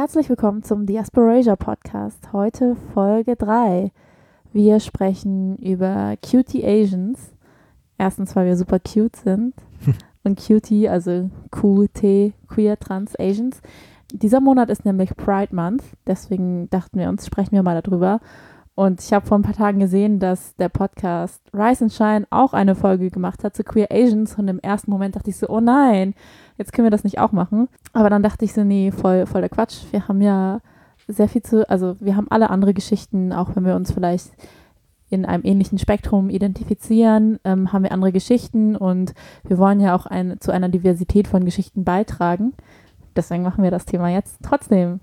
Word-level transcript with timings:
Herzlich 0.00 0.30
willkommen 0.30 0.62
zum 0.62 0.86
Diasporasia 0.86 1.56
Podcast. 1.56 2.32
Heute 2.32 2.74
Folge 2.94 3.36
3. 3.36 3.92
Wir 4.50 4.80
sprechen 4.80 5.58
über 5.58 6.14
Cutie 6.22 6.64
Asians. 6.64 7.34
Erstens, 7.98 8.34
weil 8.34 8.46
wir 8.46 8.56
super 8.56 8.78
cute 8.78 9.14
sind. 9.14 9.52
Und 10.24 10.42
Cutie, 10.42 10.88
also 10.88 11.28
QT, 11.50 12.32
Queer 12.48 12.78
Trans 12.78 13.14
Asians. 13.20 13.60
Dieser 14.10 14.40
Monat 14.40 14.70
ist 14.70 14.86
nämlich 14.86 15.14
Pride 15.18 15.54
Month. 15.54 15.84
Deswegen 16.06 16.70
dachten 16.70 16.98
wir 16.98 17.10
uns, 17.10 17.26
sprechen 17.26 17.52
wir 17.52 17.62
mal 17.62 17.82
darüber. 17.82 18.20
Und 18.80 19.02
ich 19.02 19.12
habe 19.12 19.26
vor 19.26 19.38
ein 19.38 19.42
paar 19.42 19.52
Tagen 19.52 19.78
gesehen, 19.78 20.20
dass 20.20 20.56
der 20.56 20.70
Podcast 20.70 21.42
Rise 21.52 21.84
and 21.84 21.92
Shine 21.92 22.26
auch 22.30 22.54
eine 22.54 22.74
Folge 22.74 23.10
gemacht 23.10 23.44
hat 23.44 23.54
zu 23.54 23.62
Queer 23.62 23.88
Asians. 23.90 24.38
Und 24.38 24.48
im 24.48 24.58
ersten 24.58 24.90
Moment 24.90 25.16
dachte 25.16 25.28
ich 25.28 25.36
so, 25.36 25.50
oh 25.50 25.60
nein, 25.60 26.14
jetzt 26.56 26.72
können 26.72 26.86
wir 26.86 26.90
das 26.90 27.04
nicht 27.04 27.18
auch 27.18 27.30
machen. 27.30 27.68
Aber 27.92 28.08
dann 28.08 28.22
dachte 28.22 28.46
ich 28.46 28.54
so, 28.54 28.64
nee, 28.64 28.90
voll, 28.90 29.26
voll 29.26 29.42
der 29.42 29.50
Quatsch. 29.50 29.82
Wir 29.90 30.08
haben 30.08 30.22
ja 30.22 30.62
sehr 31.08 31.28
viel 31.28 31.42
zu, 31.42 31.68
also 31.68 32.00
wir 32.00 32.16
haben 32.16 32.28
alle 32.30 32.48
andere 32.48 32.72
Geschichten, 32.72 33.34
auch 33.34 33.54
wenn 33.54 33.66
wir 33.66 33.76
uns 33.76 33.92
vielleicht 33.92 34.30
in 35.10 35.26
einem 35.26 35.44
ähnlichen 35.44 35.76
Spektrum 35.76 36.30
identifizieren, 36.30 37.38
ähm, 37.44 37.74
haben 37.74 37.82
wir 37.82 37.92
andere 37.92 38.12
Geschichten 38.12 38.76
und 38.76 39.12
wir 39.44 39.58
wollen 39.58 39.80
ja 39.80 39.94
auch 39.94 40.06
ein, 40.06 40.40
zu 40.40 40.52
einer 40.52 40.70
Diversität 40.70 41.28
von 41.28 41.44
Geschichten 41.44 41.84
beitragen. 41.84 42.54
Deswegen 43.14 43.42
machen 43.42 43.62
wir 43.62 43.70
das 43.70 43.84
Thema 43.84 44.08
jetzt 44.08 44.38
trotzdem. 44.42 45.00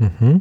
Mhm. 0.00 0.40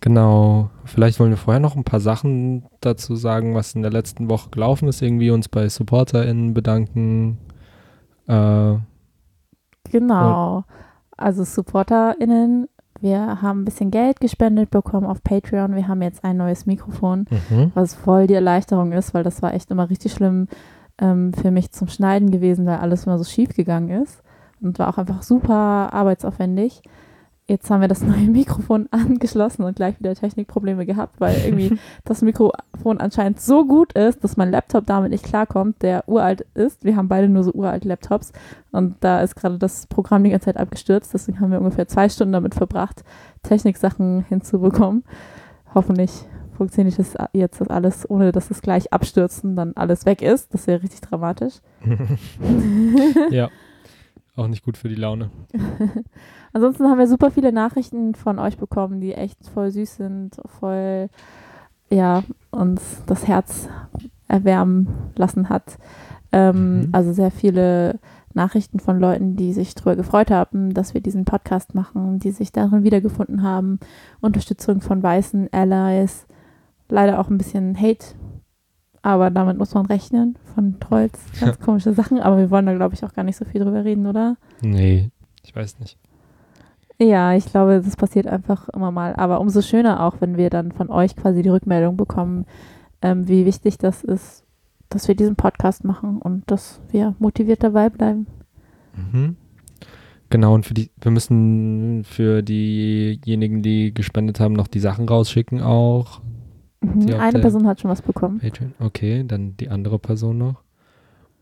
Genau, 0.00 0.70
vielleicht 0.84 1.20
wollen 1.20 1.30
wir 1.30 1.36
vorher 1.36 1.60
noch 1.60 1.76
ein 1.76 1.84
paar 1.84 2.00
Sachen 2.00 2.64
dazu 2.80 3.16
sagen, 3.16 3.54
was 3.54 3.74
in 3.74 3.82
der 3.82 3.90
letzten 3.90 4.30
Woche 4.30 4.48
gelaufen 4.50 4.88
ist. 4.88 5.02
Irgendwie 5.02 5.30
uns 5.30 5.48
bei 5.48 5.68
SupporterInnen 5.68 6.54
bedanken. 6.54 7.38
Äh, 8.26 8.76
genau, 9.90 10.64
also 11.18 11.44
SupporterInnen, 11.44 12.68
wir 13.00 13.42
haben 13.42 13.62
ein 13.62 13.64
bisschen 13.66 13.90
Geld 13.90 14.20
gespendet 14.20 14.70
bekommen 14.70 15.06
auf 15.06 15.22
Patreon. 15.22 15.74
Wir 15.74 15.86
haben 15.86 16.00
jetzt 16.00 16.24
ein 16.24 16.38
neues 16.38 16.64
Mikrofon, 16.64 17.26
mhm. 17.50 17.72
was 17.74 17.94
voll 17.94 18.26
die 18.26 18.34
Erleichterung 18.34 18.92
ist, 18.92 19.12
weil 19.12 19.22
das 19.22 19.42
war 19.42 19.52
echt 19.52 19.70
immer 19.70 19.90
richtig 19.90 20.12
schlimm 20.12 20.48
ähm, 20.98 21.34
für 21.34 21.50
mich 21.50 21.72
zum 21.72 21.88
Schneiden 21.88 22.30
gewesen, 22.30 22.64
weil 22.66 22.78
alles 22.78 23.04
immer 23.04 23.18
so 23.18 23.24
schief 23.24 23.54
gegangen 23.54 24.02
ist 24.02 24.22
und 24.62 24.78
war 24.78 24.88
auch 24.88 24.98
einfach 24.98 25.22
super 25.22 25.92
arbeitsaufwendig. 25.92 26.82
Jetzt 27.50 27.68
haben 27.68 27.80
wir 27.80 27.88
das 27.88 28.02
neue 28.04 28.28
Mikrofon 28.28 28.88
angeschlossen 28.92 29.64
und 29.64 29.74
gleich 29.74 29.98
wieder 29.98 30.14
Technikprobleme 30.14 30.86
gehabt, 30.86 31.20
weil 31.20 31.36
irgendwie 31.44 31.76
das 32.04 32.22
Mikrofon 32.22 32.98
anscheinend 32.98 33.40
so 33.40 33.66
gut 33.66 33.92
ist, 33.94 34.22
dass 34.22 34.36
mein 34.36 34.52
Laptop 34.52 34.86
damit 34.86 35.10
nicht 35.10 35.24
klarkommt, 35.24 35.82
der 35.82 36.08
uralt 36.08 36.46
ist. 36.54 36.84
Wir 36.84 36.94
haben 36.94 37.08
beide 37.08 37.28
nur 37.28 37.42
so 37.42 37.52
uralte 37.52 37.88
Laptops 37.88 38.32
und 38.70 38.94
da 39.00 39.20
ist 39.20 39.34
gerade 39.34 39.58
das 39.58 39.88
Programm 39.88 40.22
die 40.22 40.30
ganze 40.30 40.44
Zeit 40.44 40.58
abgestürzt. 40.58 41.12
Deswegen 41.12 41.40
haben 41.40 41.50
wir 41.50 41.58
ungefähr 41.58 41.88
zwei 41.88 42.08
Stunden 42.08 42.34
damit 42.34 42.54
verbracht, 42.54 43.02
Techniksachen 43.42 44.24
hinzubekommen. 44.28 45.02
Hoffentlich 45.74 46.12
funktioniert 46.56 47.00
das 47.00 47.14
jetzt 47.32 47.60
das 47.60 47.68
alles, 47.68 48.08
ohne 48.08 48.30
dass 48.30 48.52
es 48.52 48.62
gleich 48.62 48.92
abstürzt 48.92 49.42
und 49.42 49.56
dann 49.56 49.72
alles 49.74 50.06
weg 50.06 50.22
ist. 50.22 50.54
Das 50.54 50.68
wäre 50.68 50.84
richtig 50.84 51.00
dramatisch. 51.00 51.54
ja. 53.30 53.50
Auch 54.40 54.48
nicht 54.48 54.64
gut 54.64 54.78
für 54.78 54.88
die 54.88 54.94
Laune. 54.94 55.28
Ansonsten 56.54 56.84
haben 56.86 56.98
wir 56.98 57.06
super 57.06 57.30
viele 57.30 57.52
Nachrichten 57.52 58.14
von 58.14 58.38
euch 58.38 58.56
bekommen, 58.56 59.02
die 59.02 59.12
echt 59.12 59.36
voll 59.52 59.70
süß 59.70 59.96
sind, 59.96 60.40
voll, 60.46 61.10
ja, 61.90 62.22
uns 62.50 63.02
das 63.04 63.28
Herz 63.28 63.68
erwärmen 64.28 64.88
lassen 65.14 65.50
hat. 65.50 65.76
Ähm, 66.32 66.78
mhm. 66.78 66.88
Also 66.92 67.12
sehr 67.12 67.30
viele 67.30 67.98
Nachrichten 68.32 68.80
von 68.80 68.98
Leuten, 68.98 69.36
die 69.36 69.52
sich 69.52 69.74
darüber 69.74 69.96
gefreut 69.96 70.30
haben, 70.30 70.72
dass 70.72 70.94
wir 70.94 71.02
diesen 71.02 71.26
Podcast 71.26 71.74
machen, 71.74 72.18
die 72.18 72.30
sich 72.30 72.50
darin 72.50 72.82
wiedergefunden 72.82 73.42
haben. 73.42 73.78
Unterstützung 74.22 74.80
von 74.80 75.02
weißen 75.02 75.52
Allies. 75.52 76.26
Leider 76.88 77.18
auch 77.18 77.28
ein 77.28 77.36
bisschen 77.36 77.78
Hate 77.78 78.06
aber 79.02 79.30
damit 79.30 79.56
muss 79.58 79.74
man 79.74 79.86
rechnen 79.86 80.36
von 80.54 80.78
Trolls. 80.80 81.18
Ganz 81.40 81.58
ja. 81.58 81.64
komische 81.64 81.94
Sachen. 81.94 82.20
Aber 82.20 82.38
wir 82.38 82.50
wollen 82.50 82.66
da, 82.66 82.74
glaube 82.74 82.94
ich, 82.94 83.04
auch 83.04 83.14
gar 83.14 83.24
nicht 83.24 83.36
so 83.36 83.44
viel 83.44 83.62
drüber 83.62 83.84
reden, 83.84 84.06
oder? 84.06 84.36
Nee, 84.60 85.10
ich 85.42 85.54
weiß 85.54 85.78
nicht. 85.78 85.98
Ja, 86.98 87.32
ich 87.32 87.46
glaube, 87.46 87.80
das 87.82 87.96
passiert 87.96 88.26
einfach 88.26 88.68
immer 88.68 88.90
mal. 88.90 89.14
Aber 89.16 89.40
umso 89.40 89.62
schöner 89.62 90.04
auch, 90.04 90.20
wenn 90.20 90.36
wir 90.36 90.50
dann 90.50 90.70
von 90.72 90.90
euch 90.90 91.16
quasi 91.16 91.42
die 91.42 91.48
Rückmeldung 91.48 91.96
bekommen, 91.96 92.44
ähm, 93.00 93.26
wie 93.26 93.46
wichtig 93.46 93.78
das 93.78 94.04
ist, 94.04 94.44
dass 94.90 95.08
wir 95.08 95.14
diesen 95.14 95.36
Podcast 95.36 95.84
machen 95.84 96.18
und 96.18 96.50
dass 96.50 96.80
wir 96.90 97.14
motiviert 97.18 97.62
dabei 97.62 97.88
bleiben. 97.88 98.26
Mhm. 98.94 99.36
Genau, 100.28 100.54
und 100.54 100.66
für 100.66 100.74
die, 100.74 100.90
wir 101.00 101.10
müssen 101.10 102.04
für 102.04 102.42
diejenigen, 102.42 103.62
die 103.62 103.94
gespendet 103.94 104.38
haben, 104.38 104.52
noch 104.52 104.68
die 104.68 104.78
Sachen 104.78 105.08
rausschicken 105.08 105.62
auch. 105.62 106.20
Mhm, 106.80 107.14
eine 107.18 107.40
Person 107.40 107.66
hat 107.66 107.80
schon 107.80 107.90
was 107.90 108.02
bekommen. 108.02 108.38
Patreon. 108.38 108.72
Okay, 108.78 109.24
dann 109.26 109.56
die 109.56 109.68
andere 109.68 109.98
Person 109.98 110.38
noch. 110.38 110.62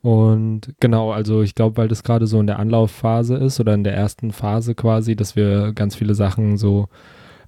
Und 0.03 0.75
genau, 0.81 1.13
also 1.13 1.43
ich 1.43 1.55
glaube, 1.55 1.77
weil 1.77 1.89
das 1.89 2.03
gerade 2.03 2.27
so 2.27 2.39
in 2.41 2.47
der 2.47 2.59
Anlaufphase 2.59 3.37
ist 3.37 3.59
oder 3.61 3.75
in 3.75 3.85
der 3.85 3.95
ersten 3.95 4.31
Phase 4.31 4.75
quasi, 4.75 5.17
dass 5.17 5.37
wir 5.37 5.73
ganz 5.73 5.97
viele 5.97 6.15
Sachen 6.15 6.57
so 6.57 6.89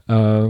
äh, 0.08 0.46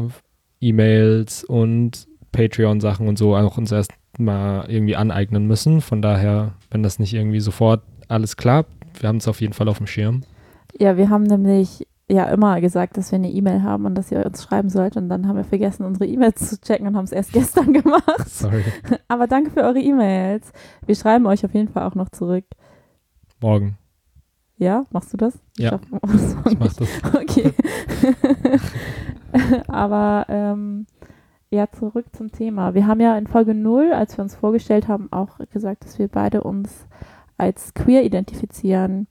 E-Mails 0.60 1.44
und 1.44 2.06
Patreon-Sachen 2.32 3.08
und 3.08 3.18
so 3.18 3.36
auch 3.36 3.58
uns 3.58 3.72
erst 3.72 3.92
mal 4.18 4.64
irgendwie 4.68 4.96
aneignen 4.96 5.46
müssen. 5.46 5.80
Von 5.80 6.02
daher, 6.02 6.52
wenn 6.70 6.82
das 6.82 6.98
nicht 6.98 7.14
irgendwie 7.14 7.40
sofort 7.40 7.82
alles 8.08 8.36
klappt, 8.36 8.70
wir 9.00 9.08
haben 9.08 9.16
es 9.18 9.28
auf 9.28 9.40
jeden 9.40 9.52
Fall 9.52 9.68
auf 9.68 9.78
dem 9.78 9.86
Schirm. 9.86 10.22
Ja, 10.78 10.96
wir 10.96 11.10
haben 11.10 11.24
nämlich 11.24 11.86
ja 12.10 12.25
immer 12.25 12.60
gesagt, 12.60 12.97
dass 12.97 13.12
wir 13.12 13.16
eine 13.16 13.31
E-Mail 13.31 13.62
haben 13.62 13.87
und 13.87 13.94
dass 13.94 14.10
ihr 14.10 14.25
uns 14.25 14.43
schreiben 14.43 14.69
sollt. 14.69 14.97
Und 14.97 15.09
dann 15.09 15.26
haben 15.26 15.37
wir 15.37 15.44
vergessen, 15.44 15.84
unsere 15.84 16.06
E-Mails 16.06 16.50
zu 16.50 16.60
checken 16.60 16.87
und 16.87 16.97
haben 16.97 17.04
es 17.04 17.12
erst 17.12 17.32
gestern 17.34 17.72
gemacht. 17.72 18.28
Sorry. 18.28 18.65
Aber 19.09 19.26
danke 19.26 19.50
für 19.50 19.62
eure 19.62 19.81
E-Mails. 19.81 20.53
Wir 20.87 20.94
schreiben 20.94 21.26
euch 21.26 21.44
auf 21.44 21.54
jeden 21.54 21.69
Fall 21.69 21.87
auch 21.87 21.94
noch 21.94 22.09
zurück. 22.10 22.44
Morgen. 23.41 23.78
Ja, 24.56 24.84
machst 24.91 25.12
du 25.12 25.16
das? 25.16 25.38
Ja, 25.56 25.81
ich, 26.04 26.53
ich 26.53 26.59
mach 26.59 26.72
das. 26.75 26.88
Okay. 27.15 27.53
Aber 29.69 30.27
ähm, 30.28 30.87
ja, 31.50 31.71
zurück 31.71 32.06
zum 32.12 32.31
Thema. 32.31 32.75
Wir 32.75 32.87
haben 32.87 33.00
ja 33.00 33.16
in 33.16 33.27
Folge 33.27 33.54
0, 33.54 33.92
als 33.92 34.16
wir 34.19 34.22
uns 34.22 34.34
vorgestellt 34.34 34.87
haben, 34.87 35.10
auch 35.12 35.38
gesagt, 35.50 35.84
dass 35.84 35.98
wir 35.98 36.09
beide 36.09 36.42
uns 36.42 36.87
als 37.38 37.72
queer 37.75 38.04
identifizieren. 38.04 39.06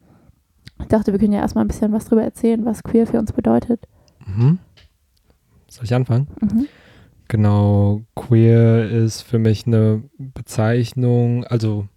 Ich 0.79 0.87
dachte, 0.87 1.11
wir 1.11 1.19
können 1.19 1.33
ja 1.33 1.41
erstmal 1.41 1.63
ein 1.63 1.67
bisschen 1.67 1.91
was 1.91 2.05
darüber 2.05 2.23
erzählen, 2.23 2.65
was 2.65 2.83
queer 2.83 3.05
für 3.05 3.19
uns 3.19 3.31
bedeutet. 3.33 3.81
Mhm. 4.25 4.59
Soll 5.67 5.85
ich 5.85 5.93
anfangen? 5.93 6.27
Mhm. 6.41 6.67
Genau, 7.27 8.01
queer 8.15 8.89
ist 8.89 9.21
für 9.21 9.37
mich 9.37 9.67
eine 9.67 10.01
Bezeichnung, 10.17 11.43
also 11.45 11.87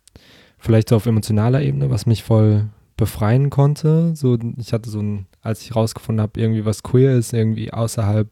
vielleicht 0.58 0.90
so 0.90 0.96
auf 0.96 1.06
emotionaler 1.06 1.62
Ebene, 1.62 1.88
was 1.90 2.04
mich 2.04 2.22
voll 2.22 2.68
befreien 2.98 3.48
konnte. 3.48 4.14
So, 4.14 4.38
ich 4.58 4.72
hatte 4.72 4.90
so 4.90 5.00
ein, 5.00 5.26
als 5.40 5.62
ich 5.62 5.74
rausgefunden 5.74 6.22
habe, 6.22 6.38
irgendwie 6.38 6.66
was 6.66 6.82
queer 6.82 7.16
ist, 7.16 7.32
irgendwie 7.32 7.72
außerhalb 7.72 8.28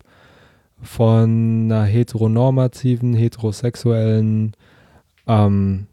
von 0.83 1.65
einer 1.65 1.85
heteronormativen, 1.85 3.15
heterosexuellen 3.15 4.53
ähm, 5.27 5.87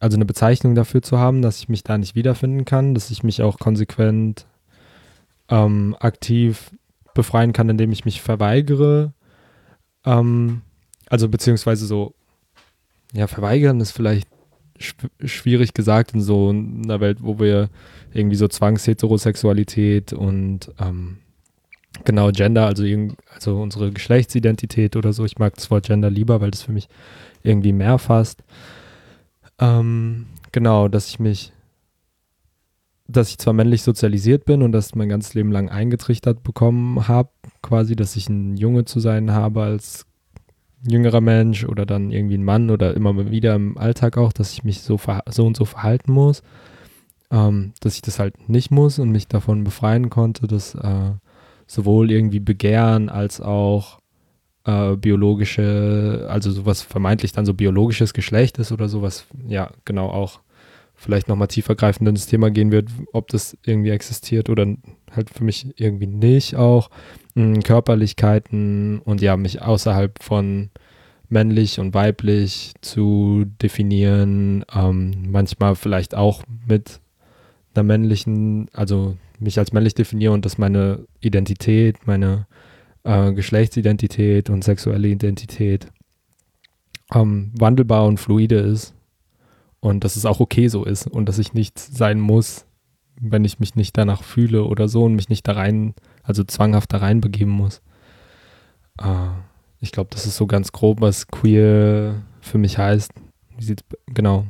also 0.00 0.16
eine 0.16 0.24
Bezeichnung 0.24 0.74
dafür 0.74 1.02
zu 1.02 1.18
haben, 1.18 1.42
dass 1.42 1.58
ich 1.58 1.68
mich 1.68 1.82
da 1.82 1.98
nicht 1.98 2.14
wiederfinden 2.14 2.64
kann, 2.64 2.94
dass 2.94 3.10
ich 3.10 3.22
mich 3.22 3.42
auch 3.42 3.58
konsequent 3.58 4.46
ähm, 5.48 5.96
aktiv 5.98 6.70
befreien 7.14 7.52
kann, 7.52 7.68
indem 7.68 7.90
ich 7.90 8.04
mich 8.04 8.22
verweigere. 8.22 9.12
Ähm, 10.04 10.62
also 11.08 11.28
beziehungsweise 11.28 11.86
so, 11.86 12.14
ja, 13.12 13.26
verweigern 13.26 13.80
ist 13.80 13.92
vielleicht 13.92 14.28
schw 14.78 15.08
schwierig 15.24 15.74
gesagt 15.74 16.14
in 16.14 16.20
so 16.20 16.50
einer 16.50 17.00
Welt, 17.00 17.18
wo 17.20 17.40
wir 17.40 17.68
irgendwie 18.12 18.36
so 18.36 18.46
Zwangsheterosexualität 18.46 20.12
und 20.12 20.72
ähm, 20.78 21.18
genau 22.04 22.30
Gender, 22.30 22.66
also, 22.66 22.84
also 23.34 23.60
unsere 23.60 23.90
Geschlechtsidentität 23.90 24.94
oder 24.94 25.12
so. 25.12 25.24
Ich 25.24 25.38
mag 25.38 25.54
das 25.54 25.70
Wort 25.70 25.86
Gender 25.86 26.10
lieber, 26.10 26.40
weil 26.40 26.52
das 26.52 26.62
für 26.62 26.72
mich 26.72 26.88
irgendwie 27.42 27.72
mehr 27.72 27.98
fasst. 27.98 28.44
Ähm, 29.60 30.26
genau, 30.52 30.88
dass 30.88 31.08
ich 31.08 31.18
mich, 31.18 31.52
dass 33.06 33.30
ich 33.30 33.38
zwar 33.38 33.54
männlich 33.54 33.82
sozialisiert 33.82 34.44
bin 34.44 34.62
und 34.62 34.72
das 34.72 34.94
mein 34.94 35.08
ganzes 35.08 35.34
Leben 35.34 35.50
lang 35.50 35.68
eingetrichtert 35.68 36.42
bekommen 36.42 37.08
habe, 37.08 37.30
quasi, 37.62 37.96
dass 37.96 38.16
ich 38.16 38.28
ein 38.28 38.56
Junge 38.56 38.84
zu 38.84 39.00
sein 39.00 39.32
habe 39.32 39.62
als 39.62 40.06
jüngerer 40.86 41.20
Mensch 41.20 41.64
oder 41.64 41.86
dann 41.86 42.12
irgendwie 42.12 42.36
ein 42.36 42.44
Mann 42.44 42.70
oder 42.70 42.94
immer 42.94 43.30
wieder 43.30 43.54
im 43.54 43.76
Alltag 43.78 44.16
auch, 44.16 44.32
dass 44.32 44.52
ich 44.52 44.62
mich 44.62 44.82
so, 44.82 44.98
so 45.28 45.46
und 45.46 45.56
so 45.56 45.64
verhalten 45.64 46.12
muss, 46.12 46.42
ähm, 47.30 47.72
dass 47.80 47.96
ich 47.96 48.02
das 48.02 48.18
halt 48.18 48.48
nicht 48.48 48.70
muss 48.70 48.98
und 48.98 49.10
mich 49.10 49.26
davon 49.26 49.64
befreien 49.64 50.10
konnte, 50.10 50.46
dass 50.46 50.74
äh, 50.74 51.12
sowohl 51.66 52.10
irgendwie 52.10 52.40
Begehren 52.40 53.08
als 53.08 53.40
auch 53.40 53.98
äh, 54.68 54.96
biologische, 54.96 56.26
also 56.28 56.50
sowas 56.50 56.82
vermeintlich 56.82 57.32
dann 57.32 57.46
so 57.46 57.54
biologisches 57.54 58.12
Geschlecht 58.12 58.58
ist 58.58 58.70
oder 58.70 58.88
sowas, 58.88 59.24
ja, 59.46 59.70
genau 59.86 60.10
auch 60.10 60.40
vielleicht 60.94 61.28
nochmal 61.28 61.48
tiefergreifend 61.48 62.06
ins 62.08 62.26
Thema 62.26 62.50
gehen 62.50 62.70
wird, 62.70 62.90
ob 63.12 63.28
das 63.28 63.56
irgendwie 63.64 63.90
existiert 63.90 64.50
oder 64.50 64.66
halt 65.10 65.30
für 65.30 65.44
mich 65.44 65.68
irgendwie 65.76 66.06
nicht 66.08 66.56
auch. 66.56 66.90
Mh, 67.34 67.60
Körperlichkeiten 67.60 68.98
und 68.98 69.22
ja, 69.22 69.36
mich 69.36 69.62
außerhalb 69.62 70.22
von 70.22 70.70
männlich 71.30 71.78
und 71.78 71.94
weiblich 71.94 72.74
zu 72.82 73.46
definieren, 73.62 74.64
ähm, 74.74 75.30
manchmal 75.30 75.76
vielleicht 75.76 76.14
auch 76.14 76.42
mit 76.66 77.00
einer 77.74 77.84
männlichen, 77.84 78.68
also 78.72 79.16
mich 79.38 79.58
als 79.58 79.72
männlich 79.72 79.94
definiere 79.94 80.32
und 80.32 80.44
dass 80.44 80.58
meine 80.58 81.06
Identität, 81.20 82.06
meine 82.06 82.47
äh, 83.08 83.32
Geschlechtsidentität 83.32 84.50
und 84.50 84.62
sexuelle 84.62 85.08
Identität 85.08 85.86
ähm, 87.14 87.52
wandelbar 87.58 88.04
und 88.04 88.20
fluide 88.20 88.56
ist 88.56 88.94
und 89.80 90.04
dass 90.04 90.16
es 90.16 90.26
auch 90.26 90.40
okay 90.40 90.68
so 90.68 90.84
ist 90.84 91.06
und 91.06 91.26
dass 91.26 91.38
ich 91.38 91.54
nicht 91.54 91.78
sein 91.78 92.20
muss, 92.20 92.66
wenn 93.18 93.46
ich 93.46 93.60
mich 93.60 93.74
nicht 93.74 93.96
danach 93.96 94.22
fühle 94.22 94.64
oder 94.64 94.88
so 94.88 95.04
und 95.04 95.14
mich 95.14 95.30
nicht 95.30 95.48
da 95.48 95.52
rein, 95.52 95.94
also 96.22 96.44
zwanghaft 96.44 96.92
da 96.92 96.98
rein 96.98 97.22
begeben 97.22 97.50
muss. 97.50 97.80
Äh, 99.00 99.28
ich 99.80 99.90
glaube, 99.90 100.10
das 100.12 100.26
ist 100.26 100.36
so 100.36 100.46
ganz 100.46 100.72
grob, 100.72 101.00
was 101.00 101.28
queer 101.28 102.22
für 102.42 102.58
mich 102.58 102.76
heißt. 102.76 103.12
Wie 103.56 103.64
sieht 103.64 103.84
es 103.88 104.14
genau 104.14 104.44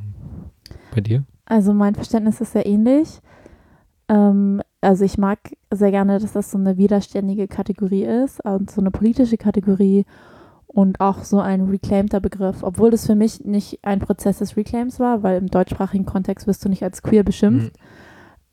bei 0.93 1.01
dir? 1.01 1.23
Also 1.45 1.73
mein 1.73 1.95
Verständnis 1.95 2.41
ist 2.41 2.53
sehr 2.53 2.67
ähnlich. 2.67 3.21
Ähm, 4.09 4.63
also 4.81 5.05
ich 5.05 5.19
mag 5.19 5.39
sehr 5.73 5.91
gerne, 5.91 6.19
dass 6.19 6.33
das 6.33 6.51
so 6.51 6.59
eine 6.59 6.77
widerständige 6.77 7.49
Kategorie 7.49 8.05
ist 8.05 8.45
und 8.45 8.71
so 8.71 8.81
eine 8.81 8.91
politische 8.91 9.37
Kategorie 9.37 10.05
und 10.67 11.01
auch 11.01 11.25
so 11.25 11.41
ein 11.41 11.63
reclaimter 11.63 12.21
Begriff, 12.21 12.63
obwohl 12.63 12.91
das 12.91 13.07
für 13.07 13.15
mich 13.15 13.45
nicht 13.45 13.81
ein 13.83 13.99
Prozess 13.99 14.39
des 14.39 14.57
Reclaims 14.57 15.01
war, 15.01 15.23
weil 15.23 15.39
im 15.39 15.49
deutschsprachigen 15.49 16.07
Kontext 16.07 16.47
wirst 16.47 16.65
du 16.65 16.69
nicht 16.69 16.85
als 16.85 17.03
queer 17.03 17.25
beschimpft. 17.25 17.77
Mhm. 17.77 17.83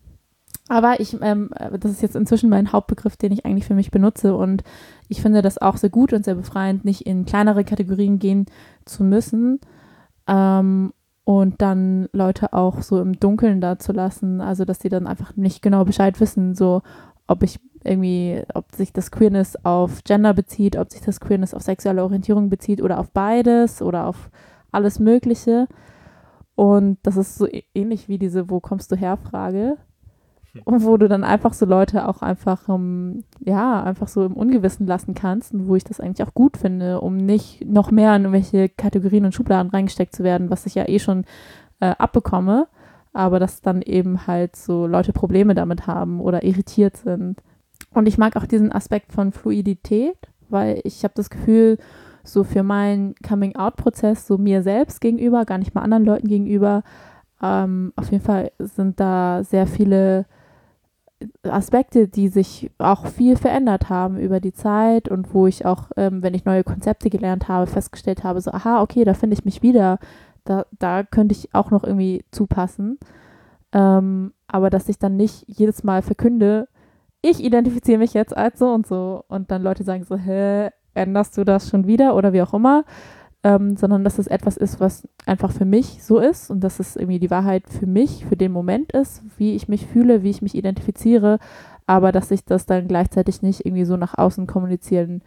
Aber 0.69 1.01
ich, 1.01 1.17
ähm, 1.23 1.51
das 1.79 1.93
ist 1.93 2.03
jetzt 2.03 2.17
inzwischen 2.17 2.51
mein 2.51 2.73
Hauptbegriff, 2.73 3.17
den 3.17 3.33
ich 3.33 3.47
eigentlich 3.47 3.67
für 3.67 3.75
mich 3.75 3.91
benutze. 3.91 4.35
Und 4.35 4.65
ich 5.09 5.23
finde 5.23 5.41
das 5.41 5.59
auch 5.59 5.77
sehr 5.77 5.91
gut 5.91 6.13
und 6.13 6.25
sehr 6.25 6.35
befreiend, 6.35 6.85
nicht 6.85 7.07
in 7.07 7.25
kleinere 7.25 7.65
Kategorien 7.65 8.19
gehen 8.19 8.47
zu 8.85 9.05
müssen. 9.05 9.61
Ähm, 10.27 10.93
und 11.25 11.61
dann 11.61 12.09
Leute 12.13 12.55
auch 12.55 12.81
so 12.81 13.01
im 13.01 13.19
Dunkeln 13.21 13.61
da 13.61 13.79
zu 13.79 13.93
lassen. 13.93 14.41
Also, 14.41 14.65
dass 14.65 14.81
sie 14.81 14.89
dann 14.89 15.07
einfach 15.07 15.37
nicht 15.37 15.63
genau 15.63 15.85
Bescheid 15.85 16.19
wissen, 16.21 16.55
so 16.55 16.83
ob 17.29 17.43
ich 17.43 17.61
irgendwie, 17.85 18.43
ob 18.55 18.75
sich 18.75 18.93
das 18.93 19.11
Queerness 19.11 19.57
auf 19.65 20.03
Gender 20.05 20.35
bezieht, 20.35 20.77
ob 20.77 20.91
sich 20.91 21.03
das 21.03 21.21
Queerness 21.21 21.55
auf 21.55 21.63
sexuelle 21.63 22.03
Orientierung 22.03 22.49
bezieht 22.49 22.83
oder 22.83 22.99
auf 22.99 23.11
beides 23.11 23.81
oder 23.81 24.07
auf 24.07 24.31
alles 24.73 24.99
Mögliche. 24.99 25.69
Und 26.55 26.99
das 27.05 27.17
ist 27.17 27.37
so 27.37 27.47
ähnlich 27.75 28.09
wie 28.09 28.19
diese 28.19 28.51
Wo 28.51 28.59
kommst 28.61 28.91
du 28.91 28.97
her 28.97 29.17
Frage. 29.17 29.77
Und 30.65 30.85
wo 30.85 30.97
du 30.97 31.09
dann 31.09 31.23
einfach 31.23 31.53
so 31.53 31.67
Leute 31.67 32.09
auch 32.09 32.23
einfach, 32.23 32.69
um, 32.69 33.23
ja, 33.39 33.83
einfach 33.83 34.09
so 34.09 34.25
im 34.25 34.33
Ungewissen 34.33 34.87
lassen 34.87 35.15
kannst 35.15 35.53
und 35.53 35.69
wo 35.69 35.77
ich 35.77 35.85
das 35.85 36.01
eigentlich 36.01 36.27
auch 36.27 36.35
gut 36.35 36.57
finde, 36.57 37.01
um 37.01 37.17
nicht 37.17 37.65
noch 37.65 37.91
mehr 37.91 38.17
in 38.17 38.23
irgendwelche 38.23 38.69
Kategorien 38.69 39.27
und 39.27 39.35
Schubladen 39.35 39.71
reingesteckt 39.71 40.17
zu 40.17 40.25
werden, 40.25 40.51
was 40.51 40.67
ich 40.67 40.75
ja 40.75 40.89
eh 40.89 40.99
schon 40.99 41.27
äh, 41.81 41.95
abbekomme, 41.99 42.67
aber 43.13 43.39
dass 43.39 43.61
dann 43.61 43.83
eben 43.83 44.27
halt 44.27 44.57
so 44.57 44.87
Leute 44.87 45.13
Probleme 45.13 45.55
damit 45.55 45.87
haben 45.87 46.21
oder 46.21 46.45
irritiert 46.45 46.97
sind. 46.97 47.43
Und 47.93 48.07
ich 48.07 48.19
mag 48.19 48.37
auch 48.37 48.47
diesen 48.47 48.73
Aspekt 48.73 49.13
von 49.13 49.33
Fluidität, 49.33 50.17
weil 50.49 50.81
ich 50.85 51.05
habe 51.05 51.15
das 51.17 51.31
Gefühl, 51.31 51.79
so 52.25 52.45
für 52.45 52.63
meinen 52.63 53.15
Coming-out-Prozess, 53.27 54.27
so 54.27 54.39
mir 54.39 54.63
selbst 54.63 55.01
gegenüber, 55.01 55.45
gar 55.45 55.59
nicht 55.59 55.75
mal 55.75 55.83
anderen 55.83 56.05
Leuten 56.05 56.29
gegenüber, 56.29 56.83
ähm, 57.43 57.93
auf 57.97 58.11
jeden 58.11 58.25
Fall 58.25 58.51
sind 58.59 59.01
da 59.01 59.43
sehr 59.45 59.67
viele 59.67 60.27
Aspekte, 61.43 62.07
die 62.07 62.29
sich 62.29 62.71
auch 62.79 63.07
viel 63.07 63.37
verändert 63.37 63.89
haben 63.89 64.19
über 64.19 64.41
die 64.41 64.53
Zeit 64.53 65.09
und 65.09 65.35
wo 65.35 65.47
ich 65.47 65.67
auch, 65.67 65.91
ähm, 65.97 66.23
wenn 66.23 66.35
ich 66.35 66.45
neue 66.45 66.63
Konzepte 66.65 67.11
gelernt 67.11 67.49
habe, 67.49 67.67
festgestellt 67.67 68.23
habe, 68.23 68.41
so, 68.41 68.53
aha, 68.53 68.83
okay, 68.83 69.05
da 69.05 69.15
finde 69.15 69.35
ich 69.35 69.45
mich 69.45 69.63
wieder, 69.63 69.99
da, 70.49 70.67
da 70.79 71.03
könnte 71.03 71.35
ich 71.35 71.55
auch 71.55 71.71
noch 71.71 71.85
irgendwie 71.85 72.25
zupassen. 72.31 72.99
Ähm, 73.73 74.33
aber 74.47 74.71
dass 74.71 74.89
ich 74.89 74.99
dann 74.99 75.17
nicht 75.17 75.45
jedes 75.47 75.85
Mal 75.85 76.03
verkünde, 76.03 76.69
ich 77.21 77.43
identifiziere 77.43 77.99
mich 77.99 78.15
jetzt 78.15 78.37
als 78.37 78.59
so 78.59 78.71
und 78.71 78.87
so. 78.87 79.25
Und 79.29 79.51
dann 79.51 79.63
Leute 79.63 79.85
sagen 79.85 80.05
so, 80.05 80.17
hä, 80.17 80.71
änderst 80.95 81.37
du 81.37 81.45
das 81.45 81.69
schon 81.69 81.87
wieder? 81.87 82.15
oder 82.17 82.33
wie 82.33 82.43
auch 82.43 82.55
immer, 82.55 82.85
ähm, 83.45 83.77
sondern 83.77 84.05
dass 84.05 84.19
es 84.19 84.27
etwas 84.27 84.57
ist, 84.57 84.81
was 84.81 85.09
einfach 85.27 85.53
für 85.53 85.65
mich 85.65 86.03
so 86.03 86.19
ist 86.19 86.51
und 86.51 86.61
dass 86.61 86.81
es 86.81 86.97
irgendwie 86.97 87.21
die 87.21 87.31
Wahrheit 87.31 87.69
für 87.69 87.87
mich, 87.87 88.27
für 88.27 88.37
den 88.37 88.53
Moment 88.53 88.93
ist, 88.93 89.23
wie 89.37 89.55
ich 89.55 89.69
mich 89.69 89.87
fühle, 89.87 90.23
wie 90.23 90.31
ich 90.31 90.43
mich 90.43 90.55
identifiziere, 90.55 91.39
aber 91.87 92.13
dass 92.13 92.31
ich 92.31 92.45
das 92.45 92.67
dann 92.67 92.89
gleichzeitig 92.89 93.43
nicht 93.43 93.65
irgendwie 93.65 93.85
so 93.85 93.97
nach 93.97 94.19
außen 94.19 94.47
kommunizieren 94.47 95.23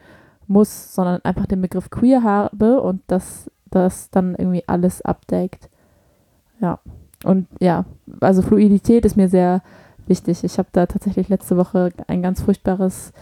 muss, 0.48 0.94
sondern 0.94 1.22
einfach 1.24 1.46
den 1.46 1.62
Begriff 1.62 1.90
queer 1.90 2.24
habe 2.24 2.82
und 2.82 3.02
dass 3.08 3.50
das 3.72 4.10
dann 4.12 4.36
irgendwie 4.36 4.64
alles 4.68 5.02
abdeckt. 5.02 5.70
Ja. 6.60 6.80
Und 7.24 7.48
ja, 7.60 7.86
also 8.20 8.42
Fluidität 8.42 9.06
ist 9.06 9.18
mir 9.18 9.30
sehr 9.30 9.62
wichtig. 10.08 10.44
Ich 10.44 10.58
habe 10.58 10.70
da 10.72 10.86
tatsächlich 10.86 11.30
letzte 11.30 11.58
Woche 11.58 11.92
ein 12.08 12.22
ganz 12.22 12.42
furchtbares 12.42 13.14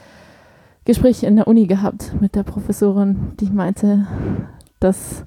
Gespräch 0.86 1.24
in 1.24 1.36
der 1.36 1.48
Uni 1.48 1.68
gehabt 1.68 2.14
mit 2.20 2.36
der 2.36 2.44
Professorin, 2.44 3.34
die 3.40 3.50
meinte, 3.50 4.08
dass, 4.80 5.26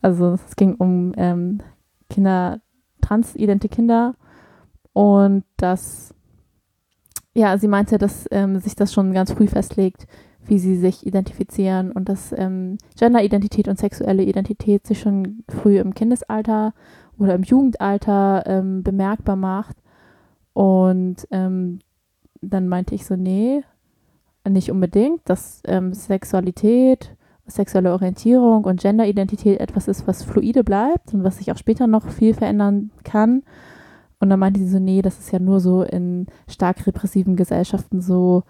also 0.00 0.34
es 0.34 0.56
ging 0.56 0.76
um 0.76 1.12
ähm, 1.16 1.60
Kinder, 2.08 2.60
transidente 3.00 3.68
Kinder 3.68 4.14
und 4.92 5.44
dass, 5.56 6.14
ja, 7.34 7.58
sie 7.58 7.68
meinte, 7.68 7.98
dass 7.98 8.26
ähm, 8.30 8.60
sich 8.60 8.76
das 8.76 8.92
schon 8.92 9.12
ganz 9.12 9.32
früh 9.32 9.48
festlegt, 9.48 10.06
wie 10.46 10.58
sie 10.58 10.76
sich 10.76 11.06
identifizieren 11.06 11.90
und 11.92 12.08
dass 12.08 12.34
ähm, 12.36 12.78
Genderidentität 12.98 13.68
und 13.68 13.78
sexuelle 13.78 14.22
Identität 14.22 14.86
sich 14.86 15.00
schon 15.00 15.44
früh 15.48 15.78
im 15.78 15.94
Kindesalter 15.94 16.74
oder 17.18 17.34
im 17.34 17.42
Jugendalter 17.42 18.44
ähm, 18.46 18.82
bemerkbar 18.82 19.36
macht. 19.36 19.76
Und 20.52 21.26
ähm, 21.30 21.78
dann 22.40 22.68
meinte 22.68 22.94
ich 22.94 23.06
so, 23.06 23.16
nee, 23.16 23.62
nicht 24.48 24.70
unbedingt, 24.70 25.22
dass 25.24 25.62
ähm, 25.66 25.94
Sexualität, 25.94 27.16
sexuelle 27.46 27.92
Orientierung 27.92 28.64
und 28.64 28.80
Genderidentität 28.80 29.60
etwas 29.60 29.88
ist, 29.88 30.06
was 30.06 30.22
fluide 30.22 30.64
bleibt 30.64 31.12
und 31.14 31.24
was 31.24 31.38
sich 31.38 31.52
auch 31.52 31.56
später 31.56 31.86
noch 31.86 32.08
viel 32.08 32.34
verändern 32.34 32.90
kann. 33.04 33.42
Und 34.20 34.30
dann 34.30 34.38
meinte 34.38 34.60
sie 34.60 34.68
so, 34.68 34.78
nee, 34.78 35.02
das 35.02 35.18
ist 35.18 35.32
ja 35.32 35.38
nur 35.38 35.60
so 35.60 35.82
in 35.82 36.26
stark 36.48 36.86
repressiven 36.86 37.36
Gesellschaften 37.36 38.00
so, 38.00 38.44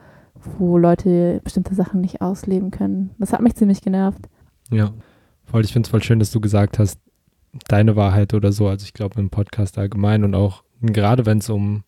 wo 0.58 0.78
Leute 0.78 1.40
bestimmte 1.42 1.74
Sachen 1.74 2.00
nicht 2.00 2.20
ausleben 2.20 2.70
können. 2.70 3.10
Das 3.18 3.32
hat 3.32 3.40
mich 3.40 3.54
ziemlich 3.54 3.80
genervt. 3.80 4.28
Ja, 4.70 4.92
voll. 5.44 5.64
Ich 5.64 5.72
finde 5.72 5.86
es 5.86 5.90
voll 5.90 6.02
schön, 6.02 6.18
dass 6.18 6.30
du 6.30 6.40
gesagt 6.40 6.78
hast, 6.78 6.98
deine 7.68 7.96
Wahrheit 7.96 8.34
oder 8.34 8.52
so. 8.52 8.68
Also 8.68 8.84
ich 8.84 8.94
glaube 8.94 9.20
im 9.20 9.30
Podcast 9.30 9.78
allgemein 9.78 10.24
und 10.24 10.34
auch 10.34 10.64
gerade 10.80 11.26
wenn 11.26 11.38
es 11.38 11.48
um 11.48 11.84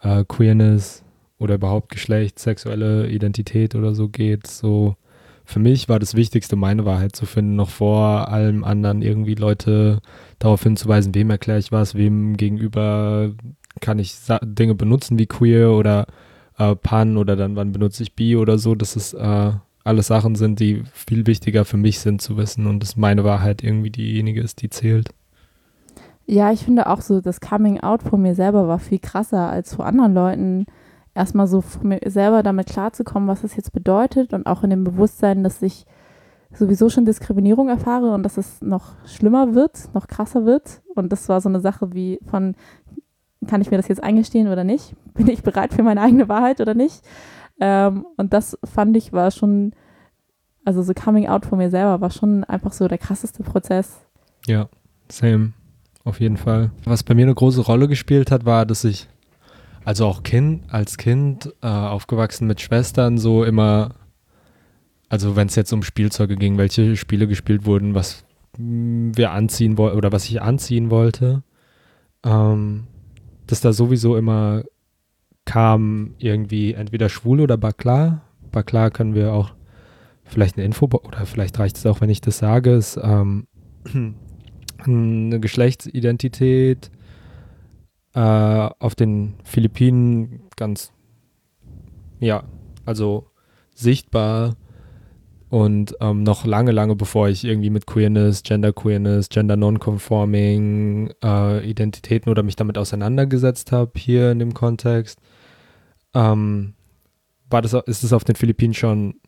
äh, 0.00 0.24
Queerness 0.24 1.04
oder 1.38 1.56
überhaupt 1.56 1.90
Geschlecht, 1.90 2.38
sexuelle 2.38 3.08
Identität 3.08 3.74
oder 3.74 3.94
so 3.94 4.08
geht, 4.08 4.46
so 4.46 4.96
für 5.44 5.60
mich 5.60 5.88
war 5.88 6.00
das 6.00 6.14
Wichtigste, 6.14 6.56
meine 6.56 6.84
Wahrheit 6.84 7.14
zu 7.14 7.24
finden, 7.24 7.54
noch 7.54 7.70
vor 7.70 8.28
allem 8.28 8.64
anderen 8.64 9.00
irgendwie 9.00 9.36
Leute 9.36 10.00
darauf 10.40 10.62
hinzuweisen, 10.62 11.14
wem 11.14 11.30
erkläre 11.30 11.60
ich 11.60 11.70
was, 11.70 11.94
wem 11.94 12.36
gegenüber 12.36 13.30
kann 13.80 13.98
ich 14.00 14.16
Dinge 14.42 14.74
benutzen 14.74 15.18
wie 15.18 15.26
queer 15.26 15.70
oder 15.70 16.06
äh, 16.58 16.74
Pan 16.74 17.16
oder 17.16 17.36
dann 17.36 17.56
wann 17.56 17.72
benutze 17.72 18.02
ich 18.02 18.14
bi 18.14 18.36
oder 18.36 18.58
so. 18.58 18.74
Das 18.74 18.96
ist 18.96 19.14
äh, 19.14 19.52
alles 19.84 20.08
Sachen 20.08 20.34
sind, 20.34 20.58
die 20.58 20.82
viel 20.92 21.26
wichtiger 21.26 21.64
für 21.64 21.76
mich 21.76 22.00
sind 22.00 22.20
zu 22.20 22.36
wissen 22.36 22.66
und 22.66 22.80
dass 22.82 22.96
meine 22.96 23.24
Wahrheit 23.24 23.62
irgendwie 23.62 23.90
diejenige 23.90 24.40
ist, 24.40 24.62
die 24.62 24.68
zählt. 24.68 25.10
Ja, 26.26 26.50
ich 26.50 26.64
finde 26.64 26.88
auch 26.88 27.00
so, 27.00 27.20
das 27.20 27.40
Coming 27.40 27.80
Out 27.80 28.02
von 28.02 28.20
mir 28.20 28.34
selber 28.34 28.66
war 28.66 28.80
viel 28.80 28.98
krasser 28.98 29.48
als 29.48 29.74
vor 29.74 29.86
anderen 29.86 30.12
Leuten. 30.12 30.66
Erstmal 31.14 31.46
so 31.46 31.60
von 31.60 31.88
mir 31.88 32.00
selber 32.04 32.42
damit 32.42 32.66
klarzukommen, 32.66 33.28
was 33.28 33.42
das 33.42 33.54
jetzt 33.54 33.72
bedeutet 33.72 34.32
und 34.32 34.46
auch 34.46 34.64
in 34.64 34.70
dem 34.70 34.82
Bewusstsein, 34.82 35.44
dass 35.44 35.62
ich 35.62 35.86
sowieso 36.52 36.88
schon 36.88 37.04
Diskriminierung 37.04 37.68
erfahre 37.68 38.12
und 38.12 38.22
dass 38.24 38.36
es 38.38 38.60
noch 38.60 38.94
schlimmer 39.06 39.54
wird, 39.54 39.94
noch 39.94 40.08
krasser 40.08 40.44
wird. 40.44 40.82
Und 40.94 41.12
das 41.12 41.28
war 41.28 41.40
so 41.40 41.48
eine 41.48 41.60
Sache 41.60 41.92
wie 41.94 42.18
von, 42.28 42.56
kann 43.46 43.60
ich 43.60 43.70
mir 43.70 43.76
das 43.76 43.88
jetzt 43.88 44.02
eingestehen 44.02 44.48
oder 44.48 44.64
nicht? 44.64 44.94
Bin 45.14 45.28
ich 45.28 45.42
bereit 45.42 45.72
für 45.72 45.82
meine 45.82 46.00
eigene 46.00 46.28
Wahrheit 46.28 46.60
oder 46.60 46.74
nicht? 46.74 47.02
Ähm, 47.60 48.06
und 48.16 48.32
das 48.32 48.58
fand 48.64 48.96
ich 48.96 49.12
war 49.12 49.30
schon, 49.30 49.72
also 50.64 50.82
so 50.82 50.92
Coming 50.94 51.26
Out 51.26 51.46
von 51.46 51.58
mir 51.58 51.70
selber 51.70 52.00
war 52.00 52.10
schon 52.10 52.44
einfach 52.44 52.72
so 52.72 52.88
der 52.88 52.98
krasseste 52.98 53.42
Prozess. 53.42 54.06
Ja, 54.46 54.68
same. 55.08 55.52
Auf 56.04 56.20
jeden 56.20 56.36
Fall. 56.36 56.70
Was 56.84 57.02
bei 57.02 57.14
mir 57.14 57.24
eine 57.24 57.34
große 57.34 57.62
Rolle 57.62 57.88
gespielt 57.88 58.30
hat, 58.30 58.44
war, 58.44 58.64
dass 58.64 58.84
ich, 58.84 59.08
also 59.84 60.06
auch 60.06 60.22
Kind, 60.22 60.62
als 60.72 60.98
Kind, 60.98 61.52
äh, 61.62 61.66
aufgewachsen 61.66 62.46
mit 62.46 62.60
Schwestern, 62.60 63.18
so 63.18 63.42
immer, 63.42 63.90
also 65.08 65.34
wenn 65.34 65.48
es 65.48 65.56
jetzt 65.56 65.72
um 65.72 65.82
Spielzeuge 65.82 66.36
ging, 66.36 66.58
welche 66.58 66.96
Spiele 66.96 67.26
gespielt 67.26 67.66
wurden, 67.66 67.96
was 67.96 68.24
wir 68.56 69.32
anziehen 69.32 69.78
wollten 69.78 69.96
oder 69.96 70.12
was 70.12 70.26
ich 70.26 70.40
anziehen 70.40 70.90
wollte, 70.90 71.42
ähm, 72.24 72.86
dass 73.46 73.60
da 73.60 73.72
sowieso 73.72 74.16
immer 74.16 74.64
kam 75.44 76.14
irgendwie 76.18 76.74
entweder 76.74 77.08
schwul 77.08 77.40
oder 77.40 77.56
Baklar. 77.56 78.22
Baklar 78.50 78.90
können 78.90 79.14
wir 79.14 79.32
auch 79.32 79.54
vielleicht 80.24 80.56
eine 80.56 80.66
Info 80.66 80.86
oder 80.86 81.24
vielleicht 81.24 81.58
reicht 81.58 81.76
es 81.76 81.86
auch, 81.86 82.00
wenn 82.00 82.10
ich 82.10 82.20
das 82.20 82.38
sage, 82.38 82.72
ist 82.72 82.98
ähm, 83.02 83.46
eine 84.78 85.40
Geschlechtsidentität 85.40 86.90
äh, 88.14 88.20
auf 88.20 88.94
den 88.94 89.34
Philippinen 89.44 90.42
ganz, 90.56 90.92
ja, 92.18 92.44
also 92.84 93.30
sichtbar 93.74 94.56
und 95.48 95.94
ähm, 96.00 96.22
noch 96.22 96.44
lange, 96.44 96.72
lange 96.72 96.96
bevor 96.96 97.28
ich 97.28 97.44
irgendwie 97.44 97.70
mit 97.70 97.86
Queerness, 97.86 98.42
Gender 98.42 98.72
Queerness, 98.72 99.28
Gender 99.28 99.56
Nonconforming 99.56 101.12
äh, 101.22 101.68
Identitäten 101.68 102.30
oder 102.30 102.42
mich 102.42 102.56
damit 102.56 102.78
auseinandergesetzt 102.78 103.70
habe 103.70 103.92
hier 103.96 104.32
in 104.32 104.40
dem 104.40 104.54
Kontext, 104.54 105.20
ähm, 106.14 106.74
war 107.48 107.62
das, 107.62 107.74
ist 107.74 108.02
es 108.02 108.12
auf 108.12 108.24
den 108.24 108.34
Philippinen 108.34 108.74
schon, 108.74 109.20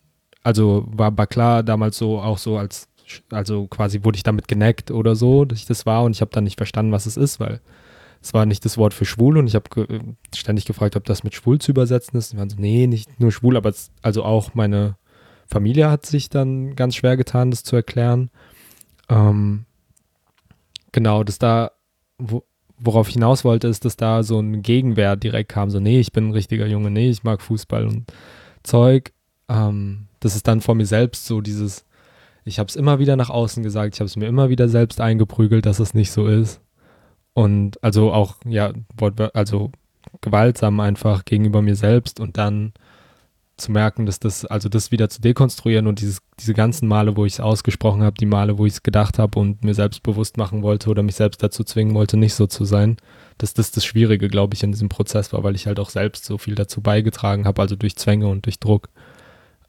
also 0.43 0.87
war 0.91 1.13
Bakla 1.13 1.63
damals 1.63 1.99
so 1.99 2.19
auch 2.19 2.39
so 2.39 2.57
als, 2.59 2.89
also 3.31 3.69
quasi 3.69 4.03
wurde 4.03 4.17
ich 4.17 4.25
damit 4.25 4.49
geneckt 4.49 4.91
oder 4.91 5.15
so, 5.15 5.45
dass 5.45 5.61
ich 5.61 5.67
das 5.67 5.87
war 5.87 6.03
und 6.03 6.13
ich 6.13 6.21
habe 6.21 6.33
dann 6.33 6.45
nicht 6.45 6.59
verstanden, 6.59 6.91
was 6.91 7.07
es 7.07 7.17
ist, 7.17 7.39
weil 7.39 7.61
es 8.21 8.35
war 8.35 8.45
nicht 8.47 8.65
das 8.65 8.77
Wort 8.77 8.95
für 8.95 9.05
schwul 9.05 9.39
und 9.39 9.47
ich 9.47 9.55
habe 9.55 9.71
ge 9.73 10.01
ständig 10.35 10.65
gefragt, 10.65 10.97
ob 10.97 11.05
das 11.05 11.23
mit 11.23 11.37
schwul 11.37 11.61
zu 11.61 11.71
übersetzen 11.71 12.19
ist. 12.19 12.33
Die 12.33 12.37
waren 12.37 12.51
so, 12.51 12.57
nee, 12.59 12.89
nicht 12.89 13.21
nur 13.21 13.31
schwul, 13.31 13.57
aber 13.57 13.71
es, 13.71 13.93
also 14.03 14.25
auch 14.25 14.55
meine 14.55 14.97
Familie 15.49 15.91
hat 15.91 16.07
sich 16.07 16.29
dann 16.29 16.77
ganz 16.77 16.95
schwer 16.95 17.17
getan, 17.17 17.51
das 17.51 17.65
zu 17.65 17.75
erklären. 17.75 18.31
Ähm, 19.09 19.65
genau, 20.93 21.25
dass 21.25 21.39
da, 21.39 21.73
wo, 22.19 22.45
worauf 22.79 23.09
ich 23.09 23.15
hinaus 23.15 23.45
wollte, 23.45 23.67
ist, 23.69 23.85
dass 23.85 23.97
da 23.97 24.23
so 24.23 24.39
ein 24.39 24.63
Gegenwehr 24.63 25.17
direkt 25.17 25.51
kam, 25.51 25.71
so, 25.71 25.81
nee, 25.81 26.01
ich 26.01 26.13
bin 26.13 26.29
ein 26.29 26.33
richtiger 26.33 26.67
Junge, 26.67 26.91
nee, 26.91 27.09
ich 27.09 27.25
mag 27.25 27.41
Fußball 27.41 27.87
und 27.87 28.13
Zeug. 28.63 29.13
Ähm, 29.49 30.09
das 30.21 30.37
ist 30.37 30.47
dann 30.47 30.61
vor 30.61 30.75
mir 30.75 30.87
selbst 30.87 31.27
so 31.27 31.41
dieses, 31.41 31.87
ich 32.45 32.59
habe 32.59 32.69
es 32.69 32.77
immer 32.77 32.99
wieder 32.99 33.17
nach 33.17 33.31
außen 33.31 33.63
gesagt, 33.63 33.95
ich 33.95 34.01
habe 34.01 34.07
es 34.07 34.17
mir 34.17 34.27
immer 34.27 34.51
wieder 34.51 34.69
selbst 34.69 35.01
eingeprügelt, 35.01 35.65
dass 35.65 35.81
es 35.81 35.95
nicht 35.95 36.11
so 36.11 36.27
ist. 36.27 36.61
Und 37.33 37.83
also 37.83 38.13
auch, 38.13 38.37
ja, 38.45 38.73
also 39.33 39.71
gewaltsam 40.21 40.81
einfach 40.81 41.25
gegenüber 41.25 41.63
mir 41.63 41.77
selbst 41.77 42.21
und 42.21 42.37
dann 42.37 42.73
zu 43.59 43.73
merken, 43.73 44.07
dass 44.07 44.21
das, 44.21 44.45
also 44.45 44.69
das 44.69 44.91
wieder 44.91 45.09
zu 45.09 45.21
dekonstruieren 45.21 45.87
und 45.87 46.01
dieses, 46.01 46.21
diese 46.39 46.55
ganzen 46.55 46.89
Male, 46.89 47.17
wo 47.17 47.25
ich 47.25 47.35
es 47.35 47.41
ausgesprochen 47.41 48.03
habe, 48.03 48.17
die 48.19 48.27
Male, 48.27 48.59
wo 48.59 48.67
ich 48.67 48.75
es 48.75 48.83
gedacht 48.83 49.19
habe 49.19 49.39
und 49.39 49.65
mir 49.65 49.75
selbst 49.75 50.03
bewusst 50.03 50.37
machen 50.37 50.63
wollte 50.63 50.89
oder 50.91 51.03
mich 51.03 51.17
selbst 51.17 51.43
dazu 51.43 51.65
zwingen 51.65 51.95
wollte, 51.95 52.17
nicht 52.17 52.35
so 52.35 52.47
zu 52.47 52.65
sein, 52.65 52.97
dass 53.39 53.55
das 53.55 53.71
das 53.71 53.85
Schwierige, 53.85 54.29
glaube 54.29 54.55
ich, 54.55 54.63
in 54.63 54.73
diesem 54.73 54.89
Prozess 54.89 55.33
war, 55.33 55.45
weil 55.45 55.55
ich 55.55 55.67
halt 55.67 55.81
auch 55.81 55.91
selbst 55.91 56.25
so 56.25 56.39
viel 56.39 56.55
dazu 56.55 56.81
beigetragen 56.81 57.45
habe, 57.45 57.61
also 57.61 57.77
durch 57.77 57.97
Zwänge 57.97 58.29
und 58.29 58.47
durch 58.47 58.59
Druck, 58.59 58.89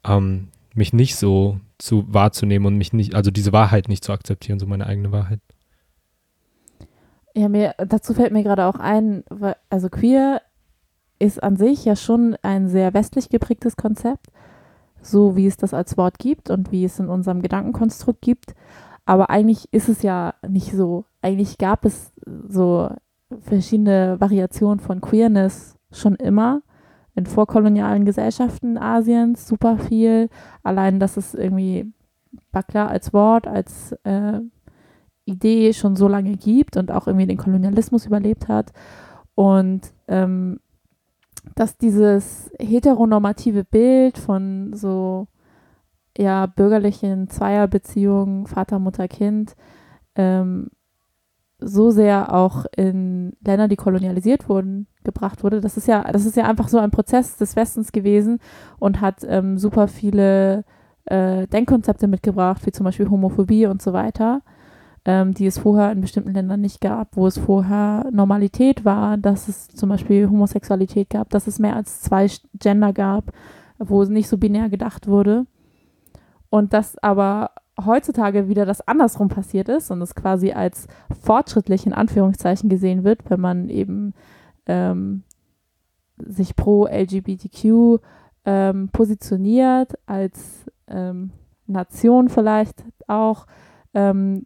ähm, 0.05 0.50
mich 0.74 0.93
nicht 0.93 1.15
so 1.15 1.60
zu 1.77 2.05
wahrzunehmen 2.08 2.67
und 2.67 2.77
mich 2.77 2.93
nicht, 2.93 3.15
also 3.15 3.31
diese 3.31 3.51
Wahrheit 3.51 3.89
nicht 3.89 4.03
zu 4.03 4.13
akzeptieren, 4.13 4.60
so 4.60 4.65
meine 4.65 4.86
eigene 4.86 5.12
Wahrheit. 5.12 5.39
Ja, 7.36 7.48
mir, 7.48 7.75
dazu 7.77 8.13
fällt 8.13 8.34
mir 8.34 8.43
gerade 8.43 8.65
auch 8.65 8.75
ein, 8.75 9.24
also 9.69 9.89
queer 9.89 10.41
ist 11.20 11.44
an 11.44 11.58
sich 11.58 11.86
ja 11.86 11.96
schon 11.96 12.36
ein 12.42 12.68
sehr 12.68 12.94
westlich 12.94 13.30
geprägtes 13.30 13.76
Konzept, 13.76 14.28
so 15.02 15.36
wie 15.36 15.48
es 15.48 15.58
das 15.58 15.74
als 15.74 15.98
Wort 15.98 16.18
gibt 16.20 16.50
und 16.50 16.72
wie 16.72 16.86
es 16.86 17.00
in 17.00 17.10
unserem 17.10 17.42
Gedankenkonstrukt 17.42 18.22
gibt. 18.22 18.56
Aber 19.06 19.30
eigentlich 19.30 19.68
ist 19.72 19.90
es 19.90 20.02
ja 20.02 20.34
nicht 20.48 20.72
so. 20.72 21.06
Eigentlich 21.22 21.58
gab 21.58 21.86
es 21.86 22.14
so 22.48 22.90
verschiedene 23.42 24.20
Variationen 24.20 24.80
von 24.80 25.02
Queerness 25.02 25.78
schon 25.92 26.16
immer 26.16 26.62
in 27.16 27.26
vorkolonialen 27.26 28.06
Gesellschaften 28.06 28.78
Asiens 28.78 29.48
super 29.48 29.78
viel. 29.78 30.30
Allein, 30.64 31.00
dass 31.00 31.18
es 31.18 31.34
irgendwie 31.34 31.92
Bakla 32.52 32.88
als 32.88 33.14
Wort, 33.14 33.48
als 33.48 33.94
äh, 34.04 34.40
Idee 35.26 35.74
schon 35.74 35.96
so 35.96 36.08
lange 36.08 36.38
gibt 36.38 36.78
und 36.78 36.92
auch 36.92 37.08
irgendwie 37.08 37.28
den 37.28 37.38
Kolonialismus 37.38 38.06
überlebt 38.06 38.48
hat. 38.48 38.72
Und 39.36 39.82
ähm, 40.08 40.60
dass 41.55 41.77
dieses 41.77 42.51
heteronormative 42.60 43.63
Bild 43.63 44.17
von 44.17 44.74
so 44.74 45.27
ja 46.17 46.46
bürgerlichen 46.48 47.29
Zweierbeziehungen, 47.29 48.48
Vater, 48.48 48.79
Mutter, 48.79 49.08
Kind, 49.08 49.55
ähm, 50.15 50.69
so 51.60 51.91
sehr 51.91 52.34
auch 52.34 52.65
in 52.75 53.34
Länder, 53.46 53.67
die 53.67 53.75
kolonialisiert 53.75 54.48
wurden, 54.48 54.88
gebracht 55.03 55.43
wurde. 55.43 55.62
Das 55.62 55.77
ist 55.77 55.88
ja, 55.88 56.10
das 56.12 56.25
ist 56.25 56.38
ja 56.38 56.46
einfach 56.46 56.69
so 56.69 56.77
ein 56.77 56.91
Prozess 56.91 57.38
des 57.38 57.55
Westens 57.55 57.91
gewesen 57.91 58.39
und 58.79 59.01
hat 59.01 59.25
ähm, 59.27 59.58
super 59.58 59.88
viele 59.88 60.63
äh, 61.05 61.48
Denkkonzepte 61.48 62.08
mitgebracht, 62.08 62.65
wie 62.65 62.72
zum 62.72 62.86
Beispiel 62.86 63.10
Homophobie 63.10 63.65
und 63.65 63.81
so 63.81 63.93
weiter 63.93 64.41
ähm, 65.10 65.34
die 65.34 65.48
es 65.48 65.58
vorher 65.58 65.92
in 65.92 66.01
bestimmten 66.01 66.36
Ländern 66.36 66.62
nicht 66.62 66.82
gab, 66.82 67.18
wo 67.18 67.25
es 67.25 67.39
vorher 67.39 68.06
Normalität 68.12 68.86
war, 68.86 69.18
dass 69.18 69.48
es 69.48 69.68
zum 69.68 69.89
Beispiel 69.89 70.30
Homosexualität 70.30 71.10
gab, 71.10 71.32
dass 71.32 71.48
es 71.48 71.58
mehr 71.58 71.75
als 71.75 72.01
zwei 72.01 72.30
Gender 72.54 72.94
gab, 72.94 73.32
wo 73.80 74.04
es 74.04 74.10
nicht 74.10 74.30
so 74.30 74.38
binär 74.38 74.70
gedacht 74.70 75.08
wurde. 75.08 75.48
Und 76.51 76.74
dass 76.74 76.96
aber 77.00 77.50
heutzutage 77.84 78.50
wieder 78.50 78.68
das 78.68 78.88
andersrum 78.88 79.30
passiert 79.30 79.68
ist 79.68 79.89
und 79.89 80.00
es 80.04 80.13
quasi 80.13 80.51
als 80.51 80.88
fortschrittlich 81.24 81.88
in 81.88 81.94
Anführungszeichen 81.94 82.70
gesehen 82.70 83.04
wird, 83.04 83.28
wenn 83.32 83.39
man 83.39 83.68
eben 83.70 84.13
ähm, 84.68 85.24
sich 86.18 86.56
pro 86.56 86.86
LGBTQ 86.86 88.00
ähm, 88.46 88.89
positioniert, 88.89 89.94
als 90.06 90.66
ähm, 90.88 91.32
Nation 91.66 92.30
vielleicht 92.30 92.84
auch, 93.08 93.48
ähm, 93.96 94.46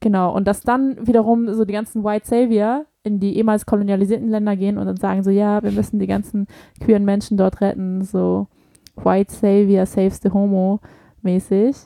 Genau, 0.00 0.34
und 0.34 0.48
dass 0.48 0.62
dann 0.62 1.06
wiederum 1.06 1.52
so 1.52 1.64
die 1.64 1.74
ganzen 1.74 2.04
White 2.04 2.26
Savior 2.26 2.86
in 3.02 3.20
die 3.20 3.36
ehemals 3.36 3.66
kolonialisierten 3.66 4.28
Länder 4.28 4.56
gehen 4.56 4.78
und 4.78 4.86
dann 4.86 4.96
sagen 4.96 5.22
so, 5.22 5.30
ja, 5.30 5.62
wir 5.62 5.72
müssen 5.72 5.98
die 5.98 6.06
ganzen 6.06 6.46
queeren 6.80 7.04
Menschen 7.04 7.36
dort 7.36 7.60
retten, 7.60 8.02
so 8.02 8.48
White 8.96 9.32
Savior 9.32 9.86
saves 9.86 10.20
the 10.22 10.30
Homo 10.30 10.80
mäßig. 11.22 11.76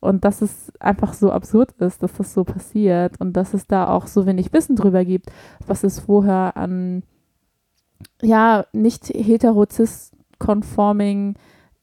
Und 0.00 0.24
dass 0.24 0.42
es 0.42 0.72
einfach 0.80 1.14
so 1.14 1.30
absurd 1.30 1.72
ist, 1.78 2.02
dass 2.02 2.14
das 2.14 2.34
so 2.34 2.42
passiert 2.42 3.20
und 3.20 3.34
dass 3.36 3.54
es 3.54 3.68
da 3.68 3.88
auch 3.88 4.08
so 4.08 4.26
wenig 4.26 4.52
Wissen 4.52 4.74
drüber 4.74 5.04
gibt, 5.04 5.30
was 5.64 5.84
es 5.84 6.00
vorher 6.00 6.56
an, 6.56 7.04
ja, 8.20 8.64
nicht 8.72 9.10
heterozis 9.10 10.12
nicht-conforming 10.42 11.34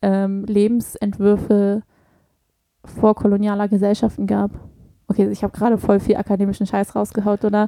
ähm, 0.01 0.45
Lebensentwürfe 0.45 1.83
vorkolonialer 2.83 3.67
Gesellschaften 3.67 4.27
gab. 4.27 4.51
Okay, 5.09 5.27
ich 5.29 5.43
habe 5.43 5.57
gerade 5.57 5.77
voll 5.77 5.99
viel 5.99 6.15
akademischen 6.15 6.65
Scheiß 6.67 6.95
rausgehaut, 6.95 7.43
oder? 7.43 7.67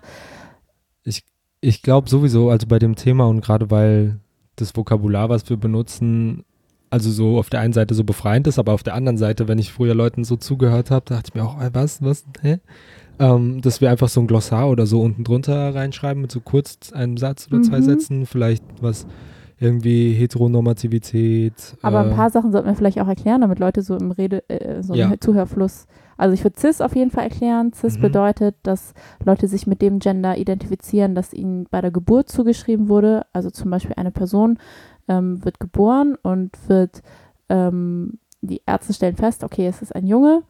Ich, 1.03 1.23
ich 1.59 1.81
glaube 1.81 2.09
sowieso, 2.09 2.49
also 2.49 2.67
bei 2.67 2.79
dem 2.79 2.95
Thema 2.95 3.25
und 3.27 3.41
gerade 3.41 3.69
weil 3.71 4.19
das 4.55 4.75
Vokabular, 4.75 5.27
was 5.29 5.49
wir 5.49 5.57
benutzen, 5.57 6.43
also 6.91 7.09
so 7.09 7.37
auf 7.39 7.49
der 7.49 7.61
einen 7.61 7.73
Seite 7.73 7.95
so 7.95 8.03
befreiend 8.03 8.47
ist, 8.47 8.59
aber 8.59 8.73
auf 8.73 8.83
der 8.83 8.93
anderen 8.93 9.17
Seite, 9.17 9.47
wenn 9.47 9.57
ich 9.59 9.71
früher 9.73 9.95
Leuten 9.95 10.23
so 10.23 10.35
zugehört 10.35 10.91
habe, 10.91 11.05
dachte 11.05 11.29
ich 11.29 11.33
mir 11.35 11.43
auch, 11.43 11.57
was, 11.73 12.03
was, 12.03 12.25
hä? 12.41 12.59
Ähm, 13.17 13.61
dass 13.61 13.81
wir 13.81 13.89
einfach 13.89 14.09
so 14.09 14.19
ein 14.21 14.27
Glossar 14.27 14.69
oder 14.69 14.85
so 14.85 15.01
unten 15.01 15.23
drunter 15.23 15.73
reinschreiben 15.73 16.21
mit 16.21 16.31
so 16.31 16.41
kurz 16.41 16.91
einem 16.91 17.17
Satz 17.17 17.47
oder 17.51 17.61
zwei 17.61 17.79
Mhm. 17.79 17.83
Sätzen, 17.83 18.25
vielleicht 18.25 18.63
was 18.81 19.05
irgendwie 19.59 20.13
Heteronormativität. 20.13 21.53
Aber 21.81 22.03
äh, 22.05 22.09
ein 22.09 22.15
paar 22.15 22.29
Sachen 22.29 22.51
sollten 22.51 22.67
wir 22.67 22.75
vielleicht 22.75 22.99
auch 22.99 23.07
erklären, 23.07 23.41
damit 23.41 23.59
Leute 23.59 23.81
so 23.83 23.95
im 23.95 24.11
Rede, 24.11 24.47
äh, 24.49 24.81
so 24.81 24.93
Ja. 24.95 25.07
im 25.09 25.21
Zuhörfluss. 25.21 25.85
Also 26.21 26.35
ich 26.35 26.43
würde 26.43 26.59
CIS 26.59 26.81
auf 26.81 26.95
jeden 26.95 27.09
Fall 27.09 27.23
erklären. 27.23 27.73
CIS 27.73 27.97
Mhm. 27.97 28.01
bedeutet, 28.01 28.55
dass 28.61 28.93
Leute 29.25 29.47
sich 29.47 29.65
mit 29.65 29.81
dem 29.81 29.97
Gender 29.97 30.37
identifizieren, 30.37 31.15
das 31.15 31.33
ihnen 31.33 31.65
bei 31.71 31.81
der 31.81 31.89
Geburt 31.89 32.29
zugeschrieben 32.29 32.89
wurde. 32.89 33.25
Also 33.33 33.49
zum 33.49 33.71
Beispiel 33.71 33.95
eine 33.97 34.11
Person 34.11 34.59
ähm, 35.07 35.43
wird 35.43 35.59
geboren 35.59 36.15
und 36.21 36.51
wird, 36.69 37.01
ähm, 37.49 38.19
die 38.41 38.61
Ärzte 38.67 38.93
stellen 38.93 39.15
fest, 39.15 39.43
okay, 39.43 39.65
es 39.65 39.81
ist 39.81 39.95
ein 39.95 40.05
Junge 40.05 40.43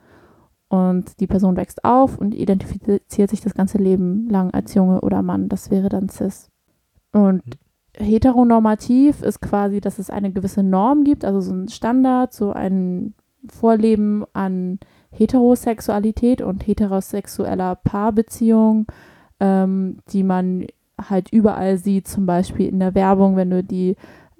und 0.67 1.21
die 1.21 1.27
Person 1.27 1.55
wächst 1.55 1.85
auf 1.85 2.17
und 2.17 2.35
identifiziert 2.35 3.29
sich 3.29 3.39
das 3.39 3.53
ganze 3.53 3.77
Leben 3.77 4.27
lang 4.29 4.51
als 4.53 4.73
Junge 4.73 4.99
oder 4.99 5.21
Mann. 5.21 5.47
Das 5.47 5.71
wäre 5.71 5.87
dann 5.87 6.09
CIS. 6.09 6.49
Und 7.13 7.43
heteronormativ 7.97 9.21
ist 9.21 9.39
quasi, 9.41 9.79
dass 9.79 9.99
es 9.99 10.09
eine 10.09 10.33
gewisse 10.33 10.63
Norm 10.63 11.05
gibt, 11.05 11.23
also 11.23 11.39
so 11.39 11.53
ein 11.53 11.69
Standard, 11.69 12.33
so 12.33 12.51
ein 12.51 13.13
Vorleben 13.49 14.25
an 14.33 14.79
Heterosexualität 15.11 16.41
und 16.41 16.65
heterosexueller 16.65 17.75
Paarbeziehung, 17.75 18.87
ähm, 19.39 19.97
die 20.11 20.23
man 20.23 20.67
halt 21.09 21.31
überall 21.31 21.77
sieht, 21.77 22.07
zum 22.07 22.25
Beispiel 22.25 22.67
in 22.67 22.79
der 22.79 22.95
Werbung, 22.95 23.35
wenn 23.35 23.49
du 23.49 23.63
die 23.63 23.95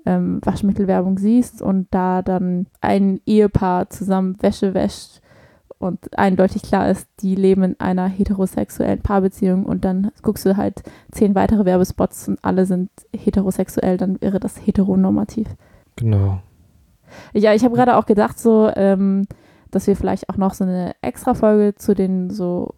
ähm, 0.06 0.40
Waschmittelwerbung 0.44 1.18
siehst 1.18 1.62
und 1.62 1.88
da 1.92 2.22
dann 2.22 2.68
ein 2.80 3.22
Ehepaar 3.26 3.90
zusammen 3.90 4.42
Wäsche 4.42 4.74
wäscht 4.74 5.22
und 5.82 6.18
eindeutig 6.18 6.62
klar 6.62 6.90
ist, 6.90 7.08
die 7.22 7.36
leben 7.36 7.64
in 7.64 7.80
einer 7.80 8.08
heterosexuellen 8.08 9.02
Paarbeziehung 9.02 9.66
und 9.66 9.84
dann 9.84 10.12
guckst 10.22 10.46
du 10.46 10.56
halt 10.58 10.84
zehn 11.12 11.36
weitere 11.36 11.66
Werbespots 11.66 12.28
und 12.28 12.40
alle 12.44 12.66
sind 12.66 12.90
heterosexuell, 13.16 13.98
dann 13.98 14.22
wäre 14.22 14.40
das 14.40 14.66
heteronormativ. 14.66 15.48
Genau. 15.96 16.40
Ja, 17.34 17.54
ich 17.54 17.64
habe 17.64 17.76
gerade 17.76 17.98
auch 17.98 18.06
gedacht, 18.06 18.40
so, 18.40 18.72
ähm, 18.76 19.28
dass 19.72 19.88
wir 19.88 19.96
vielleicht 19.96 20.30
auch 20.30 20.38
noch 20.38 20.54
so 20.54 20.64
eine 20.64 20.94
Extra-Folge 21.02 21.74
zu 21.76 21.96
den 21.96 22.30
so 22.30 22.76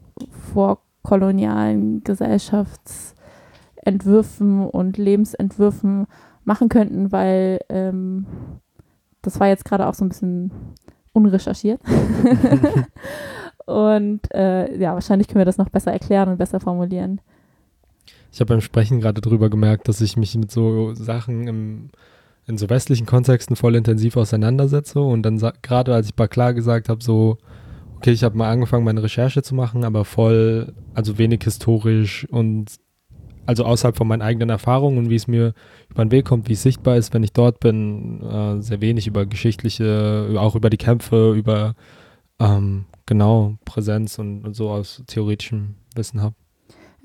vorkolonialen 0.53 2.03
Gesellschaftsentwürfen 2.03 4.67
und 4.67 4.97
Lebensentwürfen 4.97 6.07
machen 6.45 6.69
könnten, 6.69 7.12
weil 7.12 7.59
ähm, 7.69 8.25
das 9.21 9.39
war 9.39 9.47
jetzt 9.47 9.65
gerade 9.65 9.88
auch 9.88 9.93
so 9.93 10.05
ein 10.05 10.09
bisschen 10.09 10.51
unrecherchiert. 11.13 11.81
und 13.65 14.21
äh, 14.33 14.77
ja, 14.77 14.93
wahrscheinlich 14.93 15.27
können 15.27 15.39
wir 15.39 15.45
das 15.45 15.57
noch 15.57 15.69
besser 15.69 15.91
erklären 15.91 16.29
und 16.29 16.38
besser 16.38 16.59
formulieren. 16.59 17.21
Ich 18.31 18.39
habe 18.39 18.50
beim 18.50 18.62
Sprechen 18.62 19.00
gerade 19.00 19.21
drüber 19.21 19.50
gemerkt, 19.50 19.88
dass 19.88 20.01
ich 20.01 20.17
mich 20.17 20.35
mit 20.35 20.51
so 20.51 20.93
Sachen 20.95 21.47
im, 21.47 21.89
in 22.47 22.57
so 22.57 22.69
westlichen 22.69 23.05
Kontexten 23.05 23.55
voll 23.55 23.75
intensiv 23.75 24.17
auseinandersetze 24.17 25.00
und 25.00 25.23
dann 25.23 25.39
gerade 25.62 25.93
als 25.93 26.07
ich 26.07 26.15
bei 26.15 26.27
klar 26.27 26.53
gesagt 26.53 26.89
habe, 26.89 27.03
so, 27.03 27.38
okay, 27.97 28.12
ich 28.12 28.23
habe 28.23 28.38
mal 28.38 28.51
angefangen, 28.51 28.83
meine 28.83 29.03
Recherche 29.03 29.43
zu 29.43 29.55
machen, 29.55 29.85
aber 29.85 30.03
voll, 30.05 30.73
also 30.93 31.17
wenig 31.17 31.43
historisch 31.43 32.27
und 32.29 32.71
also 33.45 33.65
außerhalb 33.65 33.97
von 33.97 34.07
meinen 34.07 34.21
eigenen 34.21 34.50
Erfahrungen 34.50 34.97
und 34.97 35.09
wie 35.09 35.15
es 35.15 35.27
mir 35.27 35.53
über 35.89 36.05
den 36.05 36.12
Weg 36.12 36.25
kommt, 36.25 36.50
wie 36.50 36.53
es 36.53 36.63
sichtbar 36.63 36.97
ist, 36.97 37.13
wenn 37.13 37.23
ich 37.23 37.33
dort 37.33 37.60
bin, 37.60 38.21
äh, 38.21 38.62
sehr 38.62 38.82
wenig 38.82 39.08
über 39.08 39.25
geschichtliche, 39.25 40.36
auch 40.38 40.56
über 40.56 40.69
die 40.69 40.77
Kämpfe, 40.77 41.34
über 41.34 41.75
ähm, 42.39 42.86
genau 43.06 43.58
Präsenz 43.65 44.17
und, 44.19 44.45
und 44.45 44.56
so 44.56 44.69
aus 44.69 45.03
theoretischem 45.08 45.75
Wissen 45.95 46.21
habe. 46.21 46.36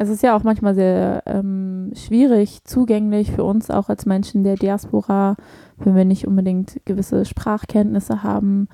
Es 0.00 0.08
ist 0.08 0.22
ja 0.22 0.36
auch 0.36 0.44
manchmal 0.44 0.76
sehr 0.76 1.24
ähm, 1.26 1.90
schwierig, 1.94 2.62
zugänglich 2.62 3.32
für 3.32 3.42
uns 3.42 3.68
auch 3.68 3.88
als 3.88 4.06
Menschen 4.06 4.44
der 4.44 4.54
Diaspora, 4.54 5.36
wenn 5.76 5.96
wir 5.96 6.04
nicht 6.04 6.26
unbedingt 6.26 6.80
gewisse 6.84 7.24
Sprachkenntnisse 7.24 8.22
haben, 8.22 8.68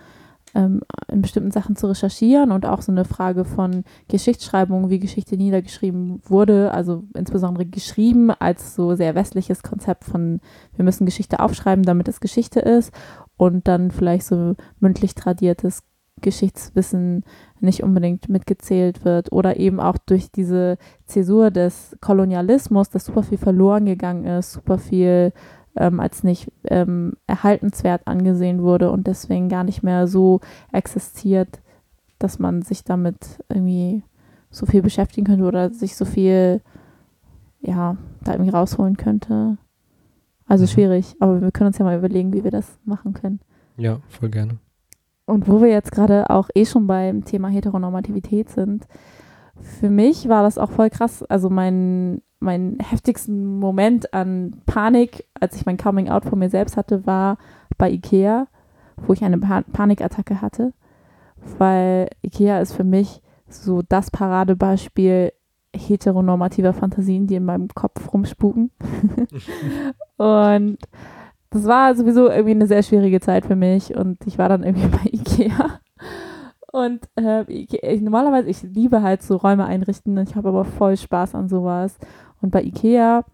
ähm, 0.54 0.82
in 1.10 1.22
bestimmten 1.22 1.50
Sachen 1.50 1.76
zu 1.76 1.86
recherchieren 1.86 2.52
und 2.52 2.66
auch 2.66 2.82
so 2.82 2.92
eine 2.92 3.06
Frage 3.06 3.46
von 3.46 3.84
Geschichtsschreibung, 4.08 4.90
wie 4.90 4.98
Geschichte 4.98 5.38
niedergeschrieben 5.38 6.20
wurde, 6.24 6.72
also 6.72 7.04
insbesondere 7.14 7.64
geschrieben 7.64 8.30
als 8.30 8.74
so 8.74 8.94
sehr 8.94 9.14
westliches 9.14 9.62
Konzept 9.62 10.04
von, 10.04 10.40
wir 10.76 10.84
müssen 10.84 11.06
Geschichte 11.06 11.40
aufschreiben, 11.40 11.84
damit 11.84 12.06
es 12.06 12.20
Geschichte 12.20 12.60
ist 12.60 12.92
und 13.38 13.66
dann 13.66 13.90
vielleicht 13.90 14.26
so 14.26 14.56
mündlich 14.78 15.14
tradiertes 15.14 15.84
Geschichtswissen 16.24 17.22
nicht 17.60 17.82
unbedingt 17.82 18.28
mitgezählt 18.28 19.04
wird 19.04 19.30
oder 19.30 19.58
eben 19.58 19.78
auch 19.78 19.96
durch 19.98 20.32
diese 20.32 20.76
Zäsur 21.06 21.50
des 21.50 21.96
Kolonialismus, 22.00 22.90
dass 22.90 23.04
super 23.04 23.22
viel 23.22 23.38
verloren 23.38 23.84
gegangen 23.86 24.24
ist, 24.24 24.52
super 24.52 24.78
viel 24.78 25.32
ähm, 25.76 26.00
als 26.00 26.24
nicht 26.24 26.50
ähm, 26.64 27.14
erhaltenswert 27.26 28.02
angesehen 28.06 28.62
wurde 28.62 28.90
und 28.90 29.06
deswegen 29.06 29.48
gar 29.48 29.64
nicht 29.64 29.82
mehr 29.82 30.06
so 30.06 30.40
existiert, 30.72 31.60
dass 32.18 32.38
man 32.38 32.62
sich 32.62 32.84
damit 32.84 33.42
irgendwie 33.48 34.02
so 34.50 34.66
viel 34.66 34.82
beschäftigen 34.82 35.26
könnte 35.26 35.44
oder 35.44 35.70
sich 35.70 35.96
so 35.96 36.04
viel, 36.04 36.60
ja, 37.60 37.96
da 38.22 38.32
irgendwie 38.32 38.52
rausholen 38.52 38.96
könnte. 38.96 39.58
Also 40.46 40.64
Mhm. 40.64 40.68
schwierig, 40.68 41.16
aber 41.20 41.40
wir 41.40 41.50
können 41.50 41.68
uns 41.68 41.78
ja 41.78 41.84
mal 41.84 41.98
überlegen, 41.98 42.32
wie 42.32 42.44
wir 42.44 42.50
das 42.50 42.78
machen 42.84 43.14
können. 43.14 43.40
Ja, 43.76 43.98
voll 44.08 44.28
gerne. 44.30 44.58
Und 45.26 45.48
wo 45.48 45.60
wir 45.60 45.68
jetzt 45.68 45.92
gerade 45.92 46.28
auch 46.30 46.50
eh 46.54 46.66
schon 46.66 46.86
beim 46.86 47.24
Thema 47.24 47.48
Heteronormativität 47.48 48.50
sind, 48.50 48.86
für 49.60 49.88
mich 49.88 50.28
war 50.28 50.42
das 50.42 50.58
auch 50.58 50.70
voll 50.70 50.90
krass. 50.90 51.22
Also 51.22 51.48
mein, 51.48 52.22
mein 52.40 52.78
heftigsten 52.80 53.58
Moment 53.58 54.12
an 54.12 54.56
Panik, 54.66 55.26
als 55.40 55.56
ich 55.56 55.64
mein 55.64 55.78
Coming 55.78 56.08
Out 56.08 56.24
von 56.24 56.38
mir 56.38 56.50
selbst 56.50 56.76
hatte, 56.76 57.06
war 57.06 57.38
bei 57.78 57.90
Ikea, 57.90 58.46
wo 59.06 59.12
ich 59.12 59.24
eine 59.24 59.38
pa 59.38 59.62
Panikattacke 59.72 60.42
hatte. 60.42 60.72
Weil 61.58 62.08
Ikea 62.22 62.60
ist 62.60 62.72
für 62.72 62.84
mich 62.84 63.22
so 63.48 63.82
das 63.88 64.10
Paradebeispiel 64.10 65.32
heteronormativer 65.74 66.72
Fantasien, 66.72 67.26
die 67.26 67.36
in 67.36 67.44
meinem 67.44 67.68
Kopf 67.68 68.12
rumspuken. 68.12 68.70
Und 70.16 70.78
das 71.54 71.66
war 71.66 71.94
sowieso 71.94 72.28
irgendwie 72.28 72.50
eine 72.50 72.66
sehr 72.66 72.82
schwierige 72.82 73.20
Zeit 73.20 73.46
für 73.46 73.54
mich 73.54 73.96
und 73.96 74.18
ich 74.26 74.38
war 74.38 74.48
dann 74.48 74.64
irgendwie 74.64 74.88
bei 74.96 75.10
Ikea. 75.10 75.78
Und 76.72 77.08
äh, 77.14 77.44
ich, 77.44 78.00
normalerweise, 78.00 78.48
ich 78.48 78.62
liebe 78.62 79.02
halt 79.02 79.22
so 79.22 79.36
Räume 79.36 79.64
einrichten, 79.64 80.18
ich 80.18 80.34
habe 80.34 80.48
aber 80.48 80.64
voll 80.64 80.96
Spaß 80.96 81.36
an 81.36 81.48
sowas. 81.48 81.96
Und 82.42 82.50
bei 82.50 82.64
Ikea 82.64 83.24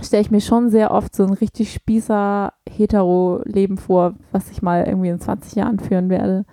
stelle 0.00 0.22
ich 0.22 0.30
mir 0.30 0.40
schon 0.40 0.70
sehr 0.70 0.92
oft 0.92 1.16
so 1.16 1.24
ein 1.24 1.32
richtig 1.32 1.72
spießer 1.72 2.52
Hetero-Leben 2.70 3.76
vor, 3.76 4.14
was 4.30 4.48
ich 4.52 4.62
mal 4.62 4.84
irgendwie 4.86 5.08
in 5.08 5.18
20 5.18 5.56
Jahren 5.56 5.80
führen 5.80 6.08
werde. 6.08 6.44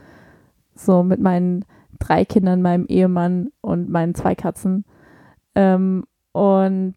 So 0.73 1.03
mit 1.03 1.19
meinen 1.19 1.63
drei 1.99 2.25
Kindern, 2.25 2.63
meinem 2.63 2.87
Ehemann 2.87 3.51
und 3.61 3.89
meinen 3.89 4.15
zwei 4.15 4.33
Katzen. 4.33 4.85
Ähm, 5.53 6.05
und 6.31 6.95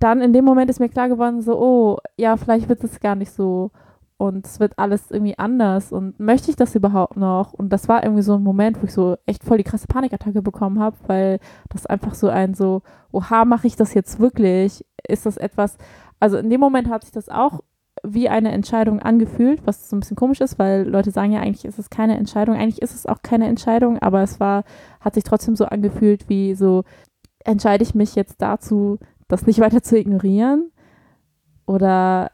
dann 0.00 0.20
in 0.20 0.32
dem 0.32 0.44
Moment 0.44 0.70
ist 0.70 0.80
mir 0.80 0.88
klar 0.88 1.08
geworden, 1.08 1.42
so, 1.42 1.58
oh, 1.58 1.98
ja, 2.16 2.36
vielleicht 2.36 2.68
wird 2.68 2.82
es 2.84 3.00
gar 3.00 3.14
nicht 3.14 3.32
so 3.32 3.70
und 4.16 4.46
es 4.46 4.60
wird 4.60 4.78
alles 4.78 5.10
irgendwie 5.10 5.38
anders 5.38 5.92
und 5.92 6.18
möchte 6.20 6.50
ich 6.50 6.56
das 6.56 6.74
überhaupt 6.74 7.16
noch? 7.16 7.52
Und 7.52 7.70
das 7.70 7.88
war 7.88 8.02
irgendwie 8.02 8.22
so 8.22 8.34
ein 8.36 8.42
Moment, 8.42 8.80
wo 8.80 8.86
ich 8.86 8.92
so 8.92 9.16
echt 9.26 9.44
voll 9.44 9.58
die 9.58 9.64
krasse 9.64 9.86
Panikattacke 9.86 10.42
bekommen 10.42 10.78
habe, 10.78 10.96
weil 11.06 11.40
das 11.70 11.86
einfach 11.86 12.14
so 12.14 12.28
ein 12.28 12.54
so, 12.54 12.82
oha, 13.12 13.44
mache 13.44 13.66
ich 13.66 13.76
das 13.76 13.94
jetzt 13.94 14.20
wirklich? 14.20 14.84
Ist 15.06 15.26
das 15.26 15.36
etwas, 15.36 15.76
also 16.20 16.38
in 16.38 16.50
dem 16.50 16.60
Moment 16.60 16.88
hat 16.88 17.02
sich 17.02 17.12
das 17.12 17.28
auch 17.28 17.60
wie 18.02 18.28
eine 18.28 18.52
Entscheidung 18.52 19.00
angefühlt, 19.00 19.66
was 19.66 19.88
so 19.88 19.96
ein 19.96 20.00
bisschen 20.00 20.16
komisch 20.16 20.40
ist, 20.40 20.58
weil 20.58 20.88
Leute 20.88 21.10
sagen 21.10 21.32
ja, 21.32 21.40
eigentlich 21.40 21.64
ist 21.64 21.78
es 21.78 21.90
keine 21.90 22.16
Entscheidung, 22.16 22.54
eigentlich 22.54 22.82
ist 22.82 22.94
es 22.94 23.06
auch 23.06 23.22
keine 23.22 23.46
Entscheidung, 23.46 23.98
aber 23.98 24.22
es 24.22 24.40
war, 24.40 24.64
hat 25.00 25.14
sich 25.14 25.24
trotzdem 25.24 25.56
so 25.56 25.64
angefühlt, 25.64 26.28
wie 26.28 26.54
so, 26.54 26.84
entscheide 27.44 27.82
ich 27.82 27.94
mich 27.94 28.14
jetzt 28.14 28.42
dazu, 28.42 28.98
das 29.28 29.46
nicht 29.46 29.60
weiter 29.60 29.82
zu 29.82 29.98
ignorieren? 29.98 30.70
Oder 31.66 32.30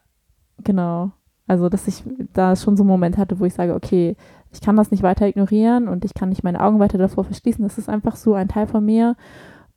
genau, 0.63 1.13
also 1.47 1.69
dass 1.69 1.89
ich 1.89 2.05
da 2.33 2.57
schon 2.57 2.77
so 2.77 2.83
einen 2.83 2.91
Moment 2.91 3.19
hatte, 3.19 3.41
wo 3.41 3.45
ich 3.45 3.55
sage, 3.55 3.75
okay, 3.75 4.17
ich 4.53 4.61
kann 4.61 4.77
das 4.77 4.91
nicht 4.91 5.03
weiter 5.03 5.27
ignorieren 5.27 5.89
und 5.89 6.05
ich 6.05 6.15
kann 6.15 6.29
nicht 6.29 6.43
meine 6.43 6.61
Augen 6.61 6.81
weiter 6.81 6.99
davor 6.99 7.25
verschließen. 7.25 7.63
Das 7.63 7.79
ist 7.79 7.89
einfach 7.89 8.17
so 8.17 8.35
ein 8.35 8.49
Teil 8.49 8.67
von 8.67 8.85
mir. 8.85 9.17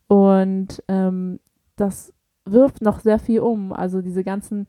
Und 0.07 0.83
ähm, 0.87 1.39
das 1.75 2.13
wirft 2.45 2.81
noch 2.81 2.99
sehr 2.99 3.19
viel 3.19 3.39
um. 3.39 3.73
Also 3.73 4.01
diese 4.01 4.23
ganzen 4.23 4.67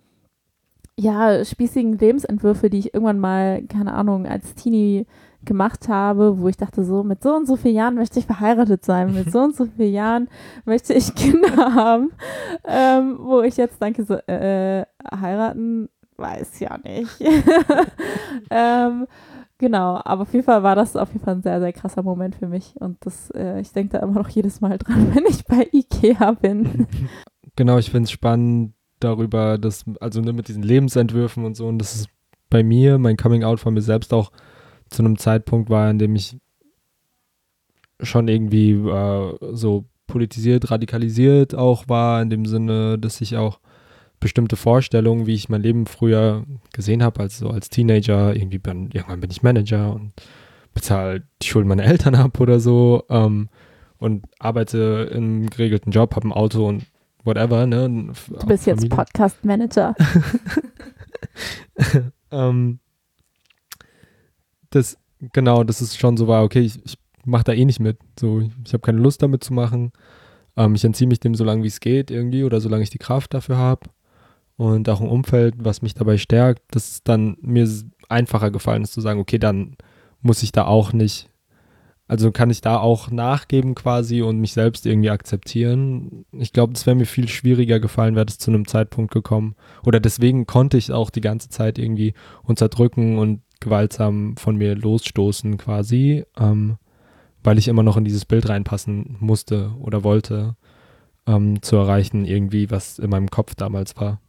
ja, 0.96 1.44
spießigen 1.44 1.98
Lebensentwürfe, 1.98 2.70
die 2.70 2.78
ich 2.78 2.94
irgendwann 2.94 3.18
mal, 3.18 3.62
keine 3.64 3.94
Ahnung, 3.94 4.26
als 4.26 4.54
Teenie 4.54 5.06
gemacht 5.44 5.88
habe, 5.88 6.38
wo 6.38 6.48
ich 6.48 6.56
dachte, 6.56 6.84
so 6.84 7.02
mit 7.02 7.22
so 7.22 7.34
und 7.34 7.46
so 7.46 7.56
vielen 7.56 7.76
Jahren 7.76 7.94
möchte 7.94 8.18
ich 8.18 8.26
verheiratet 8.26 8.84
sein, 8.84 9.12
mit 9.12 9.30
so 9.30 9.40
und 9.40 9.56
so 9.56 9.66
vielen 9.66 9.92
Jahren 9.94 10.28
möchte 10.64 10.94
ich 10.94 11.14
Kinder 11.14 11.74
haben, 11.74 12.12
ähm, 12.66 13.18
wo 13.20 13.42
ich 13.42 13.56
jetzt 13.56 13.80
denke, 13.82 14.04
so, 14.04 14.14
äh, 14.14 14.84
heiraten, 15.12 15.88
weiß 16.16 16.60
ja 16.60 16.78
nicht. 16.78 17.10
ähm, 18.50 19.06
genau, 19.58 20.00
aber 20.04 20.22
auf 20.22 20.32
jeden 20.32 20.44
Fall 20.44 20.62
war 20.62 20.76
das 20.76 20.96
auf 20.96 21.12
jeden 21.12 21.24
Fall 21.24 21.36
ein 21.36 21.42
sehr, 21.42 21.60
sehr 21.60 21.72
krasser 21.72 22.02
Moment 22.02 22.34
für 22.36 22.48
mich 22.48 22.74
und 22.80 22.98
das, 23.04 23.30
äh, 23.30 23.60
ich 23.60 23.72
denke 23.72 23.98
da 23.98 23.98
immer 24.00 24.20
noch 24.20 24.28
jedes 24.28 24.60
Mal 24.60 24.78
dran, 24.78 25.10
wenn 25.14 25.26
ich 25.26 25.44
bei 25.44 25.68
Ikea 25.72 26.32
bin. 26.32 26.86
Genau, 27.56 27.78
ich 27.78 27.90
finde 27.90 28.04
es 28.04 28.10
spannend 28.10 28.74
darüber, 29.00 29.58
dass, 29.58 29.84
also 30.00 30.20
ne, 30.20 30.32
mit 30.32 30.48
diesen 30.48 30.62
Lebensentwürfen 30.62 31.44
und 31.44 31.56
so, 31.56 31.66
und 31.66 31.78
das 31.78 31.94
ist 31.94 32.08
bei 32.50 32.62
mir, 32.62 32.98
mein 32.98 33.16
Coming 33.16 33.44
Out 33.44 33.60
von 33.60 33.74
mir 33.74 33.82
selbst 33.82 34.14
auch 34.14 34.30
zu 34.90 35.02
einem 35.02 35.18
Zeitpunkt 35.18 35.70
war, 35.70 35.90
in 35.90 35.98
dem 35.98 36.14
ich 36.16 36.36
schon 38.00 38.28
irgendwie 38.28 38.72
äh, 38.72 39.38
so 39.52 39.84
politisiert, 40.06 40.70
radikalisiert 40.70 41.54
auch 41.54 41.88
war, 41.88 42.20
in 42.22 42.30
dem 42.30 42.46
Sinne, 42.46 42.98
dass 42.98 43.20
ich 43.20 43.36
auch 43.36 43.60
bestimmte 44.20 44.56
Vorstellungen, 44.56 45.26
wie 45.26 45.34
ich 45.34 45.48
mein 45.48 45.62
Leben 45.62 45.86
früher 45.86 46.44
gesehen 46.72 47.02
habe, 47.02 47.20
als 47.20 47.38
so 47.38 47.50
als 47.50 47.68
Teenager, 47.68 48.34
irgendwie 48.34 48.58
bin, 48.58 48.90
irgendwann 48.92 49.20
bin 49.20 49.30
ich 49.30 49.42
Manager 49.42 49.94
und 49.94 50.12
bezahle 50.72 51.22
die 51.42 51.46
Schulden 51.46 51.68
meiner 51.68 51.84
Eltern 51.84 52.14
ab 52.14 52.40
oder 52.40 52.60
so 52.60 53.04
ähm, 53.10 53.48
und 53.98 54.24
arbeite 54.38 55.10
im 55.12 55.48
geregelten 55.50 55.92
Job, 55.92 56.16
habe 56.16 56.28
ein 56.28 56.32
Auto 56.32 56.66
und 56.66 56.84
whatever, 57.24 57.66
ne? 57.66 58.12
Du 58.28 58.46
bist 58.46 58.66
jetzt 58.66 58.88
Podcast-Manager. 58.88 59.94
ähm, 62.30 62.80
das, 64.74 64.98
genau, 65.32 65.64
das 65.64 65.80
ist 65.82 65.98
schon 65.98 66.16
so 66.16 66.28
war, 66.28 66.42
okay, 66.44 66.60
ich, 66.60 66.84
ich 66.84 66.98
mache 67.24 67.44
da 67.44 67.52
eh 67.52 67.64
nicht 67.64 67.80
mit. 67.80 67.98
So, 68.18 68.40
ich 68.64 68.72
habe 68.72 68.82
keine 68.82 69.00
Lust 69.00 69.22
damit 69.22 69.44
zu 69.44 69.52
machen. 69.52 69.92
Ähm, 70.56 70.74
ich 70.74 70.84
entziehe 70.84 71.08
mich 71.08 71.20
dem 71.20 71.34
so 71.34 71.44
lange 71.44 71.62
wie 71.62 71.68
es 71.68 71.80
geht 71.80 72.10
irgendwie 72.10 72.44
oder 72.44 72.60
solange 72.60 72.82
ich 72.82 72.90
die 72.90 72.98
Kraft 72.98 73.34
dafür 73.34 73.56
habe. 73.56 73.88
Und 74.56 74.88
auch 74.88 75.00
ein 75.00 75.08
Umfeld, 75.08 75.56
was 75.58 75.82
mich 75.82 75.94
dabei 75.94 76.16
stärkt, 76.16 76.62
dass 76.74 77.02
dann 77.02 77.36
mir 77.40 77.68
einfacher 78.08 78.50
gefallen 78.50 78.84
ist 78.84 78.92
zu 78.92 79.00
sagen, 79.00 79.18
okay, 79.18 79.38
dann 79.38 79.76
muss 80.22 80.44
ich 80.44 80.52
da 80.52 80.64
auch 80.64 80.92
nicht, 80.92 81.28
also 82.06 82.30
kann 82.30 82.50
ich 82.50 82.60
da 82.60 82.78
auch 82.78 83.10
nachgeben 83.10 83.74
quasi 83.74 84.22
und 84.22 84.38
mich 84.38 84.52
selbst 84.52 84.86
irgendwie 84.86 85.10
akzeptieren. 85.10 86.24
Ich 86.32 86.52
glaube, 86.52 86.72
das 86.72 86.86
wäre 86.86 86.94
mir 86.94 87.06
viel 87.06 87.28
schwieriger 87.28 87.80
gefallen, 87.80 88.14
wäre 88.14 88.26
das 88.26 88.38
zu 88.38 88.52
einem 88.52 88.68
Zeitpunkt 88.68 89.12
gekommen. 89.12 89.56
Oder 89.84 89.98
deswegen 89.98 90.46
konnte 90.46 90.76
ich 90.76 90.92
auch 90.92 91.10
die 91.10 91.20
ganze 91.20 91.48
Zeit 91.48 91.76
irgendwie 91.76 92.14
unterdrücken 92.44 93.18
und 93.18 93.40
gewaltsam 93.64 94.36
von 94.36 94.56
mir 94.56 94.76
losstoßen 94.76 95.58
quasi, 95.58 96.24
ähm, 96.38 96.76
weil 97.42 97.58
ich 97.58 97.68
immer 97.68 97.82
noch 97.82 97.96
in 97.96 98.04
dieses 98.04 98.24
Bild 98.24 98.48
reinpassen 98.48 99.16
musste 99.18 99.72
oder 99.80 100.04
wollte, 100.04 100.54
ähm, 101.26 101.60
zu 101.62 101.76
erreichen, 101.76 102.24
irgendwie, 102.24 102.70
was 102.70 102.98
in 102.98 103.10
meinem 103.10 103.30
Kopf 103.30 103.54
damals 103.54 103.96
war. 103.96 104.20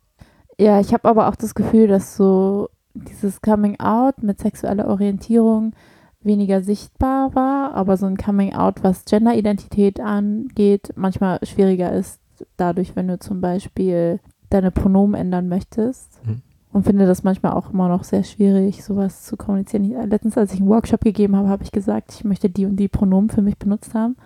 Ja, 0.58 0.80
ich 0.80 0.94
habe 0.94 1.08
aber 1.08 1.28
auch 1.28 1.36
das 1.36 1.54
Gefühl, 1.54 1.88
dass 1.88 2.16
so 2.16 2.70
dieses 2.94 3.42
Coming 3.42 3.80
Out 3.80 4.24
mit 4.24 4.40
sexueller 4.40 4.88
Orientierung 4.88 5.74
weniger 6.22 6.62
sichtbar 6.62 7.36
war, 7.36 7.76
aber 7.76 7.98
so 7.98 8.06
ein 8.06 8.18
Coming 8.18 8.54
Out, 8.54 8.84
was 8.84 9.06
Genderidentität 9.06 10.00
angeht, 10.00 10.94
manchmal 10.96 11.40
schwieriger 11.44 11.92
ist, 11.92 12.20
dadurch, 12.58 12.96
wenn 12.96 13.10
du 13.10 13.20
zum 13.20 13.42
Beispiel 13.42 14.20
deine 14.50 14.72
Pronomen 14.72 15.16
ändern 15.16 15.50
möchtest. 15.50 16.26
Mhm 16.26 16.42
und 16.76 16.84
finde 16.84 17.06
das 17.06 17.24
manchmal 17.24 17.54
auch 17.54 17.72
immer 17.72 17.88
noch 17.88 18.04
sehr 18.04 18.26
schwierig, 18.26 18.84
sowas 18.84 19.24
zu 19.24 19.38
kommunizieren. 19.38 20.10
Letztens, 20.10 20.38
als 20.38 20.54
ich 20.54 20.60
einen 20.60 20.68
Workshop 20.68 21.00
gegeben 21.06 21.38
habe, 21.38 21.48
habe 21.48 21.64
ich 21.64 21.72
gesagt, 21.72 22.12
ich 22.14 22.26
möchte 22.26 22.50
die 22.50 22.66
und 22.66 22.76
die 22.76 22.90
Pronomen 22.90 23.30
für 23.30 23.42
mich 23.42 23.58
benutzt 23.58 23.94
haben. 23.94 24.18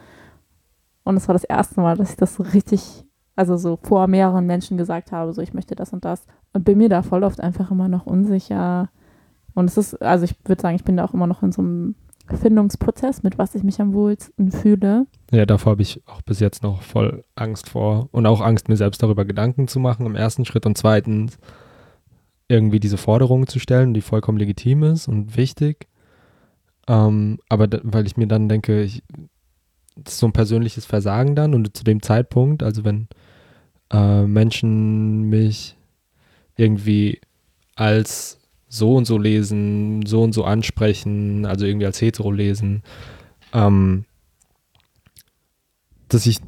Und 1.04 1.16
es 1.16 1.28
war 1.28 1.34
das 1.34 1.44
erste 1.44 1.80
Mal, 1.80 1.96
dass 1.96 2.10
ich 2.10 2.16
das 2.18 2.34
so 2.34 2.42
richtig, 2.42 3.06
also 3.36 3.56
so 3.56 3.78
vor 3.84 4.08
mehreren 4.08 4.48
Menschen 4.48 4.78
gesagt 4.78 5.12
habe, 5.12 5.32
so 5.32 5.44
ich 5.44 5.54
möchte 5.54 5.76
das 5.76 5.94
und 5.94 6.04
das. 6.04 6.26
Und 6.52 6.66
bin 6.66 6.80
mir 6.80 6.90
da 6.90 7.04
voll 7.04 7.24
oft 7.24 7.40
einfach 7.40 7.70
immer 7.70 7.88
noch 7.88 8.08
unsicher. 8.08 8.90
Und 9.54 9.66
es 9.66 9.78
ist, 9.78 10.02
also 10.02 10.26
ich 10.26 10.34
würde 10.44 10.60
sagen, 10.60 10.76
ich 10.76 10.84
bin 10.84 10.98
da 10.98 11.06
auch 11.06 11.14
immer 11.14 11.28
noch 11.28 11.44
in 11.44 11.52
so 11.52 11.62
einem 11.62 11.94
Findungsprozess, 12.34 13.22
mit 13.22 13.38
was 13.38 13.54
ich 13.54 13.62
mich 13.62 13.80
am 13.80 13.94
wohlsten 13.94 14.52
fühle. 14.52 15.06
Ja, 15.30 15.46
davor 15.46 15.74
habe 15.74 15.84
ich 15.84 16.02
auch 16.08 16.24
bis 16.24 16.40
jetzt 16.40 16.64
noch 16.64 16.82
voll 16.82 17.24
Angst 17.36 17.70
vor 17.70 18.10
und 18.12 18.26
auch 18.26 18.42
Angst, 18.42 18.70
mir 18.70 18.76
selbst 18.76 19.04
darüber 19.04 19.26
Gedanken 19.26 19.68
zu 19.68 19.80
machen 19.80 20.08
im 20.08 20.16
ersten 20.16 20.46
Schritt 20.46 20.66
und 20.66 20.80
zweitens 20.80 21.38
irgendwie 22.50 22.80
diese 22.80 22.98
Forderung 22.98 23.48
zu 23.48 23.60
stellen, 23.60 23.94
die 23.94 24.02
vollkommen 24.02 24.40
legitim 24.40 24.84
ist 24.84 25.08
und 25.08 25.38
wichtig. 25.38 25.88
Ähm, 26.88 27.40
aber 27.48 27.68
weil 27.84 28.08
ich 28.08 28.18
mir 28.18 28.28
dann 28.28 28.50
denke, 28.50 28.82
ich, 28.82 29.04
das 29.96 30.16
ist 30.16 30.20
so 30.20 30.28
ein 30.28 30.34
persönliches 30.34 30.86
Versagen 30.86 31.36
dann 31.36 31.54
und 31.54 31.78
zu 31.78 31.84
dem 31.84 32.02
Zeitpunkt, 32.02 32.64
also 32.64 32.84
wenn 32.84 33.08
äh, 33.92 34.24
Menschen 34.24 35.30
mich 35.30 35.78
irgendwie 36.58 37.22
als 37.76 38.40
so 38.68 38.96
und 38.96 39.06
so 39.06 39.18
lesen, 39.18 40.06
so 40.06 40.24
und 40.24 40.34
so 40.34 40.44
ansprechen, 40.44 41.46
also 41.46 41.66
irgendwie 41.66 41.86
als 41.86 42.02
hetero 42.02 42.32
lesen, 42.32 42.84
ähm, 43.54 44.06
dass 46.08 46.26
ich 46.26 46.40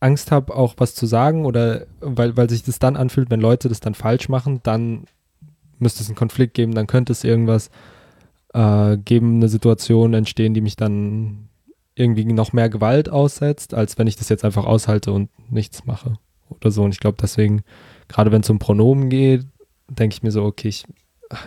Angst 0.00 0.30
habe, 0.30 0.54
auch 0.54 0.74
was 0.78 0.94
zu 0.94 1.06
sagen 1.06 1.44
oder 1.44 1.86
weil, 2.00 2.36
weil 2.36 2.48
sich 2.48 2.62
das 2.62 2.78
dann 2.78 2.96
anfühlt, 2.96 3.30
wenn 3.30 3.40
Leute 3.40 3.68
das 3.68 3.80
dann 3.80 3.94
falsch 3.94 4.28
machen, 4.28 4.60
dann 4.62 5.04
müsste 5.78 6.02
es 6.02 6.08
einen 6.08 6.16
Konflikt 6.16 6.54
geben, 6.54 6.74
dann 6.74 6.86
könnte 6.86 7.12
es 7.12 7.24
irgendwas 7.24 7.70
äh, 8.54 8.96
geben, 8.98 9.36
eine 9.36 9.48
Situation 9.48 10.14
entstehen, 10.14 10.54
die 10.54 10.60
mich 10.60 10.76
dann 10.76 11.48
irgendwie 11.94 12.24
noch 12.24 12.52
mehr 12.52 12.68
Gewalt 12.68 13.08
aussetzt, 13.08 13.74
als 13.74 13.98
wenn 13.98 14.06
ich 14.06 14.16
das 14.16 14.28
jetzt 14.28 14.44
einfach 14.44 14.64
aushalte 14.64 15.12
und 15.12 15.30
nichts 15.50 15.84
mache 15.84 16.18
oder 16.48 16.70
so. 16.70 16.84
Und 16.84 16.92
ich 16.92 17.00
glaube 17.00 17.18
deswegen, 17.20 17.62
gerade 18.06 18.30
wenn 18.30 18.42
es 18.42 18.50
um 18.50 18.60
Pronomen 18.60 19.10
geht, 19.10 19.46
denke 19.88 20.14
ich 20.14 20.22
mir 20.22 20.30
so, 20.30 20.44
okay, 20.44 20.68
ich, 20.68 20.84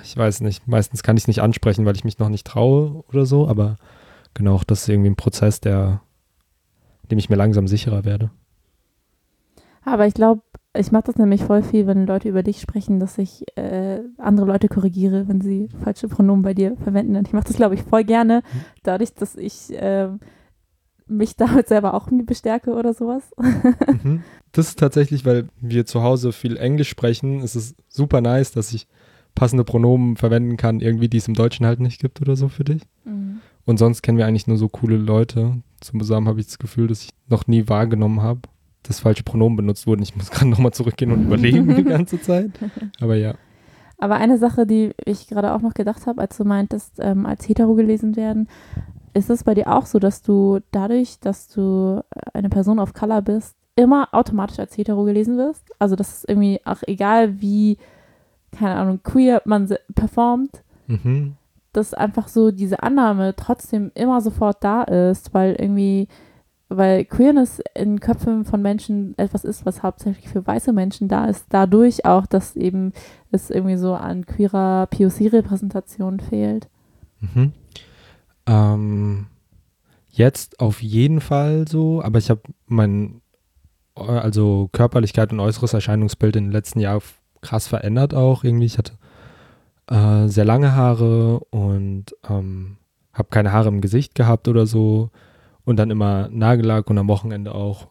ich 0.04 0.18
weiß 0.18 0.42
nicht, 0.42 0.68
meistens 0.68 1.04
kann 1.04 1.16
ich 1.16 1.24
es 1.24 1.28
nicht 1.28 1.42
ansprechen, 1.42 1.86
weil 1.86 1.96
ich 1.96 2.04
mich 2.04 2.20
noch 2.20 2.30
nicht 2.30 2.46
traue 2.46 3.04
oder 3.08 3.26
so, 3.26 3.48
aber 3.48 3.78
genau, 4.34 4.60
das 4.68 4.82
ist 4.82 4.90
irgendwie 4.90 5.10
ein 5.10 5.16
Prozess, 5.16 5.62
der, 5.62 6.02
dem 7.10 7.18
ich 7.18 7.30
mir 7.30 7.38
langsam 7.38 7.68
sicherer 7.68 8.04
werde. 8.04 8.30
Aber 9.84 10.08
ich 10.08 10.14
glaube, 10.14 10.42
ich 10.74 10.92
mache 10.92 11.04
das 11.06 11.18
nämlich 11.18 11.44
voll 11.44 11.64
viel, 11.64 11.86
wenn 11.86 12.08
Leute 12.08 12.30
über 12.30 12.44
dich 12.44 12.62
sprechen, 12.62 13.00
dass 13.00 13.18
ich 13.18 13.44
äh, 13.58 14.02
andere 14.18 14.46
Leute 14.46 14.70
korrigiere, 14.70 15.28
wenn 15.28 15.42
sie 15.42 15.70
falsche 15.84 16.08
Pronomen 16.08 16.44
bei 16.44 16.54
dir 16.54 16.78
verwenden. 16.78 17.16
Und 17.18 17.28
ich 17.28 17.34
mache 17.34 17.46
das, 17.46 17.58
glaube 17.58 17.76
ich, 17.76 17.84
voll 17.84 18.04
gerne, 18.04 18.42
dadurch, 18.84 19.14
dass 19.14 19.36
ich 19.36 19.74
äh, 19.74 20.08
mich 21.08 21.36
damit 21.36 21.68
selber 21.68 21.94
auch 21.94 22.08
bestärke 22.12 22.74
oder 22.74 22.94
sowas. 22.94 23.24
Mhm. 24.04 24.24
Das 24.54 24.70
ist 24.70 24.80
tatsächlich, 24.80 25.26
weil 25.26 25.48
wir 25.62 25.86
zu 25.86 26.02
Hause 26.02 26.32
viel 26.32 26.58
Englisch 26.58 26.90
sprechen, 26.90 27.42
ist 27.42 27.56
es 27.56 27.76
super 27.88 28.20
nice, 28.20 28.52
dass 28.52 28.74
ich 28.74 28.88
passende 29.36 29.64
Pronomen 29.64 30.18
verwenden 30.18 30.58
kann, 30.58 30.80
irgendwie, 30.80 31.08
die 31.08 31.18
es 31.18 31.28
im 31.28 31.36
Deutschen 31.36 31.66
halt 31.66 31.80
nicht 31.80 32.02
gibt 32.02 32.20
oder 32.20 32.36
so 32.36 32.48
für 32.48 32.64
dich. 32.64 32.82
Mhm. 33.06 33.42
Und 33.64 33.78
sonst 33.78 34.02
kennen 34.02 34.18
wir 34.18 34.26
eigentlich 34.26 34.48
nur 34.48 34.58
so 34.58 34.70
coole 34.70 34.98
Leute. 34.98 35.62
Zusammen 35.82 36.28
habe 36.28 36.40
ich 36.40 36.48
das 36.48 36.60
Gefühl, 36.60 36.88
dass 36.88 37.04
ich 37.04 37.10
noch 37.28 37.48
nie 37.48 37.70
wahrgenommen 37.70 38.22
habe 38.22 38.42
das 38.84 39.00
falsche 39.00 39.24
Pronomen 39.24 39.58
benutzt 39.58 39.88
wurde. 39.88 40.04
Ich 40.04 40.16
muss 40.16 40.32
gerade 40.32 40.50
nochmal 40.50 40.74
zurückgehen 40.74 41.12
und 41.12 41.26
überlegen 41.26 41.76
die 41.76 41.84
ganze 41.86 42.22
Zeit. 42.22 42.52
Aber 43.00 43.16
ja. 43.16 43.36
Aber 43.98 44.16
eine 44.16 44.40
Sache, 44.40 44.66
die 44.66 44.94
ich 45.06 45.28
gerade 45.28 45.54
auch 45.54 45.62
noch 45.62 45.76
gedacht 45.76 46.08
habe, 46.08 46.22
als 46.22 46.36
du 46.38 46.44
meintest, 46.44 46.96
ähm, 47.00 47.26
als 47.28 47.48
hetero 47.48 47.76
gelesen 47.76 48.16
werden, 48.16 48.50
ist 49.14 49.30
es 49.30 49.44
bei 49.44 49.54
dir 49.54 49.72
auch 49.72 49.86
so, 49.86 50.00
dass 50.00 50.24
du 50.24 50.60
dadurch, 50.72 51.20
dass 51.20 51.50
du 51.50 52.04
eine 52.34 52.50
Person 52.50 52.80
of 52.80 52.94
Color 52.94 53.22
bist, 53.22 53.56
immer 53.76 54.10
automatisch 54.12 54.58
als 54.58 54.76
hetero 54.76 55.04
gelesen 55.04 55.38
wirst? 55.38 55.70
Also, 55.78 55.96
das 55.96 56.14
ist 56.16 56.30
irgendwie 56.30 56.60
auch 56.66 56.82
egal, 56.88 57.42
wie, 57.42 57.78
keine 58.52 58.76
Ahnung, 58.76 59.02
queer 59.04 59.44
man 59.46 59.72
performt, 59.94 60.64
mhm. 60.88 61.36
dass 61.72 61.94
einfach 61.94 62.28
so 62.28 62.50
diese 62.50 62.82
Annahme 62.82 63.36
trotzdem 63.36 63.92
immer 63.94 64.22
sofort 64.22 64.64
da 64.64 64.82
ist, 64.82 65.34
weil 65.36 65.56
irgendwie 65.60 66.08
weil 66.78 67.06
Queerness 67.06 67.62
in 67.76 68.00
Köpfen 68.00 68.46
von 68.46 68.62
Menschen 68.62 69.14
etwas 69.18 69.44
ist, 69.44 69.66
was 69.66 69.84
hauptsächlich 69.84 70.30
für 70.30 70.46
weiße 70.46 70.72
Menschen 70.72 71.08
da 71.08 71.26
ist, 71.26 71.46
dadurch 71.50 72.06
auch, 72.06 72.26
dass 72.26 72.56
eben 72.56 72.94
es 73.32 73.50
irgendwie 73.50 73.78
so 73.78 73.94
an 73.94 74.26
queerer 74.26 74.88
POC-Repräsentation 74.88 76.20
fehlt. 76.20 76.70
Mhm. 77.20 77.52
Ähm, 78.46 79.28
jetzt 80.10 80.60
auf 80.60 80.82
jeden 80.82 81.20
Fall 81.20 81.68
so, 81.68 82.02
aber 82.02 82.20
ich 82.20 82.30
habe 82.30 82.42
mein, 82.68 83.22
also 83.96 84.70
Körperlichkeit 84.72 85.32
und 85.34 85.40
äußeres 85.40 85.74
Erscheinungsbild 85.74 86.36
in 86.38 86.46
den 86.46 86.54
letzten 86.54 86.80
Jahren 86.80 87.02
krass 87.42 87.68
verändert 87.68 88.14
auch 88.14 88.44
irgendwie. 88.44 88.66
Ich 88.66 88.78
hatte 88.78 88.94
äh, 89.88 90.28
sehr 90.28 90.46
lange 90.46 90.74
Haare 90.74 91.40
und 91.50 92.16
ähm, 92.30 92.78
habe 93.14 93.30
keine 93.30 93.52
Haare 93.52 93.68
im 93.68 93.82
Gesicht 93.82 94.16
gehabt 94.16 94.48
oder 94.48 94.66
so 94.66 95.10
und 95.72 95.78
dann 95.78 95.90
immer 95.90 96.30
Nagellack 96.30 96.90
und 96.90 96.98
am 97.00 97.08
Wochenende 97.08 97.56
auch 97.56 97.88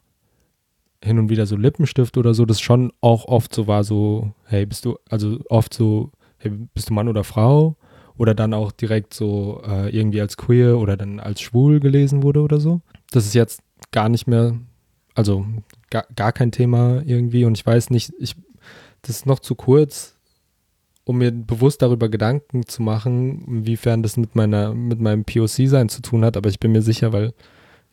hin 1.03 1.19
und 1.19 1.31
wieder 1.31 1.47
so 1.47 1.57
Lippenstift 1.57 2.17
oder 2.19 2.35
so, 2.35 2.45
das 2.45 2.61
schon 2.61 2.93
auch 3.01 3.25
oft 3.25 3.55
so 3.55 3.67
war, 3.67 3.85
so, 3.85 4.35
hey, 4.45 4.67
bist 4.67 4.85
du, 4.85 4.99
also 5.09 5.39
oft 5.49 5.75
so, 5.75 6.13
hey, 6.39 6.53
bist 6.75 6.91
du 6.91 6.95
Mann 6.95 7.09
oder 7.09 7.25
Frau? 7.25 7.77
Oder 8.17 8.35
dann 8.35 8.53
auch 8.53 8.71
direkt 8.71 9.15
so 9.15 9.63
äh, 9.67 9.89
irgendwie 9.97 10.21
als 10.21 10.37
queer 10.37 10.79
oder 10.79 10.99
dann 10.99 11.21
als 11.21 11.41
schwul 11.41 11.81
gelesen 11.81 12.23
wurde 12.23 12.43
oder 12.43 12.61
so. 12.61 12.83
Das 13.13 13.25
ist 13.25 13.35
jetzt 13.35 13.63
gar 13.93 14.11
nicht 14.11 14.27
mehr, 14.27 14.59
also 15.15 15.47
gar, 15.89 16.05
gar 16.15 16.33
kein 16.33 16.53
Thema 16.53 17.03
irgendwie 17.07 17.47
und 17.47 17.57
ich 17.57 17.65
weiß 17.65 17.89
nicht, 17.89 18.13
ich, 18.19 18.37
das 19.01 19.17
ist 19.17 19.27
noch 19.27 19.39
zu 19.39 19.55
kurz, 19.55 20.19
um 21.05 21.17
mir 21.17 21.33
bewusst 21.33 21.81
darüber 21.81 22.11
Gedanken 22.11 22.67
zu 22.67 22.83
machen, 22.83 23.43
inwiefern 23.47 24.03
das 24.03 24.19
mit 24.19 24.37
meiner, 24.37 24.75
mit 24.75 25.01
meinem 25.01 25.25
POC-Sein 25.25 25.89
zu 25.89 26.03
tun 26.03 26.23
hat, 26.23 26.37
aber 26.37 26.51
ich 26.51 26.61
bin 26.61 26.73
mir 26.73 26.83
sicher, 26.83 27.15
weil 27.15 27.33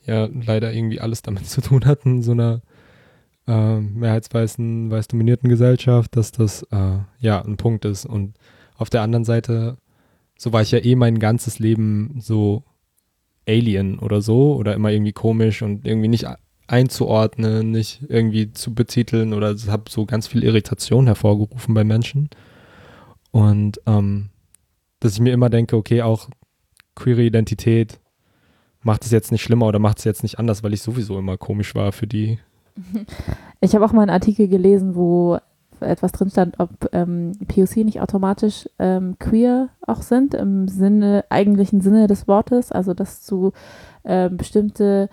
ja 0.07 0.27
leider 0.45 0.73
irgendwie 0.73 0.99
alles 0.99 1.21
damit 1.21 1.45
zu 1.49 1.61
tun 1.61 1.85
hat 1.85 2.05
in 2.05 2.23
so 2.23 2.31
einer 2.31 2.61
äh, 3.47 3.79
mehrheitsweißen, 3.79 4.91
weiß 4.91 5.07
dominierten 5.07 5.49
Gesellschaft, 5.49 6.15
dass 6.15 6.31
das 6.31 6.63
äh, 6.71 6.99
ja 7.19 7.41
ein 7.41 7.57
Punkt 7.57 7.85
ist. 7.85 8.05
Und 8.05 8.35
auf 8.77 8.89
der 8.89 9.01
anderen 9.01 9.25
Seite, 9.25 9.77
so 10.37 10.53
war 10.53 10.61
ich 10.61 10.71
ja 10.71 10.79
eh 10.79 10.95
mein 10.95 11.19
ganzes 11.19 11.59
Leben 11.59 12.17
so 12.19 12.63
Alien 13.47 13.99
oder 13.99 14.21
so 14.21 14.55
oder 14.55 14.73
immer 14.73 14.91
irgendwie 14.91 15.13
komisch 15.13 15.61
und 15.61 15.87
irgendwie 15.87 16.09
nicht 16.09 16.27
einzuordnen, 16.67 17.71
nicht 17.71 18.01
irgendwie 18.09 18.51
zu 18.51 18.75
betiteln 18.75 19.33
oder 19.33 19.55
habe 19.67 19.89
so 19.89 20.05
ganz 20.05 20.27
viel 20.27 20.43
Irritation 20.43 21.05
hervorgerufen 21.05 21.73
bei 21.73 21.85
Menschen. 21.85 22.29
Und 23.31 23.79
ähm, 23.85 24.29
dass 24.99 25.13
ich 25.13 25.19
mir 25.19 25.33
immer 25.33 25.49
denke, 25.49 25.77
okay, 25.77 26.01
auch 26.01 26.29
queere 26.95 27.21
Identität 27.21 27.99
macht 28.87 29.05
es 29.05 29.11
jetzt 29.11 29.31
nicht 29.31 29.43
schlimmer 29.43 29.67
oder 29.67 29.79
macht 29.79 29.99
es 29.99 30.05
jetzt 30.05 30.23
nicht 30.23 30.39
anders, 30.39 30.63
weil 30.63 30.73
ich 30.73 30.81
sowieso 30.81 31.19
immer 31.19 31.37
komisch 31.37 31.75
war 31.75 31.91
für 31.91 32.07
die. 32.07 32.39
Ich 33.59 33.73
habe 33.73 33.83
auch 33.83 33.91
mal 33.91 34.03
einen 34.03 34.11
Artikel 34.11 34.47
gelesen, 34.47 34.93
wo 34.93 35.39
etwas 35.79 36.11
drin 36.11 36.29
stand, 36.29 36.59
ob 36.59 36.69
ähm, 36.91 37.31
POC 37.47 37.77
nicht 37.77 38.01
automatisch 38.01 38.69
ähm, 38.77 39.15
queer 39.17 39.69
auch 39.81 40.03
sind, 40.03 40.35
im 40.35 40.67
Sinne, 40.67 41.25
eigentlichen 41.29 41.81
Sinne 41.81 42.05
des 42.05 42.27
Wortes, 42.27 42.71
also 42.71 42.93
dass 42.93 43.25
du 43.25 43.53
ähm, 44.05 44.37
bestimmte 44.37 45.09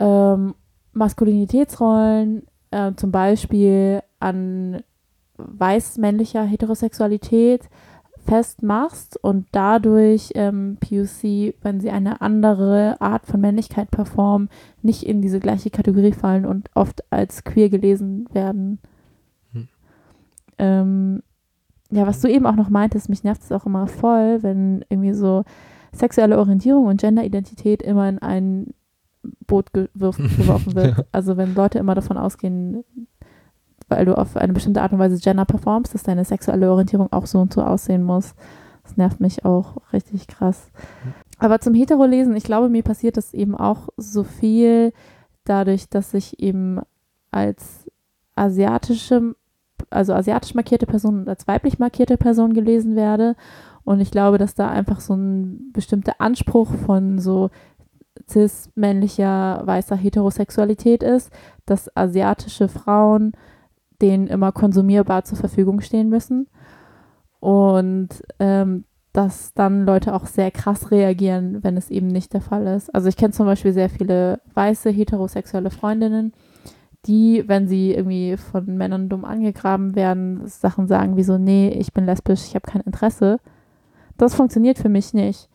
ähm, 0.00 0.56
Maskulinitätsrollen 0.94 2.42
äh, 2.72 2.92
zum 2.96 3.12
Beispiel 3.12 4.02
an 4.18 4.82
weiß-männlicher 5.36 6.42
Heterosexualität 6.42 7.68
festmachst 8.28 9.18
und 9.22 9.46
dadurch 9.52 10.32
ähm, 10.34 10.76
POC, 10.80 11.54
wenn 11.62 11.80
sie 11.80 11.90
eine 11.90 12.20
andere 12.20 13.00
Art 13.00 13.26
von 13.26 13.40
Männlichkeit 13.40 13.90
performen, 13.90 14.50
nicht 14.82 15.04
in 15.04 15.22
diese 15.22 15.40
gleiche 15.40 15.70
Kategorie 15.70 16.12
fallen 16.12 16.44
und 16.44 16.68
oft 16.74 17.02
als 17.10 17.44
queer 17.44 17.70
gelesen 17.70 18.28
werden. 18.32 18.80
Hm. 19.52 19.68
Ähm, 20.58 21.22
ja, 21.90 22.06
was 22.06 22.20
du 22.20 22.28
eben 22.28 22.44
auch 22.44 22.56
noch 22.56 22.68
meintest, 22.68 23.08
mich 23.08 23.24
nervt 23.24 23.42
es 23.42 23.52
auch 23.52 23.64
immer 23.64 23.86
voll, 23.86 24.42
wenn 24.42 24.84
irgendwie 24.90 25.14
so 25.14 25.44
sexuelle 25.92 26.38
Orientierung 26.38 26.84
und 26.84 27.00
Genderidentität 27.00 27.82
immer 27.82 28.10
in 28.10 28.18
ein 28.18 28.74
Boot 29.46 29.72
geworfen 29.72 30.30
wird. 30.74 30.98
ja. 30.98 31.04
Also 31.12 31.38
wenn 31.38 31.54
Leute 31.54 31.78
immer 31.78 31.94
davon 31.94 32.18
ausgehen, 32.18 32.84
weil 33.88 34.04
du 34.04 34.16
auf 34.16 34.36
eine 34.36 34.52
bestimmte 34.52 34.82
Art 34.82 34.92
und 34.92 34.98
Weise 34.98 35.18
Gender 35.18 35.44
performst, 35.44 35.94
dass 35.94 36.02
deine 36.02 36.24
sexuelle 36.24 36.70
Orientierung 36.70 37.12
auch 37.12 37.26
so 37.26 37.40
und 37.40 37.52
so 37.52 37.62
aussehen 37.62 38.02
muss. 38.02 38.34
Das 38.82 38.96
nervt 38.96 39.20
mich 39.20 39.44
auch 39.44 39.76
richtig 39.92 40.26
krass. 40.26 40.70
Aber 41.38 41.60
zum 41.60 41.74
Hetero-Lesen, 41.74 42.34
ich 42.36 42.44
glaube, 42.44 42.68
mir 42.68 42.82
passiert 42.82 43.16
das 43.16 43.34
eben 43.34 43.54
auch 43.54 43.88
so 43.96 44.24
viel 44.24 44.92
dadurch, 45.44 45.88
dass 45.88 46.14
ich 46.14 46.40
eben 46.40 46.80
als 47.30 47.86
asiatische, 48.34 49.34
also 49.90 50.14
asiatisch 50.14 50.54
markierte 50.54 50.86
Person 50.86 51.20
und 51.20 51.28
als 51.28 51.46
weiblich 51.46 51.78
markierte 51.78 52.16
Person 52.16 52.54
gelesen 52.54 52.96
werde. 52.96 53.36
Und 53.84 54.00
ich 54.00 54.10
glaube, 54.10 54.38
dass 54.38 54.54
da 54.54 54.68
einfach 54.68 55.00
so 55.00 55.14
ein 55.14 55.72
bestimmter 55.72 56.14
Anspruch 56.18 56.74
von 56.86 57.18
so 57.18 57.50
cis-männlicher, 58.28 59.62
weißer 59.64 59.96
Heterosexualität 59.96 61.02
ist, 61.02 61.30
dass 61.66 61.94
asiatische 61.96 62.68
Frauen 62.68 63.32
denen 64.00 64.26
immer 64.26 64.52
konsumierbar 64.52 65.24
zur 65.24 65.38
Verfügung 65.38 65.80
stehen 65.80 66.08
müssen. 66.08 66.48
Und 67.40 68.08
ähm, 68.38 68.84
dass 69.12 69.52
dann 69.54 69.84
Leute 69.84 70.14
auch 70.14 70.26
sehr 70.26 70.50
krass 70.50 70.90
reagieren, 70.90 71.62
wenn 71.64 71.76
es 71.76 71.90
eben 71.90 72.08
nicht 72.08 72.32
der 72.34 72.40
Fall 72.40 72.66
ist. 72.66 72.94
Also 72.94 73.08
ich 73.08 73.16
kenne 73.16 73.32
zum 73.32 73.46
Beispiel 73.46 73.72
sehr 73.72 73.88
viele 73.88 74.40
weiße 74.54 74.90
heterosexuelle 74.90 75.70
Freundinnen, 75.70 76.32
die, 77.06 77.44
wenn 77.46 77.66
sie 77.66 77.92
irgendwie 77.92 78.36
von 78.36 78.76
Männern 78.76 79.08
dumm 79.08 79.24
angegraben 79.24 79.94
werden, 79.94 80.46
Sachen 80.46 80.86
sagen 80.86 81.16
wie 81.16 81.22
so, 81.22 81.38
nee, 81.38 81.68
ich 81.70 81.92
bin 81.92 82.06
lesbisch, 82.06 82.44
ich 82.46 82.54
habe 82.54 82.70
kein 82.70 82.82
Interesse. 82.82 83.38
Das 84.16 84.34
funktioniert 84.34 84.78
für 84.78 84.88
mich 84.88 85.14
nicht 85.14 85.48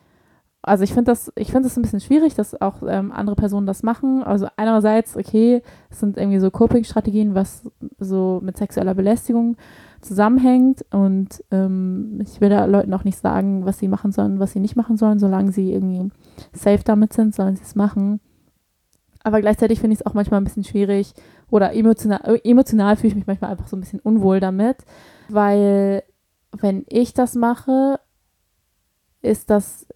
also 0.64 0.82
ich 0.84 0.92
finde 0.92 1.10
das, 1.10 1.32
ich 1.36 1.50
finde 1.50 1.68
es 1.68 1.76
ein 1.76 1.82
bisschen 1.82 2.00
schwierig, 2.00 2.34
dass 2.34 2.60
auch 2.60 2.82
ähm, 2.86 3.12
andere 3.12 3.36
Personen 3.36 3.66
das 3.66 3.82
machen. 3.82 4.22
Also 4.22 4.46
einerseits, 4.56 5.16
okay, 5.16 5.62
es 5.90 6.00
sind 6.00 6.16
irgendwie 6.16 6.38
so 6.38 6.50
Coping-Strategien, 6.50 7.34
was 7.34 7.70
so 7.98 8.40
mit 8.42 8.56
sexueller 8.56 8.94
Belästigung 8.94 9.56
zusammenhängt 10.00 10.84
und 10.90 11.42
ähm, 11.50 12.20
ich 12.22 12.40
will 12.40 12.50
da 12.50 12.66
Leuten 12.66 12.92
auch 12.92 13.04
nicht 13.04 13.18
sagen, 13.18 13.64
was 13.64 13.78
sie 13.78 13.88
machen 13.88 14.12
sollen, 14.12 14.38
was 14.38 14.52
sie 14.52 14.60
nicht 14.60 14.76
machen 14.76 14.96
sollen, 14.96 15.18
solange 15.18 15.52
sie 15.52 15.72
irgendwie 15.72 16.10
safe 16.52 16.82
damit 16.84 17.12
sind, 17.12 17.34
sollen 17.34 17.56
sie 17.56 17.62
es 17.62 17.74
machen. 17.74 18.20
Aber 19.22 19.40
gleichzeitig 19.40 19.80
finde 19.80 19.94
ich 19.94 20.00
es 20.00 20.06
auch 20.06 20.12
manchmal 20.12 20.40
ein 20.40 20.44
bisschen 20.44 20.64
schwierig 20.64 21.14
oder 21.50 21.74
emotional, 21.74 22.40
emotional 22.44 22.96
fühle 22.96 23.08
ich 23.08 23.14
mich 23.14 23.26
manchmal 23.26 23.52
einfach 23.52 23.68
so 23.68 23.76
ein 23.76 23.80
bisschen 23.80 24.00
unwohl 24.00 24.40
damit, 24.40 24.76
weil 25.28 26.02
wenn 26.52 26.84
ich 26.88 27.14
das 27.14 27.34
mache, 27.34 27.98
ist 29.22 29.48
das 29.48 29.86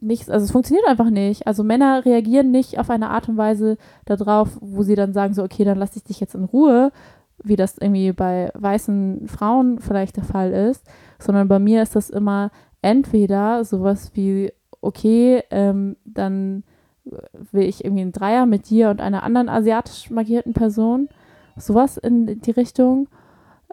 nichts, 0.00 0.28
also 0.28 0.44
es 0.44 0.50
funktioniert 0.50 0.86
einfach 0.86 1.10
nicht. 1.10 1.46
Also 1.46 1.64
Männer 1.64 2.04
reagieren 2.04 2.50
nicht 2.50 2.78
auf 2.78 2.90
eine 2.90 3.10
Art 3.10 3.28
und 3.28 3.36
Weise 3.36 3.76
darauf, 4.04 4.58
wo 4.60 4.82
sie 4.82 4.94
dann 4.94 5.12
sagen 5.12 5.34
so, 5.34 5.42
okay, 5.42 5.64
dann 5.64 5.78
lasse 5.78 5.98
ich 5.98 6.04
dich 6.04 6.20
jetzt 6.20 6.34
in 6.34 6.44
Ruhe, 6.44 6.92
wie 7.42 7.56
das 7.56 7.78
irgendwie 7.78 8.12
bei 8.12 8.50
weißen 8.54 9.28
Frauen 9.28 9.80
vielleicht 9.80 10.16
der 10.16 10.24
Fall 10.24 10.52
ist, 10.52 10.86
sondern 11.18 11.48
bei 11.48 11.58
mir 11.58 11.82
ist 11.82 11.96
das 11.96 12.10
immer 12.10 12.50
entweder 12.82 13.64
sowas 13.64 14.10
wie, 14.14 14.52
okay, 14.80 15.42
ähm, 15.50 15.96
dann 16.04 16.64
will 17.52 17.62
ich 17.62 17.84
irgendwie 17.84 18.02
einen 18.02 18.12
Dreier 18.12 18.46
mit 18.46 18.68
dir 18.68 18.90
und 18.90 19.00
einer 19.00 19.22
anderen 19.22 19.48
asiatisch 19.48 20.10
markierten 20.10 20.52
Person, 20.52 21.08
sowas 21.56 21.96
in 21.96 22.40
die 22.40 22.50
Richtung 22.50 23.08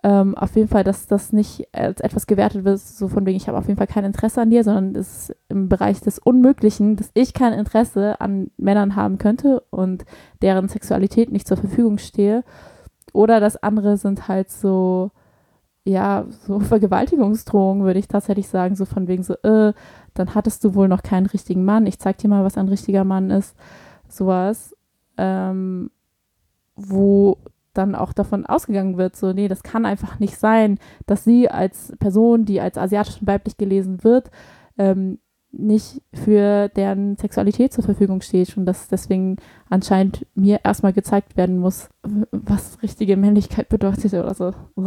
ähm, 0.04 0.36
auf 0.36 0.56
jeden 0.58 0.68
Fall, 0.68 0.84
dass 0.84 1.08
das 1.08 1.32
nicht 1.32 1.68
als 1.74 2.02
etwas 2.02 2.28
gewertet 2.28 2.66
wird, 2.66 2.80
so 2.80 3.08
von 3.08 3.26
wegen, 3.26 3.38
ich 3.38 3.48
habe 3.48 3.58
auf 3.58 3.68
jeden 3.68 3.78
Fall 3.78 3.88
kein 3.88 4.04
Interesse 4.04 4.42
an 4.42 4.50
dir, 4.50 4.66
sondern 4.66 4.96
es 4.96 5.30
ist 5.30 5.36
im 5.48 5.70
Bereich 5.70 6.02
des 6.02 6.20
Unmöglichen, 6.20 6.98
dass 6.98 7.10
ich 7.14 7.34
kein 7.34 7.54
Interesse 7.54 8.20
an 8.20 8.52
Männern 8.58 8.98
haben 8.98 9.18
könnte 9.18 9.64
und 9.70 10.04
deren 10.42 10.68
Sexualität 10.68 11.32
nicht 11.32 11.48
zur 11.48 11.56
Verfügung 11.56 12.00
stehe. 12.00 12.44
Oder 13.14 13.40
das 13.40 13.56
andere 13.56 13.96
sind 13.96 14.28
halt 14.28 14.52
so, 14.52 15.12
ja, 15.86 16.26
so 16.46 16.60
Vergewaltigungsdrohungen, 16.60 17.86
würde 17.86 18.00
ich 18.00 18.10
tatsächlich 18.10 18.50
sagen, 18.50 18.76
so 18.76 18.84
von 18.84 19.08
wegen 19.08 19.24
so, 19.24 19.36
äh, 19.36 19.74
dann 20.16 20.36
hattest 20.36 20.66
du 20.66 20.76
wohl 20.76 20.90
noch 20.90 21.02
keinen 21.02 21.28
richtigen 21.28 21.64
Mann, 21.64 21.86
ich 21.86 21.98
zeig 21.98 22.18
dir 22.18 22.28
mal, 22.28 22.44
was 22.44 22.58
ein 22.58 22.68
richtiger 22.68 23.06
Mann 23.06 23.30
ist. 23.30 23.56
Sowas. 24.10 24.76
Ähm, 25.18 25.92
wo 26.76 27.38
dann 27.74 27.96
auch 27.96 28.14
davon 28.14 28.46
ausgegangen 28.46 28.98
wird, 28.98 29.16
so, 29.16 29.34
nee, 29.34 29.48
das 29.48 29.64
kann 29.64 29.86
einfach 29.86 30.20
nicht 30.20 30.38
sein, 30.38 30.80
dass 31.06 31.24
sie 31.24 31.50
als 31.50 31.94
Person, 32.00 32.46
die 32.46 32.62
als 32.62 32.78
asiatisch 32.78 33.20
und 33.22 33.28
weiblich 33.28 33.58
gelesen 33.58 34.04
wird, 34.04 34.32
ähm, 34.78 35.20
nicht 35.54 36.02
für 36.14 36.68
deren 36.70 37.16
Sexualität 37.18 37.72
zur 37.74 37.84
Verfügung 37.84 38.22
steht 38.22 38.58
und 38.58 38.66
dass 38.66 38.88
deswegen 38.88 39.38
anscheinend 39.70 40.26
mir 40.34 40.62
erstmal 40.64 40.94
gezeigt 40.94 41.38
werden 41.38 41.60
muss, 41.60 41.90
was 42.32 42.82
richtige 42.82 43.18
Männlichkeit 43.18 43.70
bedeutet 43.70 44.14
oder 44.16 44.34
so. 44.34 44.54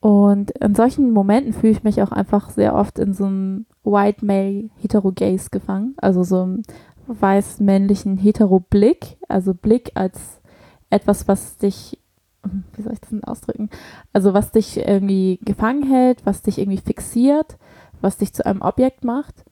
und 0.00 0.50
in 0.50 0.74
solchen 0.74 1.10
Momenten 1.12 1.54
fühle 1.54 1.72
ich 1.72 1.84
mich 1.84 2.02
auch 2.02 2.12
einfach 2.12 2.50
sehr 2.50 2.74
oft 2.74 2.98
in 2.98 3.14
so 3.14 3.24
einem 3.24 3.66
White 3.82 4.24
Male 4.24 4.68
Hetero 4.76 5.10
Gaze 5.12 5.48
gefangen, 5.50 5.94
also 5.96 6.22
so 6.22 6.42
einem 6.42 6.62
weiß-männlichen 7.06 8.18
Hetero 8.18 8.60
Blick, 8.60 9.16
also 9.28 9.54
Blick 9.54 9.92
als 9.94 10.42
etwas, 10.90 11.28
was 11.28 11.56
dich, 11.56 11.98
wie 12.74 12.82
soll 12.82 12.92
ich 12.92 13.00
das 13.00 13.10
denn 13.10 13.24
ausdrücken? 13.24 13.70
Also 14.12 14.34
was 14.34 14.52
dich 14.52 14.78
irgendwie 14.78 15.38
gefangen 15.42 15.82
hält, 15.82 16.24
was 16.24 16.42
dich 16.42 16.58
irgendwie 16.58 16.80
fixiert, 16.80 17.56
was 18.00 18.18
dich 18.18 18.32
zu 18.32 18.44
einem 18.46 18.62
Objekt 18.62 19.04
macht. 19.04 19.44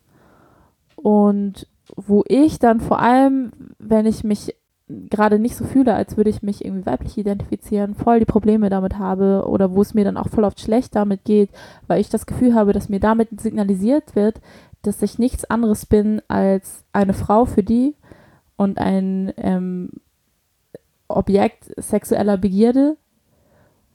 Und 0.97 1.67
wo 1.97 2.25
ich 2.29 2.59
dann 2.59 2.81
vor 2.81 3.01
allem, 3.01 3.53
wenn 3.79 4.07
ich 4.07 4.25
mich 4.25 4.55
gerade 4.87 5.39
nicht 5.39 5.57
so 5.57 5.65
fühle, 5.65 5.95
als 5.95 6.17
würde 6.17 6.31
ich 6.31 6.43
mich 6.43 6.65
irgendwie 6.65 6.87
weiblich 6.87 7.17
identifizieren, 7.17 7.95
voll 7.95 8.21
die 8.21 8.27
Probleme 8.27 8.69
damit 8.69 8.99
habe 8.99 9.45
oder 9.47 9.75
wo 9.75 9.81
es 9.81 9.95
mir 9.95 10.05
dann 10.05 10.19
auch 10.19 10.29
voll 10.29 10.45
oft 10.45 10.61
schlecht 10.61 10.95
damit 10.95 11.25
geht, 11.25 11.51
weil 11.87 12.01
ich 12.01 12.11
das 12.11 12.27
Gefühl 12.27 12.55
habe, 12.55 12.73
dass 12.73 12.91
mir 12.91 13.01
damit 13.01 13.41
signalisiert 13.41 14.15
wird, 14.15 14.41
dass 14.83 15.01
ich 15.01 15.19
nichts 15.19 15.47
anderes 15.47 15.87
bin 15.87 16.21
als 16.29 16.85
eine 16.93 17.15
Frau 17.15 17.47
für 17.47 17.63
die 17.63 17.95
und 18.57 18.79
ein 18.79 19.33
ähm, 19.39 19.91
Objekt 21.09 21.73
sexueller 21.77 22.37
Begierde 22.37 22.97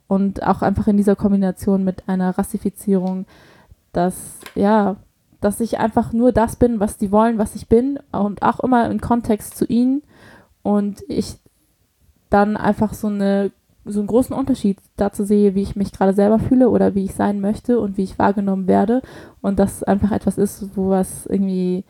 und 0.06 0.42
auch 0.42 0.62
einfach 0.62 0.88
in 0.88 0.96
dieser 0.96 1.16
Kombination 1.16 1.84
mit 1.84 2.08
einer 2.08 2.36
Rassifizierung, 2.36 3.26
dass, 3.92 4.40
ja, 4.54 4.96
dass 5.40 5.60
ich 5.60 5.78
einfach 5.78 6.12
nur 6.12 6.32
das 6.32 6.56
bin, 6.56 6.80
was 6.80 6.96
die 6.96 7.12
wollen, 7.12 7.38
was 7.38 7.54
ich 7.54 7.68
bin 7.68 7.98
und 8.12 8.42
auch 8.42 8.60
immer 8.60 8.90
im 8.90 9.00
Kontext 9.00 9.56
zu 9.56 9.64
ihnen 9.66 10.02
und 10.62 11.02
ich 11.08 11.36
dann 12.28 12.56
einfach 12.56 12.94
so 12.94 13.08
eine 13.08 13.50
so 13.84 14.00
einen 14.00 14.08
großen 14.08 14.36
Unterschied 14.36 14.78
dazu 14.96 15.24
sehe, 15.24 15.54
wie 15.54 15.62
ich 15.62 15.74
mich 15.74 15.92
gerade 15.92 16.12
selber 16.12 16.38
fühle 16.38 16.68
oder 16.68 16.94
wie 16.94 17.04
ich 17.04 17.14
sein 17.14 17.40
möchte 17.40 17.80
und 17.80 17.96
wie 17.96 18.04
ich 18.04 18.18
wahrgenommen 18.18 18.66
werde 18.66 19.02
und 19.40 19.58
das 19.58 19.82
einfach 19.82 20.12
etwas 20.12 20.38
ist, 20.38 20.76
wo 20.76 20.90
was 20.90 21.26
irgendwie 21.26 21.84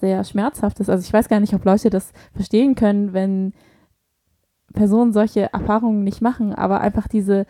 sehr 0.00 0.24
schmerzhaft 0.24 0.80
ist. 0.80 0.90
Also 0.90 1.04
ich 1.04 1.12
weiß 1.12 1.28
gar 1.28 1.40
nicht, 1.40 1.54
ob 1.54 1.64
Leute 1.64 1.90
das 1.90 2.12
verstehen 2.34 2.74
können, 2.74 3.12
wenn 3.12 3.52
Personen 4.72 5.12
solche 5.12 5.52
Erfahrungen 5.52 6.04
nicht 6.04 6.20
machen, 6.20 6.54
aber 6.54 6.80
einfach 6.80 7.08
diese 7.08 7.46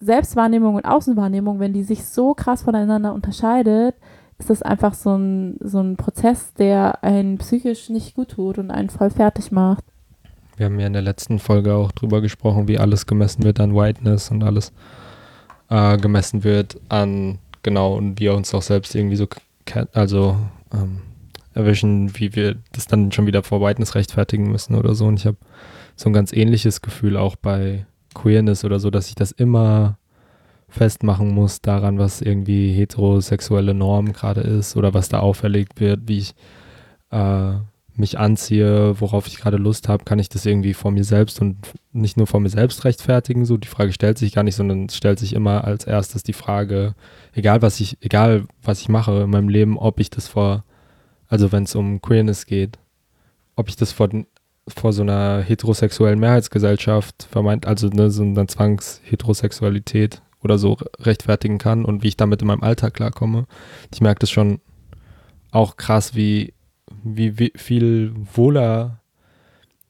Selbstwahrnehmung 0.00 0.74
und 0.74 0.84
Außenwahrnehmung, 0.84 1.60
wenn 1.60 1.72
die 1.72 1.84
sich 1.84 2.04
so 2.04 2.34
krass 2.34 2.62
voneinander 2.62 3.14
unterscheidet, 3.14 3.94
ist 4.38 4.50
das 4.50 4.62
einfach 4.62 4.94
so 4.94 5.16
ein, 5.16 5.56
so 5.60 5.80
ein 5.80 5.96
Prozess, 5.96 6.52
der 6.54 7.02
einen 7.02 7.38
psychisch 7.38 7.88
nicht 7.88 8.14
gut 8.14 8.32
tut 8.32 8.58
und 8.58 8.70
einen 8.70 8.90
voll 8.90 9.10
fertig 9.10 9.50
macht. 9.50 9.84
Wir 10.56 10.66
haben 10.66 10.78
ja 10.78 10.86
in 10.86 10.92
der 10.92 11.02
letzten 11.02 11.38
Folge 11.38 11.74
auch 11.74 11.92
drüber 11.92 12.20
gesprochen, 12.20 12.68
wie 12.68 12.78
alles 12.78 13.06
gemessen 13.06 13.44
wird 13.44 13.60
an 13.60 13.74
Whiteness 13.74 14.30
und 14.30 14.42
alles 14.42 14.72
äh, 15.68 15.96
gemessen 15.98 16.44
wird 16.44 16.78
an, 16.88 17.38
genau, 17.62 17.94
und 17.94 18.20
wir 18.20 18.34
uns 18.34 18.54
auch 18.54 18.62
selbst 18.62 18.94
irgendwie 18.94 19.16
so, 19.16 19.26
also 19.92 20.36
ähm, 20.72 21.02
erwischen, 21.54 22.18
wie 22.18 22.34
wir 22.34 22.56
das 22.72 22.86
dann 22.86 23.12
schon 23.12 23.26
wieder 23.26 23.42
vor 23.42 23.60
Whiteness 23.60 23.94
rechtfertigen 23.94 24.50
müssen 24.50 24.74
oder 24.74 24.94
so. 24.94 25.06
Und 25.06 25.18
ich 25.18 25.26
habe 25.26 25.38
so 25.96 26.08
ein 26.08 26.12
ganz 26.12 26.32
ähnliches 26.32 26.82
Gefühl 26.82 27.16
auch 27.16 27.36
bei 27.36 27.86
Queerness 28.14 28.64
oder 28.64 28.78
so, 28.78 28.90
dass 28.90 29.08
ich 29.08 29.14
das 29.14 29.32
immer 29.32 29.98
festmachen 30.68 31.28
muss 31.34 31.60
daran, 31.60 31.98
was 31.98 32.20
irgendwie 32.20 32.72
heterosexuelle 32.72 33.74
Norm 33.74 34.12
gerade 34.12 34.42
ist 34.42 34.76
oder 34.76 34.94
was 34.94 35.08
da 35.08 35.20
auferlegt 35.20 35.80
wird, 35.80 36.00
wie 36.06 36.18
ich 36.18 36.34
äh, 37.10 37.54
mich 37.98 38.18
anziehe, 38.18 39.00
worauf 39.00 39.26
ich 39.26 39.38
gerade 39.38 39.56
Lust 39.56 39.88
habe, 39.88 40.04
kann 40.04 40.18
ich 40.18 40.28
das 40.28 40.44
irgendwie 40.44 40.74
vor 40.74 40.90
mir 40.90 41.04
selbst 41.04 41.40
und 41.40 41.56
nicht 41.92 42.16
nur 42.16 42.26
vor 42.26 42.40
mir 42.40 42.50
selbst 42.50 42.84
rechtfertigen. 42.84 43.46
So, 43.46 43.56
die 43.56 43.68
Frage 43.68 43.92
stellt 43.92 44.18
sich 44.18 44.34
gar 44.34 44.42
nicht, 44.42 44.56
sondern 44.56 44.86
es 44.86 44.96
stellt 44.96 45.18
sich 45.18 45.32
immer 45.32 45.64
als 45.64 45.86
erstes 45.86 46.22
die 46.22 46.34
Frage, 46.34 46.94
egal 47.32 47.62
was 47.62 47.80
ich, 47.80 47.96
egal 48.00 48.44
was 48.62 48.80
ich 48.80 48.88
mache 48.88 49.22
in 49.22 49.30
meinem 49.30 49.48
Leben, 49.48 49.78
ob 49.78 49.98
ich 49.98 50.10
das 50.10 50.28
vor, 50.28 50.64
also 51.28 51.52
wenn 51.52 51.62
es 51.62 51.74
um 51.74 52.02
Queerness 52.02 52.44
geht, 52.44 52.78
ob 53.54 53.68
ich 53.68 53.76
das 53.76 53.92
vor, 53.92 54.08
vor 54.68 54.92
so 54.92 55.02
einer 55.02 55.42
heterosexuellen 55.42 56.18
Mehrheitsgesellschaft 56.18 57.28
vermeint, 57.30 57.66
also 57.66 57.88
ne, 57.88 58.10
so 58.10 58.22
einer 58.22 58.48
Zwangsheterosexualität 58.48 60.22
oder 60.42 60.58
so 60.58 60.76
rechtfertigen 61.00 61.58
kann 61.58 61.84
und 61.84 62.02
wie 62.02 62.08
ich 62.08 62.16
damit 62.16 62.42
in 62.42 62.48
meinem 62.48 62.62
Alltag 62.62 62.94
klarkomme. 62.94 63.46
Ich 63.92 64.00
merke 64.00 64.20
das 64.20 64.30
schon 64.30 64.60
auch 65.50 65.76
krass, 65.76 66.14
wie, 66.14 66.54
wie, 67.02 67.38
wie 67.38 67.52
viel 67.56 68.12
wohler 68.34 69.00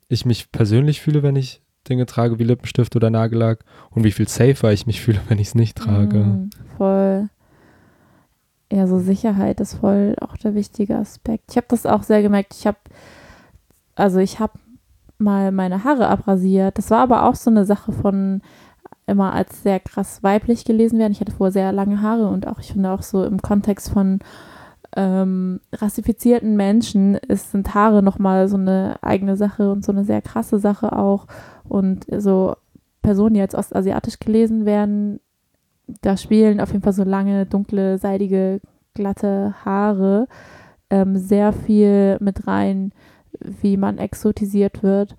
ich 0.08 0.24
mich 0.24 0.52
persönlich 0.52 1.00
fühle, 1.00 1.22
wenn 1.22 1.36
ich 1.36 1.62
Dinge 1.88 2.06
trage 2.06 2.38
wie 2.38 2.44
Lippenstift 2.44 2.96
oder 2.96 3.10
Nagellack 3.10 3.64
und 3.90 4.04
wie 4.04 4.12
viel 4.12 4.28
safer 4.28 4.72
ich 4.72 4.86
mich 4.86 5.00
fühle, 5.02 5.20
wenn 5.28 5.38
ich 5.38 5.48
es 5.48 5.54
nicht 5.54 5.76
trage. 5.76 6.18
Mm, 6.18 6.50
voll. 6.76 7.28
Ja, 8.72 8.86
so 8.86 8.98
Sicherheit 8.98 9.60
ist 9.60 9.74
voll 9.74 10.16
auch 10.20 10.36
der 10.36 10.54
wichtige 10.54 10.96
Aspekt. 10.96 11.44
Ich 11.50 11.56
habe 11.56 11.68
das 11.70 11.86
auch 11.86 12.02
sehr 12.02 12.22
gemerkt. 12.22 12.54
Ich 12.58 12.66
habe, 12.66 12.78
also 13.94 14.18
ich 14.18 14.40
habe 14.40 14.58
mal 15.18 15.52
meine 15.52 15.84
Haare 15.84 16.08
abrasiert. 16.08 16.78
Das 16.78 16.90
war 16.90 17.00
aber 17.00 17.24
auch 17.24 17.34
so 17.34 17.50
eine 17.50 17.64
Sache 17.64 17.92
von, 17.92 18.42
immer 19.06 19.32
als 19.32 19.62
sehr 19.62 19.80
krass 19.80 20.22
weiblich 20.22 20.64
gelesen 20.64 20.98
werden. 20.98 21.12
Ich 21.12 21.20
hatte 21.20 21.32
vorher 21.32 21.52
sehr 21.52 21.72
lange 21.72 22.02
Haare 22.02 22.28
und 22.28 22.46
auch, 22.46 22.58
ich 22.58 22.72
finde 22.72 22.90
auch 22.90 23.02
so 23.02 23.24
im 23.24 23.40
Kontext 23.40 23.90
von 23.90 24.18
ähm, 24.96 25.60
rassifizierten 25.72 26.56
Menschen 26.56 27.14
ist, 27.14 27.52
sind 27.52 27.74
Haare 27.74 28.02
nochmal 28.02 28.48
so 28.48 28.56
eine 28.56 28.96
eigene 29.02 29.36
Sache 29.36 29.70
und 29.70 29.84
so 29.84 29.92
eine 29.92 30.04
sehr 30.04 30.22
krasse 30.22 30.58
Sache 30.58 30.96
auch. 30.96 31.26
Und 31.68 32.06
so 32.18 32.56
Personen, 33.02 33.34
die 33.34 33.40
als 33.40 33.54
ostasiatisch 33.54 34.18
gelesen 34.18 34.64
werden, 34.64 35.20
da 36.02 36.16
spielen 36.16 36.60
auf 36.60 36.72
jeden 36.72 36.82
Fall 36.82 36.92
so 36.92 37.04
lange, 37.04 37.46
dunkle, 37.46 37.98
seidige, 37.98 38.60
glatte 38.94 39.54
Haare 39.64 40.26
ähm, 40.90 41.16
sehr 41.16 41.52
viel 41.52 42.16
mit 42.20 42.46
rein, 42.46 42.92
wie 43.40 43.76
man 43.76 43.98
exotisiert 43.98 44.82
wird. 44.82 45.16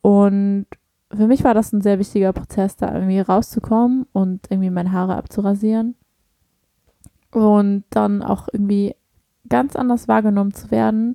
Und 0.00 0.66
für 1.12 1.26
mich 1.26 1.44
war 1.44 1.54
das 1.54 1.72
ein 1.72 1.80
sehr 1.80 1.98
wichtiger 1.98 2.32
Prozess, 2.32 2.76
da 2.76 2.94
irgendwie 2.94 3.20
rauszukommen 3.20 4.06
und 4.12 4.46
irgendwie 4.50 4.70
meine 4.70 4.92
Haare 4.92 5.16
abzurasieren. 5.16 5.96
Und 7.30 7.84
dann 7.90 8.22
auch 8.22 8.48
irgendwie 8.52 8.94
ganz 9.48 9.76
anders 9.76 10.08
wahrgenommen 10.08 10.54
zu 10.54 10.70
werden. 10.70 11.14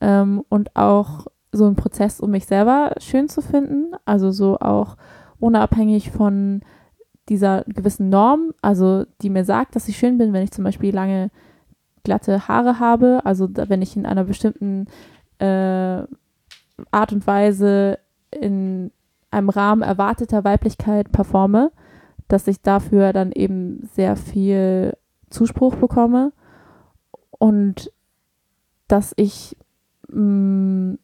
Ähm, 0.00 0.42
und 0.48 0.74
auch 0.76 1.26
so 1.52 1.66
ein 1.66 1.76
Prozess, 1.76 2.20
um 2.20 2.30
mich 2.30 2.46
selber 2.46 2.92
schön 2.98 3.28
zu 3.28 3.40
finden. 3.40 3.92
Also 4.04 4.30
so 4.30 4.58
auch 4.58 4.96
unabhängig 5.40 6.10
von 6.10 6.62
dieser 7.28 7.64
gewissen 7.64 8.08
Norm, 8.08 8.52
also 8.62 9.04
die 9.20 9.30
mir 9.30 9.44
sagt, 9.44 9.76
dass 9.76 9.88
ich 9.88 9.98
schön 9.98 10.18
bin, 10.18 10.32
wenn 10.32 10.44
ich 10.44 10.50
zum 10.50 10.64
Beispiel 10.64 10.94
lange 10.94 11.30
glatte 12.02 12.48
Haare 12.48 12.80
habe, 12.80 13.20
also 13.24 13.48
wenn 13.52 13.82
ich 13.82 13.96
in 13.96 14.06
einer 14.06 14.24
bestimmten 14.24 14.86
äh, 15.38 16.02
Art 16.90 17.12
und 17.12 17.26
Weise 17.26 17.98
in 18.30 18.90
einem 19.30 19.48
Rahmen 19.48 19.82
erwarteter 19.82 20.44
Weiblichkeit 20.44 21.12
performe, 21.12 21.72
dass 22.28 22.46
ich 22.46 22.62
dafür 22.62 23.12
dann 23.12 23.32
eben 23.32 23.88
sehr 23.94 24.16
viel 24.16 24.96
Zuspruch 25.30 25.76
bekomme 25.76 26.32
und 27.30 27.92
dass 28.86 29.12
ich, 29.16 29.56
mh, 30.08 30.20
mm, 30.20 30.98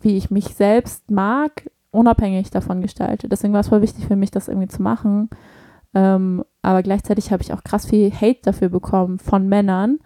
wie 0.00 0.16
ich 0.16 0.30
mich 0.30 0.54
selbst 0.54 1.10
mag, 1.10 1.70
unabhängig 1.90 2.50
davon 2.50 2.80
gestalte. 2.80 3.28
Deswegen 3.28 3.52
war 3.52 3.60
es 3.60 3.68
voll 3.68 3.82
wichtig 3.82 4.06
für 4.06 4.16
mich, 4.16 4.30
das 4.30 4.48
irgendwie 4.48 4.68
zu 4.68 4.82
machen. 4.82 5.30
Ähm, 5.94 6.44
aber 6.62 6.82
gleichzeitig 6.82 7.32
habe 7.32 7.42
ich 7.42 7.52
auch 7.52 7.64
krass 7.64 7.86
viel 7.86 8.10
Hate 8.12 8.40
dafür 8.42 8.68
bekommen 8.68 9.18
von 9.18 9.48
Männern, 9.48 9.98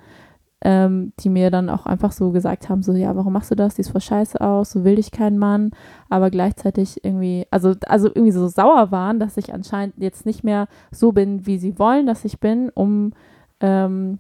ähm, 0.65 1.13
die 1.21 1.29
mir 1.29 1.51
dann 1.51 1.69
auch 1.69 1.87
einfach 1.87 2.13
so 2.13 2.31
gesagt 2.31 2.69
haben, 2.69 2.83
so, 2.83 2.93
ja, 2.93 3.15
warum 3.17 3.33
machst 3.33 3.51
du 3.51 3.57
das? 3.57 3.75
Die 3.75 3.81
ist 3.81 3.91
voll 3.91 4.01
scheiße 4.01 4.41
aus, 4.41 4.71
so 4.71 4.85
will 4.85 4.99
ich 4.99 5.11
keinen 5.11 5.39
Mann, 5.39 5.73
aber 6.09 6.31
gleichzeitig 6.31 7.05
irgendwie, 7.05 7.47
also, 7.51 7.75
also 7.87 8.09
irgendwie 8.09 8.33
so 8.33 8.47
sauer 8.49 8.91
waren, 8.91 9.19
dass 9.19 9.37
ich 9.37 9.53
anscheinend 9.53 9.95
jetzt 9.99 10.25
nicht 10.25 10.45
mehr 10.45 10.69
so 10.91 11.13
bin, 11.13 11.47
wie 11.47 11.59
sie 11.59 11.79
wollen, 11.79 12.07
dass 12.07 12.25
ich 12.25 12.39
bin, 12.39 12.71
um 12.71 13.13
ähm, 13.61 14.19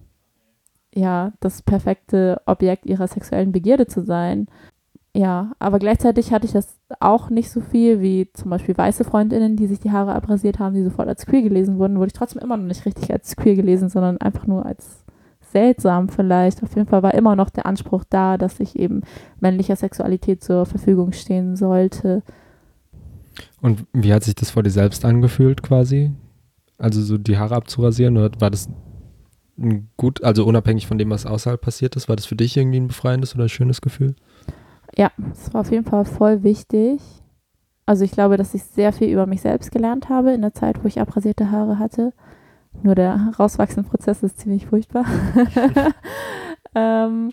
ja, 0.94 1.32
das 1.40 1.62
perfekte 1.62 2.40
Objekt 2.46 2.86
ihrer 2.86 3.06
sexuellen 3.06 3.52
Begierde 3.52 3.86
zu 3.86 4.02
sein. 4.02 4.46
Ja, 5.14 5.52
aber 5.58 5.78
gleichzeitig 5.78 6.32
hatte 6.32 6.46
ich 6.46 6.52
das 6.52 6.78
auch 6.98 7.28
nicht 7.28 7.50
so 7.50 7.60
viel 7.60 8.00
wie 8.00 8.30
zum 8.32 8.50
Beispiel 8.50 8.76
weiße 8.76 9.04
Freundinnen, 9.04 9.56
die 9.56 9.66
sich 9.66 9.78
die 9.78 9.90
Haare 9.90 10.14
abrasiert 10.14 10.58
haben, 10.58 10.74
die 10.74 10.82
sofort 10.82 11.06
als 11.08 11.26
queer 11.26 11.42
gelesen 11.42 11.78
wurden, 11.78 11.98
wurde 11.98 12.08
ich 12.08 12.12
trotzdem 12.14 12.42
immer 12.42 12.56
noch 12.56 12.64
nicht 12.66 12.86
richtig 12.86 13.12
als 13.12 13.36
queer 13.36 13.54
gelesen, 13.54 13.90
sondern 13.90 14.18
einfach 14.18 14.46
nur 14.46 14.64
als 14.64 15.01
seltsam 15.52 16.08
vielleicht. 16.08 16.62
Auf 16.62 16.74
jeden 16.74 16.88
Fall 16.88 17.02
war 17.02 17.14
immer 17.14 17.36
noch 17.36 17.50
der 17.50 17.66
Anspruch 17.66 18.04
da, 18.08 18.36
dass 18.38 18.60
ich 18.60 18.78
eben 18.78 19.02
männlicher 19.40 19.76
Sexualität 19.76 20.42
zur 20.42 20.66
Verfügung 20.66 21.12
stehen 21.12 21.56
sollte. 21.56 22.22
Und 23.60 23.86
wie 23.92 24.12
hat 24.12 24.24
sich 24.24 24.34
das 24.34 24.50
vor 24.50 24.62
dir 24.62 24.70
selbst 24.70 25.04
angefühlt 25.04 25.62
quasi? 25.62 26.12
Also 26.78 27.00
so 27.00 27.16
die 27.16 27.38
Haare 27.38 27.54
abzurasieren 27.54 28.16
oder 28.16 28.30
war 28.40 28.50
das 28.50 28.68
gut, 29.96 30.22
also 30.24 30.44
unabhängig 30.44 30.86
von 30.86 30.98
dem, 30.98 31.10
was 31.10 31.26
außerhalb 31.26 31.60
passiert 31.60 31.96
ist, 31.96 32.08
war 32.08 32.16
das 32.16 32.26
für 32.26 32.36
dich 32.36 32.56
irgendwie 32.56 32.80
ein 32.80 32.88
befreiendes 32.88 33.34
oder 33.34 33.44
ein 33.44 33.48
schönes 33.48 33.80
Gefühl? 33.80 34.16
Ja, 34.96 35.10
es 35.32 35.52
war 35.54 35.60
auf 35.60 35.70
jeden 35.70 35.84
Fall 35.84 36.04
voll 36.04 36.42
wichtig. 36.42 37.00
Also 37.86 38.04
ich 38.04 38.12
glaube, 38.12 38.36
dass 38.36 38.54
ich 38.54 38.64
sehr 38.64 38.92
viel 38.92 39.08
über 39.08 39.26
mich 39.26 39.42
selbst 39.42 39.70
gelernt 39.70 40.08
habe 40.08 40.32
in 40.32 40.42
der 40.42 40.54
Zeit, 40.54 40.82
wo 40.82 40.88
ich 40.88 41.00
abrasierte 41.00 41.50
Haare 41.50 41.78
hatte. 41.78 42.12
Nur 42.82 42.94
der 42.94 43.32
rauswachsende 43.38 43.88
Prozess 43.88 44.22
ist 44.22 44.38
ziemlich 44.38 44.66
furchtbar. 44.66 45.04
ähm, 46.74 47.30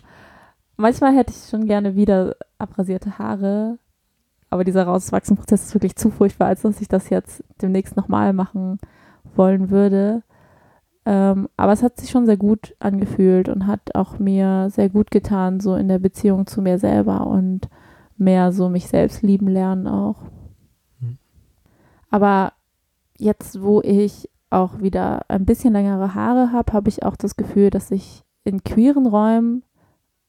manchmal 0.77 1.15
hätte 1.15 1.31
ich 1.31 1.49
schon 1.49 1.65
gerne 1.65 1.95
wieder 1.95 2.35
abrasierte 2.57 3.17
Haare, 3.17 3.79
aber 4.49 4.63
dieser 4.63 4.83
rauswachsende 4.83 5.39
Prozess 5.39 5.63
ist 5.65 5.73
wirklich 5.73 5.95
zu 5.95 6.11
furchtbar, 6.11 6.47
als 6.47 6.61
dass 6.61 6.81
ich 6.81 6.87
das 6.87 7.09
jetzt 7.09 7.43
demnächst 7.61 7.95
nochmal 7.95 8.33
machen 8.33 8.79
wollen 9.35 9.69
würde. 9.69 10.23
Ähm, 11.05 11.49
aber 11.57 11.71
es 11.71 11.81
hat 11.81 11.99
sich 11.99 12.09
schon 12.09 12.25
sehr 12.25 12.37
gut 12.37 12.75
angefühlt 12.79 13.49
und 13.49 13.65
hat 13.65 13.95
auch 13.95 14.19
mir 14.19 14.69
sehr 14.69 14.89
gut 14.89 15.09
getan, 15.09 15.59
so 15.59 15.75
in 15.75 15.87
der 15.87 15.99
Beziehung 15.99 16.45
zu 16.45 16.61
mir 16.61 16.77
selber 16.77 17.25
und 17.25 17.69
mehr 18.17 18.51
so 18.51 18.69
mich 18.69 18.87
selbst 18.87 19.23
lieben 19.23 19.47
lernen 19.47 19.87
auch. 19.87 20.23
Mhm. 20.99 21.17
Aber 22.11 22.53
jetzt, 23.17 23.61
wo 23.61 23.81
ich 23.81 24.29
auch 24.49 24.79
wieder 24.79 25.21
ein 25.27 25.45
bisschen 25.45 25.73
längere 25.73 26.15
Haare 26.15 26.51
habe, 26.51 26.73
habe 26.73 26.89
ich 26.89 27.03
auch 27.03 27.15
das 27.15 27.35
Gefühl, 27.35 27.69
dass 27.69 27.91
ich 27.91 28.23
in 28.43 28.63
queeren 28.63 29.05
Räumen 29.05 29.63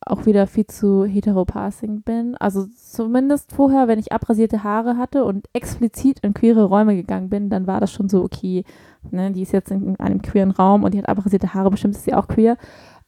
auch 0.07 0.25
wieder 0.25 0.47
viel 0.47 0.67
zu 0.67 1.05
heteropassing 1.05 2.03
bin. 2.03 2.35
Also 2.37 2.67
zumindest 2.67 3.53
vorher, 3.53 3.87
wenn 3.87 3.99
ich 3.99 4.13
abrasierte 4.13 4.65
Haare 4.65 4.97
hatte 4.97 5.25
und 5.25 5.47
explizit 5.53 6.21
in 6.21 6.33
queere 6.33 6.65
Räume 6.65 6.97
gegangen 6.97 7.29
bin, 7.29 7.51
dann 7.51 7.67
war 7.67 7.81
das 7.81 7.93
schon 7.93 8.09
so, 8.09 8.23
okay, 8.25 8.65
ne, 9.11 9.31
die 9.31 9.43
ist 9.43 9.53
jetzt 9.53 9.71
in 9.71 10.01
einem 10.01 10.23
queeren 10.23 10.53
Raum 10.53 10.85
und 10.85 10.95
die 10.95 10.99
hat 10.99 11.09
abrasierte 11.09 11.53
Haare, 11.53 11.71
bestimmt 11.71 11.97
ist 11.97 12.05
sie 12.05 12.15
auch 12.15 12.29
queer. 12.29 12.57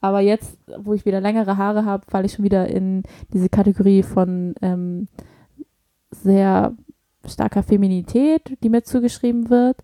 Aber 0.00 0.20
jetzt, 0.20 0.58
wo 0.78 0.92
ich 0.92 1.06
wieder 1.06 1.20
längere 1.20 1.56
Haare 1.56 1.84
habe, 1.84 2.04
falle 2.08 2.26
ich 2.26 2.32
schon 2.34 2.44
wieder 2.44 2.68
in 2.68 3.04
diese 3.32 3.48
Kategorie 3.48 4.02
von 4.02 4.54
ähm, 4.60 5.08
sehr 6.10 6.74
starker 7.24 7.62
Feminität, 7.62 8.58
die 8.62 8.68
mir 8.68 8.82
zugeschrieben 8.82 9.48
wird 9.48 9.82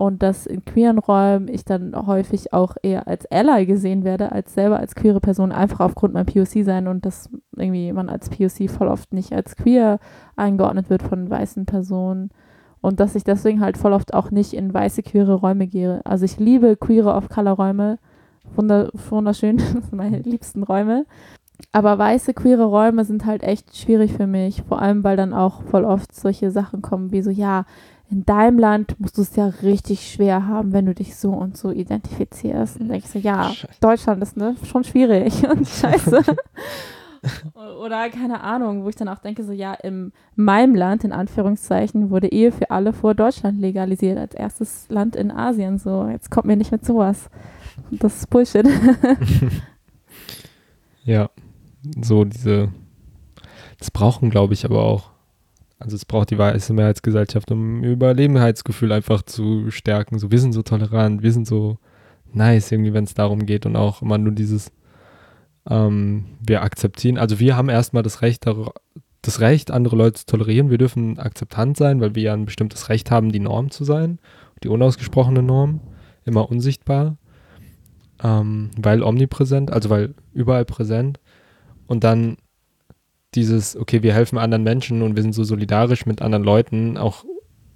und 0.00 0.22
dass 0.22 0.46
in 0.46 0.64
queeren 0.64 0.96
Räumen 0.96 1.48
ich 1.48 1.66
dann 1.66 1.94
häufig 1.94 2.54
auch 2.54 2.74
eher 2.82 3.06
als 3.06 3.30
Ally 3.30 3.66
gesehen 3.66 4.02
werde, 4.02 4.32
als 4.32 4.54
selber 4.54 4.78
als 4.78 4.94
queere 4.94 5.20
Person, 5.20 5.52
einfach 5.52 5.80
aufgrund 5.80 6.14
meinem 6.14 6.24
POC 6.24 6.64
sein 6.64 6.88
und 6.88 7.04
dass 7.04 7.28
irgendwie 7.54 7.92
man 7.92 8.08
als 8.08 8.30
POC 8.30 8.70
voll 8.70 8.88
oft 8.88 9.12
nicht 9.12 9.34
als 9.34 9.56
queer 9.56 9.98
eingeordnet 10.36 10.88
wird 10.88 11.02
von 11.02 11.28
weißen 11.28 11.66
Personen 11.66 12.30
und 12.80 12.98
dass 12.98 13.14
ich 13.14 13.24
deswegen 13.24 13.60
halt 13.60 13.76
voll 13.76 13.92
oft 13.92 14.14
auch 14.14 14.30
nicht 14.30 14.54
in 14.54 14.72
weiße 14.72 15.02
queere 15.02 15.34
Räume 15.34 15.66
gehe. 15.66 16.00
Also 16.06 16.24
ich 16.24 16.38
liebe 16.38 16.76
queere 16.76 17.12
Off-Color-Räume, 17.12 17.98
wunderschön, 18.56 19.60
meine 19.90 20.20
liebsten 20.20 20.62
Räume. 20.62 21.04
Aber 21.72 21.98
weiße 21.98 22.32
queere 22.32 22.64
Räume 22.64 23.04
sind 23.04 23.26
halt 23.26 23.42
echt 23.42 23.76
schwierig 23.76 24.14
für 24.14 24.26
mich, 24.26 24.62
vor 24.62 24.80
allem 24.80 25.04
weil 25.04 25.18
dann 25.18 25.34
auch 25.34 25.60
voll 25.64 25.84
oft 25.84 26.14
solche 26.14 26.50
Sachen 26.50 26.80
kommen 26.80 27.12
wie 27.12 27.20
so, 27.20 27.28
ja, 27.28 27.66
in 28.10 28.24
deinem 28.24 28.58
Land 28.58 28.98
musst 28.98 29.16
du 29.18 29.22
es 29.22 29.36
ja 29.36 29.46
richtig 29.62 30.10
schwer 30.10 30.46
haben, 30.46 30.72
wenn 30.72 30.86
du 30.86 30.94
dich 30.94 31.14
so 31.16 31.30
und 31.30 31.56
so 31.56 31.70
identifizierst. 31.70 32.80
Und 32.80 32.88
denkst 32.88 33.12
du, 33.12 33.20
ja, 33.20 33.52
Deutschland 33.80 34.20
ist 34.22 34.36
ne, 34.36 34.56
schon 34.64 34.82
schwierig 34.82 35.48
und 35.48 35.66
scheiße. 35.66 36.22
Oder 37.80 38.08
keine 38.08 38.40
Ahnung, 38.40 38.82
wo 38.82 38.88
ich 38.88 38.96
dann 38.96 39.08
auch 39.08 39.18
denke, 39.18 39.44
so 39.44 39.52
ja, 39.52 39.74
in 39.74 40.12
meinem 40.34 40.74
Land, 40.74 41.04
in 41.04 41.12
Anführungszeichen, 41.12 42.10
wurde 42.10 42.32
Ehe 42.32 42.50
für 42.50 42.70
alle 42.70 42.92
vor 42.92 43.14
Deutschland 43.14 43.60
legalisiert, 43.60 44.18
als 44.18 44.34
erstes 44.34 44.86
Land 44.88 45.14
in 45.14 45.30
Asien. 45.30 45.78
So, 45.78 46.08
jetzt 46.08 46.30
kommt 46.30 46.46
mir 46.46 46.56
nicht 46.56 46.72
mit 46.72 46.84
sowas. 46.84 47.28
Das 47.90 48.16
ist 48.16 48.30
Bullshit. 48.30 48.66
ja, 51.04 51.30
so 52.02 52.24
diese, 52.24 52.70
das 53.78 53.90
brauchen, 53.90 54.30
glaube 54.30 54.54
ich, 54.54 54.64
aber 54.64 54.82
auch 54.82 55.09
also 55.80 55.96
es 55.96 56.04
braucht 56.04 56.30
die 56.30 56.38
weiße 56.38 56.74
Mehrheitsgesellschaft, 56.74 57.50
um 57.50 57.82
Überlebenheitsgefühl 57.82 58.92
einfach 58.92 59.22
zu 59.22 59.70
stärken. 59.70 60.18
So, 60.18 60.30
wir 60.30 60.38
sind 60.38 60.52
so 60.52 60.62
tolerant, 60.62 61.22
wir 61.22 61.32
sind 61.32 61.46
so 61.46 61.78
nice, 62.32 62.70
irgendwie, 62.70 62.92
wenn 62.92 63.04
es 63.04 63.14
darum 63.14 63.46
geht 63.46 63.64
und 63.64 63.76
auch 63.76 64.02
immer 64.02 64.18
nur 64.18 64.32
dieses, 64.32 64.70
ähm, 65.68 66.26
wir 66.46 66.62
akzeptieren, 66.62 67.16
also 67.16 67.40
wir 67.40 67.56
haben 67.56 67.70
erstmal 67.70 68.02
das 68.02 68.20
Recht, 68.20 68.44
das 69.22 69.40
Recht, 69.40 69.70
andere 69.70 69.96
Leute 69.96 70.20
zu 70.20 70.26
tolerieren. 70.26 70.70
Wir 70.70 70.78
dürfen 70.78 71.18
akzeptant 71.18 71.78
sein, 71.78 72.00
weil 72.00 72.14
wir 72.14 72.22
ja 72.24 72.34
ein 72.34 72.44
bestimmtes 72.44 72.90
Recht 72.90 73.10
haben, 73.10 73.32
die 73.32 73.40
Norm 73.40 73.70
zu 73.70 73.84
sein, 73.84 74.18
die 74.62 74.68
unausgesprochene 74.68 75.42
Norm, 75.42 75.80
immer 76.26 76.50
unsichtbar, 76.50 77.16
ähm, 78.22 78.70
weil 78.76 79.02
omnipräsent, 79.02 79.72
also 79.72 79.88
weil 79.88 80.14
überall 80.34 80.66
präsent. 80.66 81.20
Und 81.86 82.04
dann 82.04 82.36
dieses, 83.34 83.76
okay, 83.76 84.02
wir 84.02 84.14
helfen 84.14 84.38
anderen 84.38 84.64
Menschen 84.64 85.02
und 85.02 85.16
wir 85.16 85.22
sind 85.22 85.34
so 85.34 85.44
solidarisch 85.44 86.06
mit 86.06 86.22
anderen 86.22 86.44
Leuten, 86.44 86.96
auch 86.96 87.24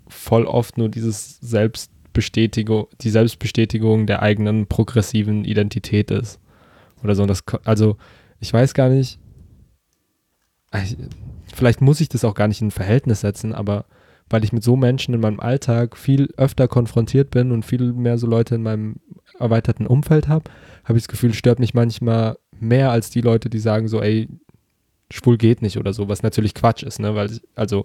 voll 0.08 0.46
oft 0.46 0.78
nur 0.78 0.88
dieses 0.88 1.38
Selbstbestätigung, 1.40 2.86
die 3.00 3.10
Selbstbestätigung 3.10 4.06
der 4.06 4.22
eigenen 4.22 4.66
progressiven 4.66 5.44
Identität 5.44 6.10
ist. 6.10 6.40
Oder 7.02 7.14
so. 7.14 7.22
Und 7.22 7.28
das, 7.28 7.44
also, 7.64 7.96
ich 8.40 8.52
weiß 8.52 8.74
gar 8.74 8.88
nicht, 8.88 9.18
ich, 10.82 10.96
vielleicht 11.54 11.80
muss 11.80 12.00
ich 12.00 12.08
das 12.08 12.24
auch 12.24 12.34
gar 12.34 12.48
nicht 12.48 12.60
in 12.60 12.68
ein 12.68 12.72
Verhältnis 12.72 13.20
setzen, 13.20 13.52
aber 13.52 13.86
weil 14.30 14.42
ich 14.42 14.52
mit 14.52 14.64
so 14.64 14.74
Menschen 14.74 15.14
in 15.14 15.20
meinem 15.20 15.38
Alltag 15.38 15.96
viel 15.96 16.28
öfter 16.36 16.66
konfrontiert 16.66 17.30
bin 17.30 17.52
und 17.52 17.64
viel 17.64 17.92
mehr 17.92 18.18
so 18.18 18.26
Leute 18.26 18.54
in 18.54 18.62
meinem 18.62 18.96
erweiterten 19.38 19.86
Umfeld 19.86 20.28
habe, 20.28 20.50
habe 20.84 20.98
ich 20.98 21.04
das 21.04 21.08
Gefühl, 21.08 21.34
stört 21.34 21.58
mich 21.58 21.74
manchmal 21.74 22.38
mehr 22.58 22.90
als 22.90 23.10
die 23.10 23.20
Leute, 23.20 23.50
die 23.50 23.58
sagen 23.58 23.86
so, 23.86 24.00
ey, 24.00 24.28
schwul 25.10 25.36
geht 25.36 25.62
nicht 25.62 25.78
oder 25.78 25.92
so, 25.92 26.08
was 26.08 26.22
natürlich 26.22 26.54
Quatsch 26.54 26.82
ist, 26.82 26.98
ne? 26.98 27.14
Weil, 27.14 27.30
also, 27.54 27.84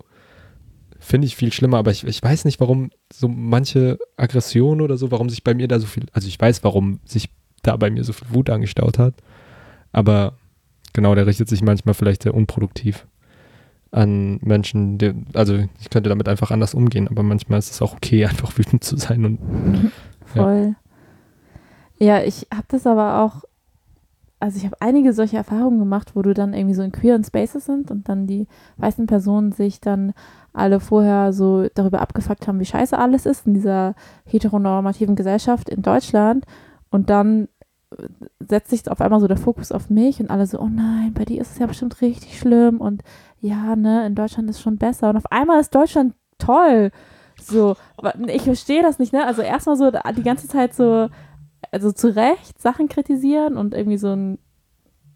finde 1.00 1.28
ich 1.28 1.36
viel 1.36 1.54
schlimmer, 1.54 1.78
aber 1.78 1.92
ich, 1.92 2.06
ich 2.06 2.22
weiß 2.22 2.46
nicht, 2.46 2.60
warum 2.60 2.92
so 3.12 3.28
manche 3.28 3.98
Aggressionen 4.18 4.82
oder 4.82 4.98
so, 4.98 5.12
warum 5.12 5.30
sich 5.30 5.44
bei 5.44 5.54
mir 5.54 5.68
da 5.68 5.80
so 5.80 5.88
viel, 5.88 6.06
also 6.12 6.28
ich 6.28 6.40
weiß, 6.40 6.64
warum 6.64 7.00
sich 7.06 7.30
da 7.64 7.78
bei 7.78 7.90
mir 7.90 8.04
so 8.04 8.14
viel 8.14 8.28
Wut 8.34 8.50
angestaut 8.50 9.00
hat, 9.00 9.16
aber 9.92 10.38
genau, 10.94 11.16
der 11.16 11.26
richtet 11.26 11.50
sich 11.50 11.62
manchmal 11.62 11.94
vielleicht 11.94 12.24
sehr 12.24 12.34
unproduktiv 12.34 13.08
an 13.92 14.38
Menschen, 14.42 14.98
die, 14.98 15.14
also 15.34 15.58
ich 15.80 15.90
könnte 15.90 16.10
damit 16.10 16.28
einfach 16.28 16.52
anders 16.52 16.74
umgehen, 16.74 17.08
aber 17.08 17.24
manchmal 17.24 17.60
ist 17.60 17.72
es 17.72 17.82
auch 17.82 17.94
okay, 17.94 18.26
einfach 18.28 18.58
wütend 18.58 18.84
zu 18.84 18.98
sein 18.98 19.26
und 19.26 19.40
Voll. 20.26 20.76
Ja, 21.98 22.20
ja 22.20 22.24
ich 22.24 22.46
habe 22.54 22.66
das 22.68 22.86
aber 22.86 23.22
auch 23.22 23.44
also 24.40 24.58
ich 24.58 24.66
habe 24.66 24.78
einige 24.80 25.12
solche 25.14 25.38
Erfahrungen 25.38 25.80
gemacht, 25.80 26.16
wo 26.16 26.22
du 26.22 26.34
dann 26.34 26.54
irgendwie 26.54 26.76
so 26.76 26.82
in 26.82 26.92
queeren 26.92 27.24
Spaces 27.24 27.66
sind 27.66 27.92
und 27.92 28.08
dann 28.08 28.26
die 28.26 28.48
weißen 28.78 29.06
Personen 29.06 29.52
sich 29.52 29.82
dann 29.82 30.14
alle 30.54 30.80
vorher 30.80 31.34
so 31.34 31.68
darüber 31.74 32.02
abgefuckt 32.02 32.48
haben, 32.48 32.60
wie 32.60 32.66
scheiße 32.66 32.98
alles 32.98 33.26
ist 33.26 33.46
in 33.48 33.54
dieser 33.54 33.96
heteronormativen 34.26 35.16
Gesellschaft 35.16 35.68
in 35.68 35.82
Deutschland 35.82 36.46
und 36.90 37.10
dann 37.10 37.50
äh, 37.98 38.08
setzt 38.40 38.70
sich 38.70 38.90
auf 38.90 39.02
einmal 39.02 39.20
so 39.20 39.28
der 39.28 39.38
Fokus 39.38 39.74
auf 39.74 39.90
mich 39.90 40.22
und 40.22 40.30
alle 40.30 40.48
so, 40.48 40.60
oh 40.60 40.70
nein, 40.70 41.14
bei 41.14 41.26
dir 41.26 41.42
ist 41.42 41.52
es 41.52 41.60
ja 41.60 41.66
bestimmt 41.66 42.02
richtig 42.02 42.40
schlimm 42.40 42.80
und 42.80 43.04
ja, 43.42 43.76
ne, 43.76 44.06
in 44.06 44.16
Deutschland 44.16 44.50
ist 44.50 44.62
schon 44.62 44.78
besser 44.78 45.10
und 45.10 45.18
auf 45.18 45.32
einmal 45.32 45.60
ist 45.60 45.76
Deutschland 45.76 46.14
toll. 46.38 46.92
So, 47.42 47.76
ich 48.28 48.42
verstehe 48.44 48.82
das 48.82 49.00
nicht, 49.00 49.14
ne? 49.14 49.26
Also 49.26 49.42
erstmal 49.42 49.78
so 49.78 49.92
die 49.92 50.24
ganze 50.24 50.48
Zeit 50.48 50.74
so 50.74 51.10
also 51.72 51.92
zu 51.92 52.16
Recht 52.16 52.62
Sachen 52.62 52.88
kritisieren 52.90 53.58
und 53.58 53.74
irgendwie 53.74 53.98
so 53.98 54.10
einen 54.10 54.40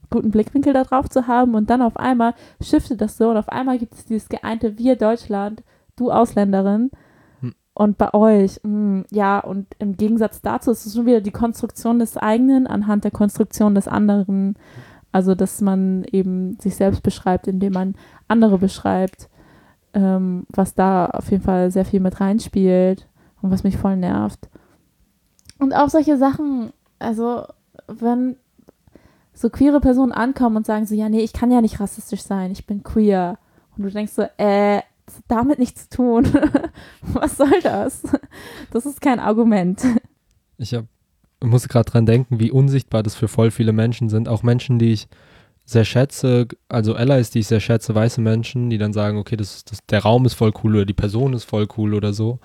guten 0.09 0.31
Blickwinkel 0.31 0.73
darauf 0.73 1.09
zu 1.09 1.27
haben 1.27 1.55
und 1.55 1.69
dann 1.69 1.81
auf 1.81 1.97
einmal 1.97 2.35
shiftet 2.61 3.01
das 3.01 3.17
so 3.17 3.31
und 3.31 3.37
auf 3.37 3.49
einmal 3.49 3.79
gibt 3.79 3.95
es 3.95 4.05
dieses 4.05 4.29
geeinte 4.29 4.77
Wir 4.77 4.95
Deutschland, 4.95 5.63
du 5.95 6.11
Ausländerin 6.11 6.91
hm. 7.39 7.53
und 7.73 7.97
bei 7.97 8.13
euch, 8.13 8.59
mh, 8.63 8.69
hm, 8.69 9.05
ja, 9.11 9.39
und 9.39 9.67
im 9.79 9.97
Gegensatz 9.97 10.41
dazu 10.41 10.71
ist 10.71 10.85
es 10.85 10.93
schon 10.93 11.07
wieder 11.07 11.21
die 11.21 11.31
Konstruktion 11.31 11.99
des 11.99 12.17
eigenen 12.17 12.67
anhand 12.67 13.03
der 13.03 13.11
Konstruktion 13.11 13.73
des 13.75 13.87
anderen. 13.87 14.55
Also, 15.11 15.35
dass 15.35 15.61
man 15.61 16.05
eben 16.11 16.59
sich 16.59 16.75
selbst 16.75 17.03
beschreibt, 17.03 17.47
indem 17.47 17.73
man 17.73 17.95
andere 18.27 18.57
beschreibt, 18.57 19.29
ähm, 19.93 20.47
was 20.49 20.73
da 20.73 21.05
auf 21.05 21.29
jeden 21.29 21.43
Fall 21.43 21.69
sehr 21.69 21.85
viel 21.85 21.99
mit 21.99 22.19
reinspielt 22.19 23.07
und 23.41 23.51
was 23.51 23.63
mich 23.63 23.77
voll 23.77 23.95
nervt. 23.95 24.49
Und 25.64 25.74
auch 25.74 25.88
solche 25.88 26.18
Sachen, 26.18 26.74
also 26.99 27.45
wenn 27.88 28.36
so 29.34 29.49
queere 29.49 29.80
Personen 29.80 30.11
ankommen 30.11 30.57
und 30.57 30.66
sagen 30.66 30.86
so, 30.86 30.93
ja, 30.93 31.07
nee, 31.07 31.22
ich 31.22 31.32
kann 31.32 31.51
ja 31.51 31.61
nicht 31.61 31.80
rassistisch 31.80 32.22
sein, 32.22 32.51
ich 32.51 32.68
bin 32.68 32.84
queer. 32.84 33.39
Und 33.78 33.84
du 33.84 33.89
denkst 33.89 34.11
so, 34.11 34.24
äh, 34.38 34.82
das 35.05 35.16
hat 35.18 35.24
damit 35.30 35.59
nichts 35.59 35.88
zu 35.88 35.97
tun. 35.97 36.28
Was 37.14 37.38
soll 37.38 37.61
das? 37.64 38.03
Das 38.72 38.86
ist 38.86 38.99
kein 38.99 39.20
Argument. 39.20 39.82
Ich 40.57 40.74
hab, 40.74 40.86
muss 41.41 41.70
gerade 41.70 41.89
dran 41.89 42.05
denken, 42.05 42.41
wie 42.41 42.51
unsichtbar 42.51 43.01
das 43.01 43.16
für 43.16 43.30
voll 43.30 43.49
viele 43.49 43.72
Menschen 43.72 44.09
sind. 44.09 44.28
Auch 44.28 44.43
Menschen, 44.43 44.80
die 44.80 44.91
ich 44.91 45.07
sehr 45.64 45.86
schätze, 45.86 46.47
also 46.68 46.93
Allies, 46.93 47.30
die 47.30 47.39
ich 47.39 47.47
sehr 47.47 47.61
schätze, 47.61 47.95
weiße 47.95 48.20
Menschen, 48.20 48.70
die 48.70 48.78
dann 48.78 48.91
sagen, 48.91 49.18
okay, 49.18 49.38
das, 49.38 49.64
das, 49.64 49.80
der 49.89 50.01
Raum 50.01 50.26
ist 50.26 50.34
voll 50.34 50.51
cool 50.64 50.76
oder 50.76 50.86
die 50.86 50.93
Person 50.93 51.34
ist 51.34 51.45
voll 51.45 51.68
cool 51.78 51.93
oder 51.93 52.11
so. 52.11 52.39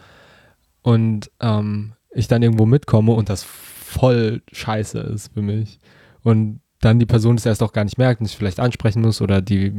Und 0.83 1.31
ähm, 1.41 1.95
ich 2.19 2.29
dann 2.29 2.43
irgendwo 2.43 2.67
mitkomme 2.67 3.13
und 3.13 3.29
das 3.29 3.45
voll 3.45 4.43
scheiße 4.53 4.99
ist 4.99 5.33
für 5.33 5.43
mich. 5.43 5.79
Und 6.23 6.61
dann 6.81 6.99
die 6.99 7.07
Person 7.07 7.37
das 7.37 7.47
erst 7.47 7.63
auch 7.63 7.73
gar 7.73 7.85
nicht 7.85 7.99
merkt 7.99 8.21
und 8.21 8.27
ich 8.27 8.37
vielleicht 8.37 8.61
ansprechen 8.61 9.03
muss 9.03 9.21
oder 9.21 9.41
die 9.41 9.73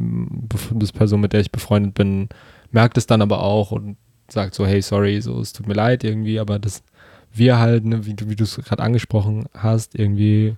das 0.73 0.91
Person, 0.91 1.21
mit 1.21 1.33
der 1.33 1.41
ich 1.41 1.51
befreundet 1.51 1.93
bin, 1.93 2.29
merkt 2.71 2.97
es 2.97 3.07
dann 3.07 3.21
aber 3.21 3.41
auch 3.43 3.71
und 3.71 3.97
sagt 4.29 4.53
so, 4.53 4.65
hey, 4.65 4.81
sorry, 4.81 5.21
so, 5.21 5.39
es 5.39 5.53
tut 5.53 5.67
mir 5.67 5.73
leid 5.73 6.03
irgendwie, 6.03 6.39
aber 6.39 6.59
das 6.59 6.83
wir 7.31 7.59
halt, 7.59 7.85
ne, 7.85 8.05
wie, 8.05 8.15
wie 8.25 8.35
du 8.35 8.43
es 8.43 8.57
gerade 8.57 8.83
angesprochen 8.83 9.45
hast, 9.53 9.95
irgendwie 9.95 10.55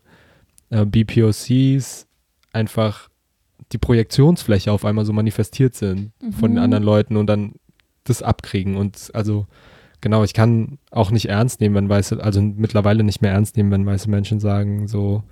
äh, 0.70 0.86
BPOCs 0.86 2.08
einfach 2.54 3.10
die 3.72 3.78
Projektionsfläche 3.78 4.72
auf 4.72 4.86
einmal 4.86 5.06
so 5.06 5.14
manifestiert 5.14 5.76
sind 5.76 6.12
mhm. 6.22 6.34
von 6.34 6.52
den 6.52 6.60
anderen 6.60 6.84
Leuten 6.84 7.18
und 7.18 7.28
dann 7.28 7.54
das 8.04 8.24
abkriegen 8.24 8.78
und 8.78 9.12
also 9.14 9.48
genau, 10.02 10.24
ich 10.24 10.34
kann 10.34 10.78
auch 10.92 11.12
nicht 11.12 11.30
ernst 11.30 11.62
nehmen, 11.62 11.76
wenn 11.76 11.90
weiße, 11.90 12.22
also 12.22 12.42
mittlerweile 12.42 13.04
nicht 13.04 13.22
mehr 13.22 13.32
ernst 13.32 13.58
nehmen, 13.58 13.72
wenn 13.72 13.86
weiße 13.86 14.10
Menschen 14.10 14.40
sagen, 14.40 14.88
so, 14.88 15.24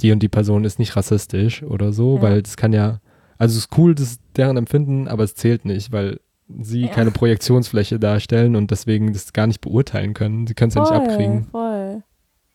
die 0.00 0.12
und 0.12 0.22
die 0.22 0.28
Person 0.28 0.64
ist 0.64 0.78
nicht 0.78 0.96
rassistisch 0.96 1.62
oder 1.62 1.92
so, 1.92 2.16
ja. 2.16 2.22
weil 2.22 2.42
das 2.42 2.56
kann 2.56 2.72
ja, 2.72 3.00
also 3.38 3.56
es 3.56 3.64
ist 3.64 3.78
cool, 3.78 3.94
das 3.94 4.18
deren 4.36 4.56
Empfinden, 4.56 5.08
aber 5.08 5.24
es 5.24 5.34
zählt 5.34 5.64
nicht, 5.64 5.92
weil 5.92 6.20
sie 6.60 6.82
ja. 6.82 6.88
keine 6.88 7.10
Projektionsfläche 7.10 7.98
darstellen 7.98 8.56
und 8.56 8.70
deswegen 8.70 9.12
das 9.12 9.32
gar 9.32 9.46
nicht 9.46 9.60
beurteilen 9.60 10.14
können. 10.14 10.46
Sie 10.46 10.54
können 10.54 10.70
es 10.70 10.74
ja 10.74 10.82
nicht 10.82 10.92
abkriegen. 10.92 11.44
Voll. 11.44 12.02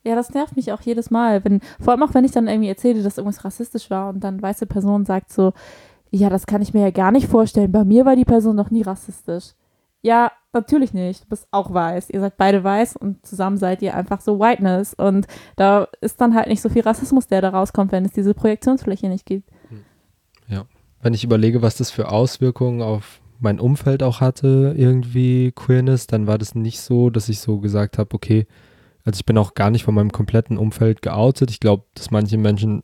Ja, 0.04 0.14
das 0.14 0.32
nervt 0.32 0.54
mich 0.54 0.72
auch 0.72 0.82
jedes 0.82 1.10
Mal. 1.10 1.44
Wenn, 1.44 1.60
vor 1.80 1.92
allem 1.92 2.02
auch, 2.02 2.14
wenn 2.14 2.24
ich 2.24 2.30
dann 2.30 2.46
irgendwie 2.46 2.68
erzähle, 2.68 3.02
dass 3.02 3.18
irgendwas 3.18 3.44
rassistisch 3.44 3.90
war 3.90 4.10
und 4.10 4.22
dann 4.22 4.40
weiße 4.40 4.66
Person 4.66 5.04
sagt 5.04 5.32
so, 5.32 5.52
ja, 6.10 6.30
das 6.30 6.46
kann 6.46 6.62
ich 6.62 6.74
mir 6.74 6.82
ja 6.82 6.90
gar 6.90 7.10
nicht 7.10 7.26
vorstellen. 7.26 7.72
Bei 7.72 7.84
mir 7.84 8.04
war 8.04 8.14
die 8.14 8.24
Person 8.24 8.54
noch 8.54 8.70
nie 8.70 8.82
rassistisch. 8.82 9.54
Ja, 10.02 10.30
natürlich 10.56 10.92
nicht. 10.92 11.24
Du 11.24 11.28
bist 11.28 11.46
auch 11.50 11.72
weiß. 11.72 12.10
Ihr 12.10 12.20
seid 12.20 12.36
beide 12.36 12.64
weiß 12.64 12.96
und 12.96 13.24
zusammen 13.24 13.56
seid 13.56 13.82
ihr 13.82 13.94
einfach 13.94 14.20
so 14.20 14.40
Whiteness. 14.40 14.94
Und 14.94 15.26
da 15.54 15.88
ist 16.00 16.20
dann 16.20 16.34
halt 16.34 16.48
nicht 16.48 16.60
so 16.60 16.68
viel 16.68 16.82
Rassismus, 16.82 17.28
der 17.28 17.40
da 17.40 17.50
rauskommt, 17.50 17.92
wenn 17.92 18.04
es 18.04 18.12
diese 18.12 18.34
Projektionsfläche 18.34 19.08
nicht 19.08 19.26
gibt. 19.26 19.50
Ja. 20.48 20.64
Wenn 21.00 21.14
ich 21.14 21.24
überlege, 21.24 21.62
was 21.62 21.76
das 21.76 21.90
für 21.90 22.10
Auswirkungen 22.10 22.82
auf 22.82 23.20
mein 23.38 23.60
Umfeld 23.60 24.02
auch 24.02 24.20
hatte, 24.20 24.74
irgendwie 24.76 25.52
Queerness, 25.52 26.06
dann 26.06 26.26
war 26.26 26.38
das 26.38 26.54
nicht 26.54 26.80
so, 26.80 27.10
dass 27.10 27.28
ich 27.28 27.40
so 27.40 27.58
gesagt 27.58 27.98
habe, 27.98 28.14
okay, 28.14 28.46
also 29.04 29.18
ich 29.18 29.26
bin 29.26 29.38
auch 29.38 29.54
gar 29.54 29.70
nicht 29.70 29.84
von 29.84 29.94
meinem 29.94 30.10
kompletten 30.10 30.58
Umfeld 30.58 31.02
geoutet. 31.02 31.50
Ich 31.50 31.60
glaube, 31.60 31.84
dass 31.94 32.10
manche 32.10 32.38
Menschen, 32.38 32.82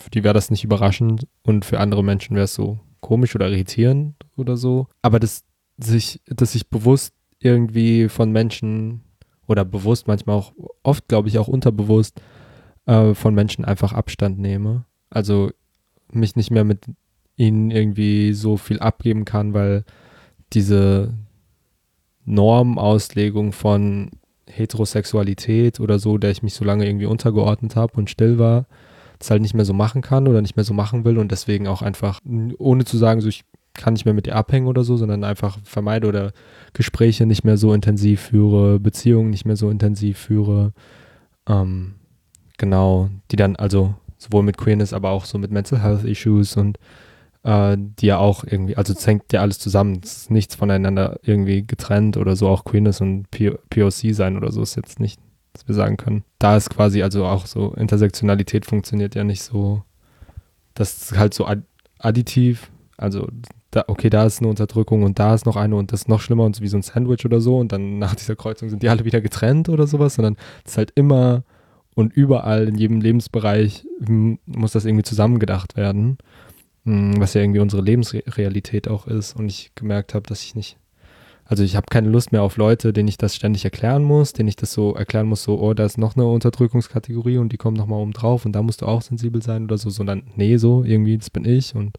für 0.00 0.10
die 0.10 0.24
wäre 0.24 0.34
das 0.34 0.50
nicht 0.50 0.64
überraschend 0.64 1.28
und 1.44 1.64
für 1.64 1.78
andere 1.78 2.02
Menschen 2.02 2.34
wäre 2.34 2.44
es 2.44 2.54
so 2.54 2.80
komisch 3.00 3.34
oder 3.34 3.48
irritierend 3.48 4.14
oder 4.36 4.56
so. 4.56 4.86
Aber 5.02 5.20
das 5.20 5.44
sich, 5.78 6.20
dass 6.26 6.54
ich 6.54 6.68
bewusst 6.68 7.14
irgendwie 7.38 8.08
von 8.08 8.30
Menschen 8.30 9.02
oder 9.46 9.64
bewusst, 9.64 10.06
manchmal 10.06 10.36
auch 10.36 10.52
oft, 10.82 11.08
glaube 11.08 11.28
ich, 11.28 11.38
auch 11.38 11.48
unterbewusst 11.48 12.20
äh, 12.86 13.14
von 13.14 13.34
Menschen 13.34 13.64
einfach 13.64 13.92
Abstand 13.92 14.38
nehme. 14.38 14.84
Also 15.10 15.50
mich 16.10 16.36
nicht 16.36 16.50
mehr 16.50 16.64
mit 16.64 16.86
ihnen 17.36 17.70
irgendwie 17.70 18.32
so 18.34 18.56
viel 18.56 18.78
abgeben 18.78 19.24
kann, 19.24 19.54
weil 19.54 19.84
diese 20.52 21.14
Normauslegung 22.24 23.52
von 23.52 24.10
Heterosexualität 24.48 25.80
oder 25.80 25.98
so, 25.98 26.18
der 26.18 26.30
ich 26.30 26.42
mich 26.42 26.54
so 26.54 26.64
lange 26.64 26.86
irgendwie 26.86 27.06
untergeordnet 27.06 27.74
habe 27.74 27.94
und 27.94 28.10
still 28.10 28.38
war, 28.38 28.66
das 29.18 29.30
halt 29.30 29.42
nicht 29.42 29.54
mehr 29.54 29.64
so 29.64 29.72
machen 29.72 30.02
kann 30.02 30.28
oder 30.28 30.42
nicht 30.42 30.56
mehr 30.56 30.64
so 30.64 30.74
machen 30.74 31.04
will 31.04 31.18
und 31.18 31.32
deswegen 31.32 31.66
auch 31.66 31.82
einfach, 31.82 32.20
ohne 32.58 32.84
zu 32.84 32.96
sagen, 32.98 33.20
so 33.20 33.28
ich 33.28 33.44
kann 33.74 33.94
nicht 33.94 34.04
mehr 34.04 34.14
mit 34.14 34.26
ihr 34.26 34.36
abhängen 34.36 34.66
oder 34.66 34.84
so, 34.84 34.96
sondern 34.96 35.24
einfach 35.24 35.58
vermeide 35.64 36.06
oder 36.06 36.32
Gespräche 36.72 37.26
nicht 37.26 37.44
mehr 37.44 37.56
so 37.56 37.72
intensiv 37.72 38.20
führe, 38.20 38.78
Beziehungen 38.78 39.30
nicht 39.30 39.44
mehr 39.44 39.56
so 39.56 39.70
intensiv 39.70 40.18
führe. 40.18 40.72
Ähm, 41.48 41.94
genau, 42.58 43.08
die 43.30 43.36
dann 43.36 43.56
also 43.56 43.94
sowohl 44.18 44.42
mit 44.42 44.56
Queerness, 44.56 44.92
aber 44.92 45.10
auch 45.10 45.24
so 45.24 45.38
mit 45.38 45.50
Mental 45.50 45.82
Health 45.82 46.04
Issues 46.04 46.56
und 46.56 46.78
äh, 47.44 47.76
die 47.78 48.06
ja 48.06 48.18
auch 48.18 48.44
irgendwie, 48.44 48.76
also 48.76 48.92
es 48.92 49.06
hängt 49.06 49.32
ja 49.32 49.40
alles 49.40 49.58
zusammen, 49.58 50.00
es 50.02 50.16
ist 50.16 50.30
nichts 50.30 50.54
voneinander 50.54 51.18
irgendwie 51.22 51.66
getrennt 51.66 52.16
oder 52.16 52.36
so, 52.36 52.48
auch 52.48 52.64
Queerness 52.64 53.00
und 53.00 53.26
POC 53.30 54.14
sein 54.14 54.36
oder 54.36 54.52
so 54.52 54.62
ist 54.62 54.76
jetzt 54.76 55.00
nicht, 55.00 55.20
dass 55.52 55.66
wir 55.66 55.74
sagen 55.74 55.96
können. 55.96 56.24
Da 56.38 56.56
ist 56.56 56.70
quasi 56.70 57.02
also 57.02 57.24
auch 57.26 57.46
so, 57.46 57.74
Intersektionalität 57.74 58.64
funktioniert 58.64 59.14
ja 59.14 59.24
nicht 59.24 59.42
so, 59.42 59.82
das 60.74 61.10
ist 61.10 61.18
halt 61.18 61.34
so 61.34 61.46
additiv, 61.98 62.70
also 62.96 63.28
da, 63.72 63.84
okay, 63.88 64.10
da 64.10 64.26
ist 64.26 64.40
eine 64.40 64.48
Unterdrückung 64.48 65.02
und 65.02 65.18
da 65.18 65.34
ist 65.34 65.46
noch 65.46 65.56
eine 65.56 65.76
und 65.76 65.92
das 65.92 66.02
ist 66.02 66.08
noch 66.08 66.20
schlimmer 66.20 66.44
und 66.44 66.54
so 66.54 66.62
wie 66.62 66.68
so 66.68 66.76
ein 66.76 66.82
Sandwich 66.82 67.24
oder 67.24 67.40
so 67.40 67.58
und 67.58 67.72
dann 67.72 67.98
nach 67.98 68.14
dieser 68.14 68.36
Kreuzung 68.36 68.68
sind 68.68 68.82
die 68.82 68.88
alle 68.88 69.04
wieder 69.04 69.20
getrennt 69.20 69.68
oder 69.70 69.86
sowas, 69.86 70.14
sondern 70.14 70.36
es 70.64 70.72
ist 70.72 70.78
halt 70.78 70.92
immer 70.94 71.42
und 71.94 72.12
überall 72.12 72.68
in 72.68 72.76
jedem 72.76 73.00
Lebensbereich 73.00 73.86
muss 74.46 74.72
das 74.72 74.84
irgendwie 74.84 75.04
zusammengedacht 75.04 75.76
werden, 75.76 76.18
hm, 76.84 77.18
was 77.18 77.32
ja 77.32 77.40
irgendwie 77.40 77.60
unsere 77.60 77.82
Lebensrealität 77.82 78.88
auch 78.88 79.06
ist 79.06 79.34
und 79.36 79.46
ich 79.46 79.72
gemerkt 79.74 80.12
habe, 80.12 80.26
dass 80.28 80.42
ich 80.42 80.54
nicht, 80.54 80.76
also 81.46 81.62
ich 81.62 81.74
habe 81.74 81.86
keine 81.90 82.10
Lust 82.10 82.30
mehr 82.30 82.42
auf 82.42 82.58
Leute, 82.58 82.92
denen 82.92 83.08
ich 83.08 83.16
das 83.16 83.34
ständig 83.34 83.64
erklären 83.64 84.04
muss, 84.04 84.34
denen 84.34 84.50
ich 84.50 84.56
das 84.56 84.74
so 84.74 84.94
erklären 84.94 85.26
muss, 85.26 85.44
so, 85.44 85.58
oh, 85.58 85.72
da 85.72 85.86
ist 85.86 85.96
noch 85.96 86.14
eine 86.14 86.26
Unterdrückungskategorie 86.26 87.38
und 87.38 87.52
die 87.52 87.58
kommt 87.58 87.78
nochmal 87.78 88.00
oben 88.00 88.12
drauf 88.12 88.44
und 88.44 88.52
da 88.52 88.62
musst 88.62 88.82
du 88.82 88.86
auch 88.86 89.00
sensibel 89.00 89.42
sein 89.42 89.64
oder 89.64 89.78
so, 89.78 89.88
sondern 89.88 90.24
nee, 90.36 90.58
so 90.58 90.84
irgendwie, 90.84 91.16
das 91.16 91.30
bin 91.30 91.46
ich 91.46 91.74
und 91.74 91.98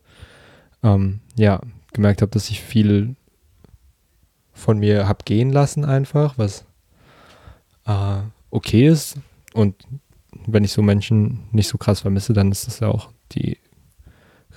ähm, 0.83 1.19
ja, 1.35 1.61
gemerkt 1.93 2.21
habe, 2.21 2.31
dass 2.31 2.49
ich 2.49 2.61
viel 2.61 3.15
von 4.51 4.79
mir 4.79 5.07
habe 5.07 5.23
gehen 5.25 5.51
lassen 5.51 5.85
einfach, 5.85 6.37
was 6.37 6.65
äh, 7.85 8.19
okay 8.51 8.87
ist. 8.87 9.17
Und 9.53 9.75
wenn 10.45 10.63
ich 10.63 10.71
so 10.71 10.81
Menschen 10.81 11.41
nicht 11.51 11.67
so 11.67 11.77
krass 11.77 12.01
vermisse, 12.01 12.33
dann 12.33 12.51
ist 12.51 12.67
das 12.67 12.79
ja 12.79 12.87
auch 12.87 13.09
die 13.31 13.57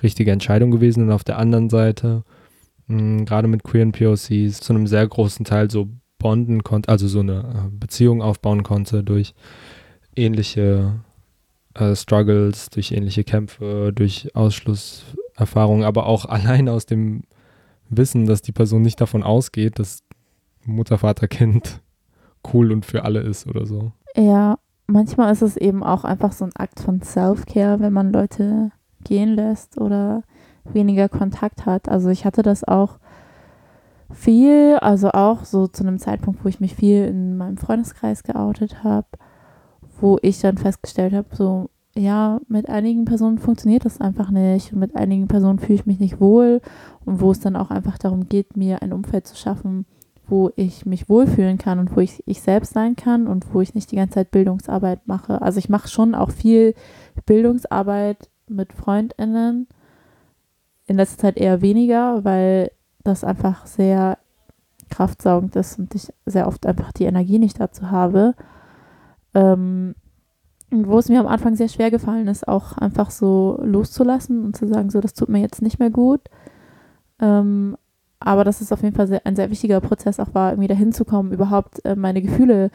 richtige 0.03 0.31
Entscheidung 0.31 0.71
gewesen. 0.71 1.03
Und 1.03 1.11
auf 1.11 1.23
der 1.23 1.37
anderen 1.37 1.69
Seite, 1.69 2.23
gerade 2.87 3.47
mit 3.47 3.63
queeren 3.63 3.91
POCs, 3.91 4.59
zu 4.59 4.73
einem 4.73 4.87
sehr 4.87 5.07
großen 5.07 5.45
Teil 5.45 5.69
so 5.69 5.89
bonden 6.19 6.63
konnte, 6.63 6.89
also 6.89 7.07
so 7.07 7.19
eine 7.19 7.39
äh, 7.39 7.69
Beziehung 7.69 8.21
aufbauen 8.21 8.63
konnte 8.63 9.03
durch 9.03 9.33
ähnliche 10.15 10.99
äh, 11.75 11.95
Struggles, 11.95 12.69
durch 12.69 12.91
ähnliche 12.91 13.23
Kämpfe, 13.23 13.91
durch 13.93 14.35
Ausschluss 14.35 15.03
Erfahrung, 15.37 15.83
aber 15.83 16.07
auch 16.07 16.25
allein 16.29 16.67
aus 16.67 16.85
dem 16.85 17.23
Wissen, 17.89 18.25
dass 18.25 18.41
die 18.41 18.51
Person 18.51 18.81
nicht 18.81 18.99
davon 18.99 19.23
ausgeht, 19.23 19.79
dass 19.79 20.03
Mutter, 20.65 20.97
Vater, 20.97 21.27
Kind 21.27 21.81
cool 22.53 22.71
und 22.71 22.85
für 22.85 23.05
alle 23.05 23.21
ist 23.21 23.47
oder 23.47 23.65
so. 23.65 23.91
Ja, 24.15 24.57
manchmal 24.87 25.31
ist 25.31 25.41
es 25.41 25.57
eben 25.57 25.83
auch 25.83 26.03
einfach 26.03 26.31
so 26.31 26.45
ein 26.45 26.55
Akt 26.55 26.79
von 26.79 27.01
Self-Care, 27.01 27.79
wenn 27.79 27.93
man 27.93 28.11
Leute 28.11 28.71
gehen 29.03 29.29
lässt 29.29 29.77
oder 29.77 30.23
weniger 30.65 31.07
Kontakt 31.07 31.65
hat. 31.65 31.87
Also 31.87 32.09
ich 32.09 32.25
hatte 32.25 32.41
das 32.41 32.65
auch 32.65 32.99
viel, 34.11 34.77
also 34.81 35.11
auch 35.11 35.45
so 35.45 35.67
zu 35.67 35.83
einem 35.83 35.99
Zeitpunkt, 35.99 36.43
wo 36.43 36.49
ich 36.49 36.59
mich 36.59 36.75
viel 36.75 37.05
in 37.05 37.37
meinem 37.37 37.57
Freundeskreis 37.57 38.23
geoutet 38.23 38.83
habe, 38.83 39.07
wo 39.99 40.17
ich 40.21 40.39
dann 40.39 40.57
festgestellt 40.57 41.13
habe, 41.13 41.35
so 41.35 41.69
ja, 41.97 42.39
mit 42.47 42.69
einigen 42.69 43.05
Personen 43.05 43.39
funktioniert 43.39 43.85
das 43.85 43.99
einfach 43.99 44.29
nicht 44.29 44.71
und 44.71 44.79
mit 44.79 44.95
einigen 44.95 45.27
Personen 45.27 45.59
fühle 45.59 45.79
ich 45.79 45.85
mich 45.85 45.99
nicht 45.99 46.19
wohl 46.19 46.61
und 47.05 47.21
wo 47.21 47.31
es 47.31 47.39
dann 47.39 47.55
auch 47.55 47.71
einfach 47.71 47.97
darum 47.97 48.29
geht, 48.29 48.55
mir 48.55 48.81
ein 48.81 48.93
Umfeld 48.93 49.27
zu 49.27 49.35
schaffen, 49.35 49.85
wo 50.27 50.51
ich 50.55 50.85
mich 50.85 51.09
wohlfühlen 51.09 51.57
kann 51.57 51.79
und 51.79 51.95
wo 51.95 52.01
ich 52.01 52.21
ich 52.25 52.41
selbst 52.41 52.73
sein 52.73 52.95
kann 52.95 53.27
und 53.27 53.53
wo 53.53 53.61
ich 53.61 53.73
nicht 53.73 53.91
die 53.91 53.95
ganze 53.95 54.15
Zeit 54.15 54.31
Bildungsarbeit 54.31 55.07
mache. 55.07 55.41
Also 55.41 55.59
ich 55.59 55.69
mache 55.69 55.87
schon 55.87 56.13
auch 56.13 56.31
viel 56.31 56.75
Bildungsarbeit 57.25 58.29
mit 58.47 58.73
Freundinnen. 58.73 59.67
In 60.85 60.97
letzter 60.97 61.17
Zeit 61.17 61.37
eher 61.37 61.61
weniger, 61.61 62.23
weil 62.23 62.71
das 63.03 63.23
einfach 63.23 63.65
sehr 63.65 64.17
kraftsaugend 64.89 65.55
ist 65.55 65.79
und 65.79 65.95
ich 65.95 66.13
sehr 66.25 66.47
oft 66.47 66.65
einfach 66.65 66.91
die 66.91 67.05
Energie 67.05 67.39
nicht 67.39 67.59
dazu 67.59 67.89
habe. 67.89 68.35
Ähm, 69.33 69.95
wo 70.69 70.99
es 70.99 71.09
mir 71.09 71.19
am 71.19 71.27
Anfang 71.27 71.55
sehr 71.55 71.69
schwer 71.69 71.91
gefallen 71.91 72.27
ist, 72.27 72.47
auch 72.47 72.77
einfach 72.77 73.09
so 73.09 73.59
loszulassen 73.63 74.43
und 74.43 74.55
zu 74.55 74.67
sagen, 74.67 74.89
so, 74.89 74.99
das 74.99 75.13
tut 75.13 75.29
mir 75.29 75.39
jetzt 75.39 75.61
nicht 75.61 75.79
mehr 75.79 75.89
gut. 75.89 76.21
Ähm, 77.19 77.77
aber 78.19 78.43
dass 78.43 78.61
es 78.61 78.71
auf 78.71 78.81
jeden 78.81 78.95
Fall 78.95 79.07
sehr, 79.07 79.25
ein 79.25 79.35
sehr 79.35 79.49
wichtiger 79.49 79.79
Prozess 79.79 80.19
auch 80.19 80.33
war, 80.33 80.51
irgendwie 80.51 80.67
dahin 80.67 80.91
zu 80.91 81.05
kommen, 81.05 81.31
überhaupt 81.31 81.83
äh, 81.85 81.95
meine 81.95 82.21
Gefühle 82.21 82.71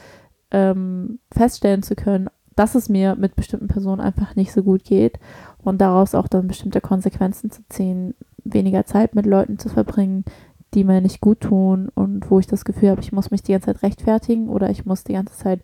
ähm, 0.50 1.18
feststellen 1.32 1.82
zu 1.82 1.94
können, 1.94 2.28
dass 2.54 2.74
es 2.74 2.88
mir 2.88 3.16
mit 3.16 3.34
bestimmten 3.36 3.68
Personen 3.68 4.00
einfach 4.00 4.36
nicht 4.36 4.52
so 4.52 4.62
gut 4.62 4.84
geht 4.84 5.18
und 5.58 5.80
daraus 5.80 6.14
auch 6.14 6.28
dann 6.28 6.48
bestimmte 6.48 6.80
Konsequenzen 6.80 7.50
zu 7.50 7.62
ziehen, 7.68 8.14
weniger 8.44 8.84
Zeit 8.84 9.14
mit 9.14 9.26
Leuten 9.26 9.58
zu 9.58 9.68
verbringen, 9.68 10.24
die 10.74 10.84
mir 10.84 11.00
nicht 11.00 11.20
gut 11.20 11.40
tun 11.40 11.90
und 11.94 12.30
wo 12.30 12.38
ich 12.38 12.46
das 12.46 12.64
Gefühl 12.64 12.90
habe, 12.90 13.00
ich 13.00 13.12
muss 13.12 13.30
mich 13.30 13.42
die 13.42 13.52
ganze 13.52 13.66
Zeit 13.66 13.82
rechtfertigen 13.82 14.48
oder 14.48 14.70
ich 14.70 14.86
muss 14.86 15.04
die 15.04 15.12
ganze 15.14 15.34
Zeit 15.34 15.60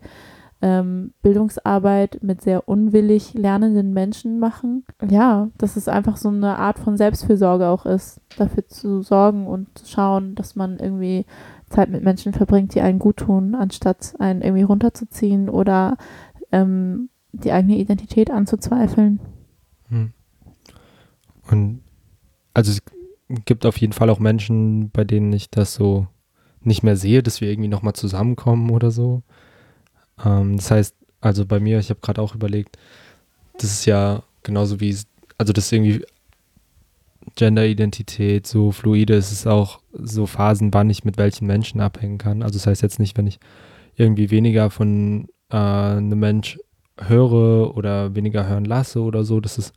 ähm, 0.61 1.13
Bildungsarbeit 1.21 2.19
mit 2.21 2.41
sehr 2.41 2.67
unwillig 2.67 3.33
lernenden 3.33 3.93
Menschen 3.93 4.39
machen. 4.39 4.85
Ja, 5.09 5.49
dass 5.57 5.77
es 5.77 5.87
einfach 5.87 6.17
so 6.17 6.29
eine 6.29 6.57
Art 6.57 6.79
von 6.79 6.97
Selbstfürsorge 6.97 7.67
auch 7.67 7.85
ist, 7.85 8.21
dafür 8.37 8.67
zu 8.67 9.01
sorgen 9.01 9.47
und 9.47 9.77
zu 9.77 9.87
schauen, 9.87 10.35
dass 10.35 10.55
man 10.55 10.79
irgendwie 10.79 11.25
Zeit 11.69 11.89
mit 11.89 12.03
Menschen 12.03 12.33
verbringt, 12.33 12.75
die 12.75 12.81
einen 12.81 12.99
gut 12.99 13.17
tun, 13.17 13.55
anstatt 13.55 14.15
einen 14.19 14.41
irgendwie 14.41 14.63
runterzuziehen 14.63 15.49
oder 15.49 15.97
ähm, 16.51 17.09
die 17.31 17.51
eigene 17.51 17.77
Identität 17.77 18.31
anzuzweifeln. 18.31 19.19
Hm. 19.87 20.13
Und 21.49 21.81
also 22.53 22.71
es 22.71 22.81
gibt 23.45 23.65
auf 23.65 23.77
jeden 23.77 23.93
Fall 23.93 24.09
auch 24.09 24.19
Menschen, 24.19 24.89
bei 24.91 25.03
denen 25.03 25.31
ich 25.31 25.49
das 25.49 25.73
so 25.73 26.07
nicht 26.61 26.83
mehr 26.83 26.95
sehe, 26.95 27.23
dass 27.23 27.39
wir 27.39 27.49
irgendwie 27.49 27.69
nochmal 27.69 27.93
zusammenkommen 27.93 28.69
oder 28.71 28.91
so. 28.91 29.23
Ähm, 30.25 30.57
das 30.57 30.71
heißt, 30.71 30.95
also 31.21 31.45
bei 31.45 31.59
mir, 31.59 31.79
ich 31.79 31.89
habe 31.89 31.99
gerade 32.01 32.21
auch 32.21 32.35
überlegt, 32.35 32.77
das 33.53 33.71
ist 33.71 33.85
ja 33.85 34.23
genauso 34.43 34.79
wie, 34.79 34.95
also 35.37 35.53
das 35.53 35.65
ist 35.65 35.71
irgendwie 35.71 36.05
Genderidentität 37.35 38.47
so 38.47 38.71
fluide, 38.71 39.15
es 39.15 39.31
ist 39.31 39.47
auch 39.47 39.81
so 39.93 40.25
Phasen, 40.25 40.73
wann 40.73 40.89
ich 40.89 41.03
mit 41.03 41.17
welchen 41.17 41.47
Menschen 41.47 41.81
abhängen 41.81 42.17
kann. 42.17 42.41
Also 42.41 42.53
das 42.53 42.67
heißt 42.67 42.81
jetzt 42.81 42.99
nicht, 42.99 43.17
wenn 43.17 43.27
ich 43.27 43.39
irgendwie 43.95 44.31
weniger 44.31 44.69
von 44.69 45.27
äh, 45.49 45.57
einem 45.57 46.19
Mensch 46.19 46.57
höre 46.97 47.75
oder 47.75 48.15
weniger 48.15 48.47
hören 48.47 48.65
lasse 48.65 49.01
oder 49.01 49.23
so, 49.23 49.39
das 49.39 49.57
ist 49.57 49.73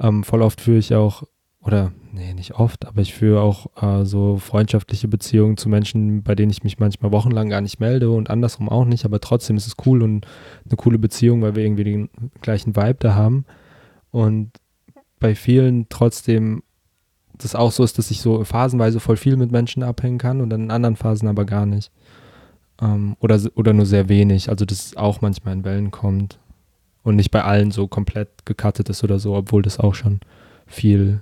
ähm, 0.00 0.24
voll 0.24 0.42
oft 0.42 0.60
führe 0.60 0.78
ich 0.78 0.94
auch 0.94 1.22
oder 1.64 1.92
nee, 2.12 2.34
nicht 2.34 2.54
oft, 2.54 2.86
aber 2.86 3.00
ich 3.00 3.14
führe 3.14 3.40
auch 3.40 3.66
äh, 3.82 4.04
so 4.04 4.36
freundschaftliche 4.36 5.08
Beziehungen 5.08 5.56
zu 5.56 5.68
Menschen, 5.68 6.22
bei 6.22 6.34
denen 6.34 6.50
ich 6.50 6.62
mich 6.62 6.78
manchmal 6.78 7.10
wochenlang 7.10 7.48
gar 7.48 7.60
nicht 7.60 7.80
melde 7.80 8.10
und 8.10 8.30
andersrum 8.30 8.68
auch 8.68 8.84
nicht, 8.84 9.04
aber 9.04 9.20
trotzdem 9.20 9.56
ist 9.56 9.66
es 9.66 9.76
cool 9.86 10.02
und 10.02 10.26
eine 10.66 10.76
coole 10.76 10.98
Beziehung, 10.98 11.42
weil 11.42 11.56
wir 11.56 11.64
irgendwie 11.64 11.84
den 11.84 12.10
gleichen 12.42 12.76
Vibe 12.76 12.98
da 12.98 13.14
haben. 13.14 13.46
Und 14.10 14.50
bei 15.18 15.34
vielen 15.34 15.88
trotzdem 15.88 16.62
das 17.38 17.54
auch 17.54 17.72
so 17.72 17.82
ist, 17.82 17.98
dass 17.98 18.10
ich 18.10 18.20
so 18.20 18.44
phasenweise 18.44 19.00
voll 19.00 19.16
viel 19.16 19.36
mit 19.36 19.50
Menschen 19.50 19.82
abhängen 19.82 20.18
kann 20.18 20.40
und 20.40 20.50
dann 20.50 20.64
in 20.64 20.70
anderen 20.70 20.96
Phasen 20.96 21.28
aber 21.28 21.44
gar 21.44 21.66
nicht. 21.66 21.90
Ähm, 22.80 23.16
oder, 23.20 23.40
oder 23.54 23.72
nur 23.72 23.86
sehr 23.86 24.08
wenig. 24.08 24.50
Also 24.50 24.64
dass 24.64 24.86
es 24.86 24.96
auch 24.96 25.20
manchmal 25.20 25.54
in 25.54 25.64
Wellen 25.64 25.90
kommt 25.90 26.38
und 27.02 27.16
nicht 27.16 27.30
bei 27.30 27.42
allen 27.42 27.70
so 27.70 27.88
komplett 27.88 28.46
gecuttet 28.46 28.88
ist 28.88 29.02
oder 29.02 29.18
so, 29.18 29.34
obwohl 29.34 29.62
das 29.62 29.80
auch 29.80 29.94
schon 29.94 30.20
viel 30.66 31.20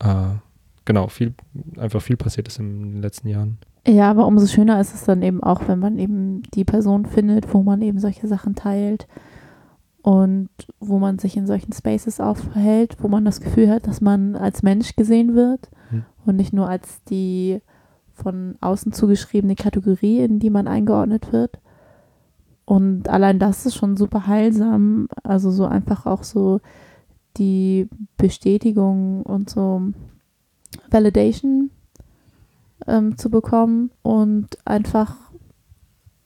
äh, 0.00 0.36
genau, 0.84 1.08
viel, 1.08 1.34
einfach 1.78 2.02
viel 2.02 2.16
passiert 2.16 2.48
ist 2.48 2.58
in 2.58 2.92
den 2.94 3.02
letzten 3.02 3.28
Jahren. 3.28 3.58
Ja, 3.86 4.10
aber 4.10 4.26
umso 4.26 4.46
schöner 4.46 4.80
ist 4.80 4.94
es 4.94 5.04
dann 5.04 5.22
eben 5.22 5.42
auch, 5.42 5.68
wenn 5.68 5.78
man 5.78 5.98
eben 5.98 6.42
die 6.54 6.64
Person 6.64 7.04
findet, 7.04 7.52
wo 7.52 7.62
man 7.62 7.82
eben 7.82 7.98
solche 7.98 8.26
Sachen 8.26 8.54
teilt 8.54 9.06
und 10.00 10.48
wo 10.80 10.98
man 10.98 11.18
sich 11.18 11.36
in 11.36 11.46
solchen 11.46 11.72
Spaces 11.72 12.20
aufhält, 12.20 12.96
wo 13.00 13.08
man 13.08 13.24
das 13.24 13.40
Gefühl 13.40 13.68
hat, 13.68 13.86
dass 13.86 14.00
man 14.00 14.36
als 14.36 14.62
Mensch 14.62 14.96
gesehen 14.96 15.34
wird 15.34 15.68
hm. 15.90 16.04
und 16.24 16.36
nicht 16.36 16.54
nur 16.54 16.68
als 16.68 17.02
die 17.04 17.60
von 18.12 18.56
außen 18.60 18.92
zugeschriebene 18.92 19.54
Kategorie, 19.54 20.20
in 20.20 20.38
die 20.38 20.50
man 20.50 20.68
eingeordnet 20.68 21.32
wird. 21.32 21.58
Und 22.64 23.08
allein 23.08 23.38
das 23.38 23.66
ist 23.66 23.74
schon 23.74 23.96
super 23.96 24.26
heilsam. 24.26 25.08
Also 25.22 25.50
so 25.50 25.66
einfach 25.66 26.06
auch 26.06 26.22
so 26.22 26.60
die 27.36 27.88
Bestätigung 28.16 29.22
und 29.22 29.50
so 29.50 29.82
Validation 30.90 31.70
ähm, 32.86 33.16
zu 33.16 33.30
bekommen 33.30 33.90
und 34.02 34.58
einfach 34.64 35.16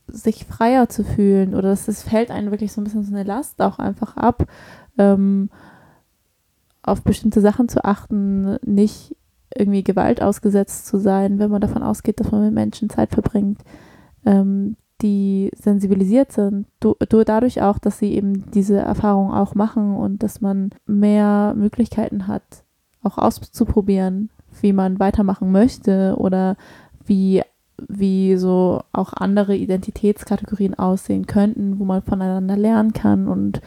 sich 0.07 0.45
freier 0.47 0.89
zu 0.89 1.05
fühlen. 1.05 1.55
Oder 1.55 1.73
es 1.73 2.03
fällt 2.03 2.31
einem 2.31 2.51
wirklich 2.51 2.73
so 2.73 2.81
ein 2.81 2.85
bisschen 2.85 3.05
so 3.05 3.15
eine 3.15 3.25
Last 3.25 3.61
auch 3.61 3.79
einfach 3.79 4.17
ab, 4.17 4.47
ähm, 4.97 5.51
auf 6.83 7.03
bestimmte 7.03 7.41
Sachen 7.41 7.69
zu 7.69 7.85
achten, 7.85 8.57
nicht 8.65 9.15
irgendwie 9.55 9.83
Gewalt 9.83 10.23
ausgesetzt 10.23 10.87
zu 10.87 10.99
sein, 10.99 11.39
wenn 11.39 11.51
man 11.51 11.61
davon 11.61 11.83
ausgeht, 11.83 12.21
dass 12.21 12.31
man 12.31 12.45
mit 12.45 12.55
Menschen 12.55 12.91
Zeit 12.91 13.11
verbringt, 13.11 13.63
ähm, 14.25 14.77
die 15.03 15.51
sensibilisiert 15.55 16.33
sind, 16.33 16.67
du, 16.81 16.97
du, 17.09 17.25
dadurch 17.25 17.63
auch, 17.63 17.79
dass 17.79 17.99
sie 17.99 18.13
eben 18.15 18.51
diese 18.51 18.79
Erfahrung 18.79 19.33
auch 19.33 19.55
machen 19.55 19.97
und 19.97 20.23
dass 20.23 20.41
man 20.41 20.71
mehr 20.87 21.55
Möglichkeiten 21.57 22.27
hat, 22.27 22.65
auch 23.03 23.17
auszuprobieren, 23.19 24.31
wie 24.61 24.73
man 24.73 24.99
weitermachen 24.99 25.53
möchte 25.53 26.17
oder 26.19 26.57
wie, 27.07 27.43
wie 27.87 28.37
so 28.37 28.83
auch 28.93 29.13
andere 29.13 29.55
Identitätskategorien 29.57 30.75
aussehen 30.75 31.27
könnten, 31.27 31.79
wo 31.79 31.85
man 31.85 32.03
voneinander 32.03 32.57
lernen 32.57 32.93
kann 32.93 33.29
und 33.29 33.61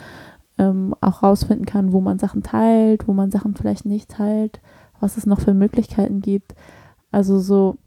ähm, 0.58 0.94
auch 1.00 1.24
rausfinden 1.24 1.66
kann, 1.66 1.94
wo 1.94 2.02
man 2.02 2.20
Sachen 2.20 2.44
teilt, 2.44 3.08
wo 3.08 3.14
man 3.14 3.32
Sachen 3.32 3.56
vielleicht 3.56 3.86
nicht 3.86 4.10
teilt, 4.10 4.60
was 5.00 5.16
es 5.16 5.26
noch 5.26 5.40
für 5.40 5.54
Möglichkeiten 5.54 6.22
gibt. 6.22 6.56
Also 7.12 7.40
so 7.40 7.78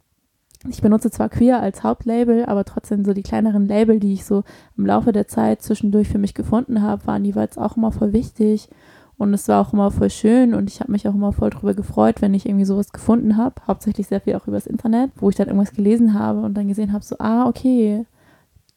ich 0.69 0.81
benutze 0.81 1.11
zwar 1.11 1.29
Queer 1.29 1.61
als 1.61 1.83
Hauptlabel, 1.83 2.47
aber 2.47 2.65
trotzdem 2.65 3.05
so 3.05 3.13
die 3.13 3.23
kleineren 3.23 3.67
Label, 3.67 4.01
die 4.01 4.15
ich 4.15 4.25
so 4.25 4.45
im 4.77 4.87
Laufe 4.87 5.13
der 5.13 5.29
Zeit 5.29 5.63
zwischendurch 5.63 6.09
für 6.09 6.19
mich 6.19 6.35
gefunden 6.35 6.81
habe, 6.81 7.07
waren 7.07 7.25
jeweils 7.25 7.59
auch 7.59 7.77
immer 7.77 7.93
voll 7.93 8.13
wichtig. 8.13 8.69
Und 9.17 9.33
es 9.33 9.47
war 9.47 9.61
auch 9.61 9.73
immer 9.73 9.91
voll 9.91 10.11
schön 10.11 10.55
und 10.55 10.69
ich 10.69 10.81
habe 10.81 10.91
mich 10.91 11.07
auch 11.07 11.15
immer 11.15 11.33
voll 11.33 11.51
darüber 11.51 11.75
gefreut, 11.75 12.21
wenn 12.21 12.35
ich 12.35 12.47
irgendwie 12.47 12.65
sowas 12.65 12.93
gefunden 12.93 13.37
habe. 13.37 13.55
Hauptsächlich 13.67 14.09
sehr 14.09 14.21
viel 14.21 14.35
auch 14.35 14.49
übers 14.49 14.67
Internet, 14.67 15.13
wo 15.17 15.31
ich 15.31 15.37
dann 15.37 15.47
irgendwas 15.47 15.73
gelesen 15.73 16.15
habe 16.15 16.41
und 16.41 16.55
dann 16.55 16.67
gesehen 16.67 16.93
habe, 16.93 17.05
so, 17.05 17.17
ah, 17.19 17.47
okay, 17.47 18.07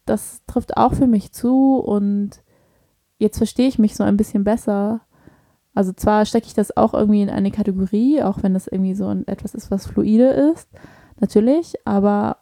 das 0.06 0.42
trifft 0.46 0.78
auch 0.78 0.94
für 0.94 1.08
mich 1.08 1.32
zu 1.32 1.78
und 1.80 2.42
jetzt 3.18 3.38
verstehe 3.38 3.68
ich 3.68 3.80
mich 3.80 3.96
so 3.96 4.04
ein 4.04 4.16
bisschen 4.18 4.44
besser. 4.44 5.02
Also 5.74 5.92
zwar 5.92 6.26
stecke 6.26 6.48
ich 6.48 6.54
das 6.54 6.76
auch 6.78 6.94
irgendwie 6.94 7.24
in 7.24 7.30
eine 7.30 7.52
Kategorie, 7.52 8.22
auch 8.22 8.44
wenn 8.44 8.54
das 8.54 8.68
irgendwie 8.68 8.94
so 8.94 9.10
etwas 9.26 9.56
ist, 9.56 9.72
was 9.72 9.88
fluide 9.88 10.30
ist 10.54 10.70
natürlich, 11.22 11.76
aber 11.86 12.38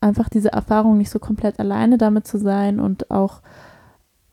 einfach 0.00 0.28
diese 0.28 0.52
Erfahrung 0.52 0.98
nicht 0.98 1.10
so 1.10 1.18
komplett 1.18 1.58
alleine 1.58 1.98
damit 1.98 2.26
zu 2.26 2.38
sein 2.38 2.80
und 2.80 3.10
auch 3.10 3.42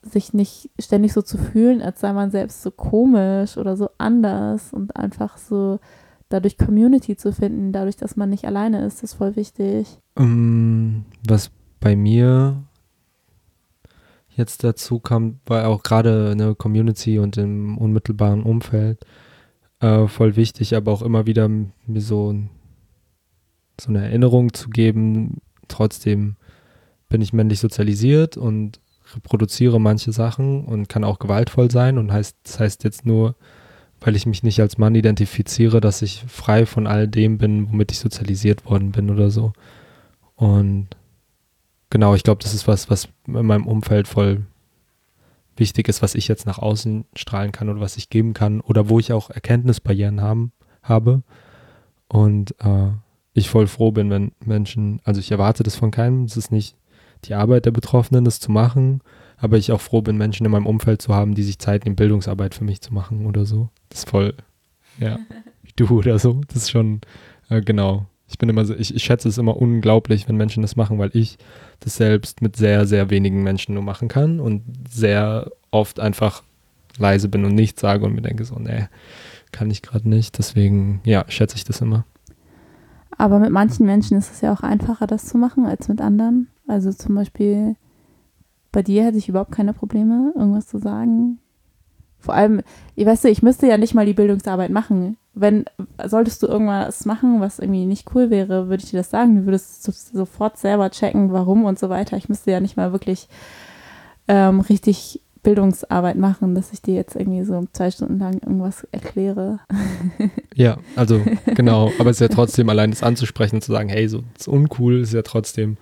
sich 0.02 0.34
nicht 0.34 0.70
ständig 0.80 1.14
so 1.14 1.22
zu 1.22 1.38
fühlen, 1.38 1.82
als 1.82 2.00
sei 2.00 2.14
man 2.14 2.30
selbst 2.30 2.62
so 2.62 2.72
komisch 2.72 3.58
oder 3.58 3.76
so 3.76 3.90
anders 3.98 4.72
und 4.72 4.96
einfach 4.96 5.38
so 5.38 5.80
dadurch 6.30 6.58
Community 6.58 7.16
zu 7.18 7.34
finden, 7.34 7.72
dadurch, 7.72 7.96
dass 7.96 8.16
man 8.16 8.30
nicht 8.30 8.46
alleine 8.46 8.86
ist, 8.86 9.04
ist 9.04 9.16
voll 9.16 9.36
wichtig. 9.36 10.00
Ähm, 10.16 11.06
was 11.28 11.52
bei 11.80 11.96
mir 11.96 12.64
jetzt 14.36 14.64
dazu 14.64 15.00
kam, 15.00 15.40
war 15.46 15.68
auch 15.68 15.84
gerade 15.84 16.32
eine 16.32 16.56
Community 16.56 17.20
und 17.20 17.38
im 17.38 17.78
unmittelbaren 17.78 18.44
Umfeld 18.44 19.06
äh, 19.80 20.08
voll 20.08 20.36
wichtig, 20.36 20.76
aber 20.76 20.92
auch 20.92 21.02
immer 21.02 21.26
wieder 21.26 21.48
mir 21.48 22.02
so 22.02 22.36
so 23.80 23.90
eine 23.90 24.04
Erinnerung 24.04 24.54
zu 24.54 24.70
geben, 24.70 25.42
trotzdem 25.68 26.36
bin 27.10 27.22
ich 27.22 27.34
männlich 27.34 27.60
sozialisiert 27.60 28.38
und 28.38 28.80
reproduziere 29.14 29.80
manche 29.80 30.12
Sachen 30.12 30.66
und 30.66 30.90
kann 30.90 31.04
auch 31.04 31.20
gewaltvoll 31.20 31.70
sein 31.70 31.98
und 31.98 32.12
heißt, 32.12 32.38
das 32.44 32.60
heißt 32.60 32.84
jetzt 32.84 33.06
nur, 33.06 33.36
weil 34.02 34.16
ich 34.16 34.26
mich 34.26 34.44
nicht 34.44 34.60
als 34.60 34.78
Mann 34.78 34.96
identifiziere, 34.96 35.82
dass 35.82 36.02
ich 36.02 36.24
frei 36.28 36.66
von 36.66 36.88
all 36.88 37.08
dem 37.08 37.38
bin, 37.38 37.72
womit 37.72 37.92
ich 37.92 38.00
sozialisiert 38.00 38.66
worden 38.66 38.92
bin 38.92 39.10
oder 39.10 39.30
so. 39.30 39.54
Und 40.36 40.88
genau, 41.90 42.16
ich 42.16 42.24
glaube, 42.24 42.44
das 42.44 42.54
ist 42.54 42.68
was, 42.68 42.90
was 42.90 43.08
in 43.28 43.46
meinem 43.46 43.68
Umfeld 43.68 44.08
voll 44.08 44.46
wichtig 45.56 45.88
ist, 45.88 46.02
was 46.02 46.16
ich 46.16 46.28
jetzt 46.28 46.46
nach 46.46 46.60
außen 46.60 47.06
strahlen 47.16 47.52
kann 47.52 47.70
oder 47.70 47.80
was 47.80 47.98
ich 47.98 48.10
geben 48.10 48.34
kann 48.34 48.62
oder 48.62 48.90
wo 48.90 49.00
ich 49.00 49.14
auch 49.14 49.30
Erkenntnisbarrieren 49.30 50.22
haben, 50.22 50.52
habe. 50.84 51.24
Und 52.08 52.54
äh, 52.60 52.90
ich 53.36 53.50
voll 53.50 53.68
froh 53.68 53.92
bin, 53.92 54.10
wenn 54.10 54.32
Menschen, 54.44 55.02
also 55.04 55.20
ich 55.20 55.30
erwarte 55.30 55.62
das 55.62 55.76
von 55.76 55.92
keinem, 55.92 56.24
es 56.24 56.38
ist 56.38 56.52
nicht 56.52 56.76
die 57.26 57.34
Arbeit 57.34 57.66
der 57.66 57.72
Betroffenen, 57.72 58.24
das 58.24 58.40
zu 58.40 58.50
machen, 58.50 59.02
aber 59.38 59.58
ich 59.58 59.74
auch 59.74 59.82
froh 59.82 60.02
bin, 60.02 60.18
Menschen 60.18 60.46
in 60.46 60.52
meinem 60.52 60.66
Umfeld 60.66 61.02
zu 61.02 61.14
haben, 61.14 61.36
die 61.36 61.44
sich 61.44 61.60
Zeit 61.60 61.84
nehmen, 61.84 61.98
Bildungsarbeit 61.98 62.56
für 62.56 62.64
mich 62.64 62.82
zu 62.82 62.94
machen 62.94 63.26
oder 63.26 63.46
so. 63.46 63.70
Das 63.90 64.00
ist 64.00 64.10
voll, 64.10 64.34
ja, 65.00 65.20
wie 65.64 65.74
du 65.76 66.00
oder 66.00 66.18
so. 66.18 66.42
Das 66.48 66.64
ist 66.64 66.72
schon, 66.72 67.02
äh, 67.50 67.62
genau. 67.62 68.06
Ich 68.28 68.38
bin 68.38 68.48
immer 68.48 68.64
so, 68.66 68.74
ich, 68.74 68.96
ich 68.96 69.04
schätze 69.04 69.28
es 69.28 69.38
immer 69.38 69.58
unglaublich, 69.58 70.28
wenn 70.28 70.38
Menschen 70.38 70.62
das 70.62 70.78
machen, 70.78 70.98
weil 70.98 71.12
ich 71.14 71.38
das 71.82 71.98
selbst 71.98 72.42
mit 72.42 72.56
sehr, 72.56 72.88
sehr 72.88 73.10
wenigen 73.10 73.44
Menschen 73.44 73.76
nur 73.76 73.84
machen 73.84 74.08
kann 74.08 74.40
und 74.40 74.64
sehr 74.90 75.52
oft 75.72 76.00
einfach 76.00 76.42
leise 76.98 77.28
bin 77.28 77.44
und 77.44 77.54
nichts 77.54 77.82
sage 77.82 78.06
und 78.06 78.16
mir 78.16 78.22
denke 78.22 78.46
so, 78.46 78.56
nee, 78.56 78.88
kann 79.52 79.70
ich 79.70 79.82
gerade 79.82 80.08
nicht. 80.08 80.38
Deswegen, 80.38 81.02
ja, 81.04 81.26
schätze 81.28 81.58
ich 81.58 81.66
das 81.66 81.82
immer. 81.82 82.06
Aber 83.18 83.40
mit 83.40 83.52
manchen 83.52 83.86
Menschen 83.86 84.18
ist 84.18 84.32
es 84.32 84.42
ja 84.42 84.54
auch 84.54 84.62
einfacher, 84.62 85.08
das 85.08 85.26
zu 85.26 85.38
machen, 85.38 85.66
als 85.66 85.88
mit 85.88 86.02
anderen. 86.02 86.50
Also 86.68 86.92
zum 86.92 87.16
Beispiel 87.16 87.76
bei 88.72 88.82
dir 88.82 89.06
hätte 89.06 89.18
ich 89.18 89.30
überhaupt 89.30 89.52
keine 89.52 89.74
Probleme, 89.74 90.34
irgendwas 90.36 90.68
zu 90.68 90.80
sagen. 90.80 91.40
Vor 92.20 92.34
allem, 92.34 92.62
ich 92.96 93.06
weiß, 93.06 93.24
ich 93.26 93.44
müsste 93.44 93.68
ja 93.68 93.78
nicht 93.78 93.94
mal 93.94 94.06
die 94.06 94.14
Bildungsarbeit 94.14 94.72
machen. 94.72 95.18
Wenn, 95.34 95.66
solltest 96.04 96.42
du 96.44 96.48
irgendwas 96.48 97.06
machen, 97.06 97.40
was 97.40 97.60
irgendwie 97.60 97.86
nicht 97.86 98.14
cool 98.16 98.30
wäre, 98.30 98.68
würde 98.68 98.84
ich 98.84 98.90
dir 98.90 98.98
das 98.98 99.12
sagen. 99.12 99.36
Du 99.36 99.46
würdest 99.46 99.84
sofort 99.84 100.58
selber 100.58 100.90
checken, 100.90 101.32
warum 101.32 101.66
und 101.66 101.78
so 101.78 101.90
weiter. 101.90 102.18
Ich 102.18 102.28
müsste 102.28 102.52
ja 102.52 102.60
nicht 102.60 102.78
mal 102.78 102.92
wirklich 102.92 103.30
ähm, 104.28 104.60
richtig 104.60 105.22
Bildungsarbeit 105.46 106.18
machen, 106.18 106.56
dass 106.56 106.74
ich 106.74 106.82
dir 106.82 106.96
jetzt 106.96 107.16
irgendwie 107.16 107.44
so 107.44 107.66
zwei 107.72 107.92
Stunden 107.92 108.18
lang 108.20 108.34
irgendwas 108.34 108.86
erkläre. 108.92 109.60
Ja, 110.58 110.78
also 110.96 111.22
genau, 111.54 111.92
aber 112.00 112.10
es 112.10 112.22
ist 112.22 112.22
ja 112.22 112.34
trotzdem 112.34 112.70
allein 112.70 112.90
das 112.90 113.04
anzusprechen 113.04 113.56
und 113.56 113.62
zu 113.62 113.74
sagen, 113.74 113.90
hey, 113.90 114.08
so 114.08 114.24
ist 114.40 114.48
uncool, 114.48 115.02
ist 115.02 115.12
ja 115.12 115.22
trotzdem, 115.22 115.76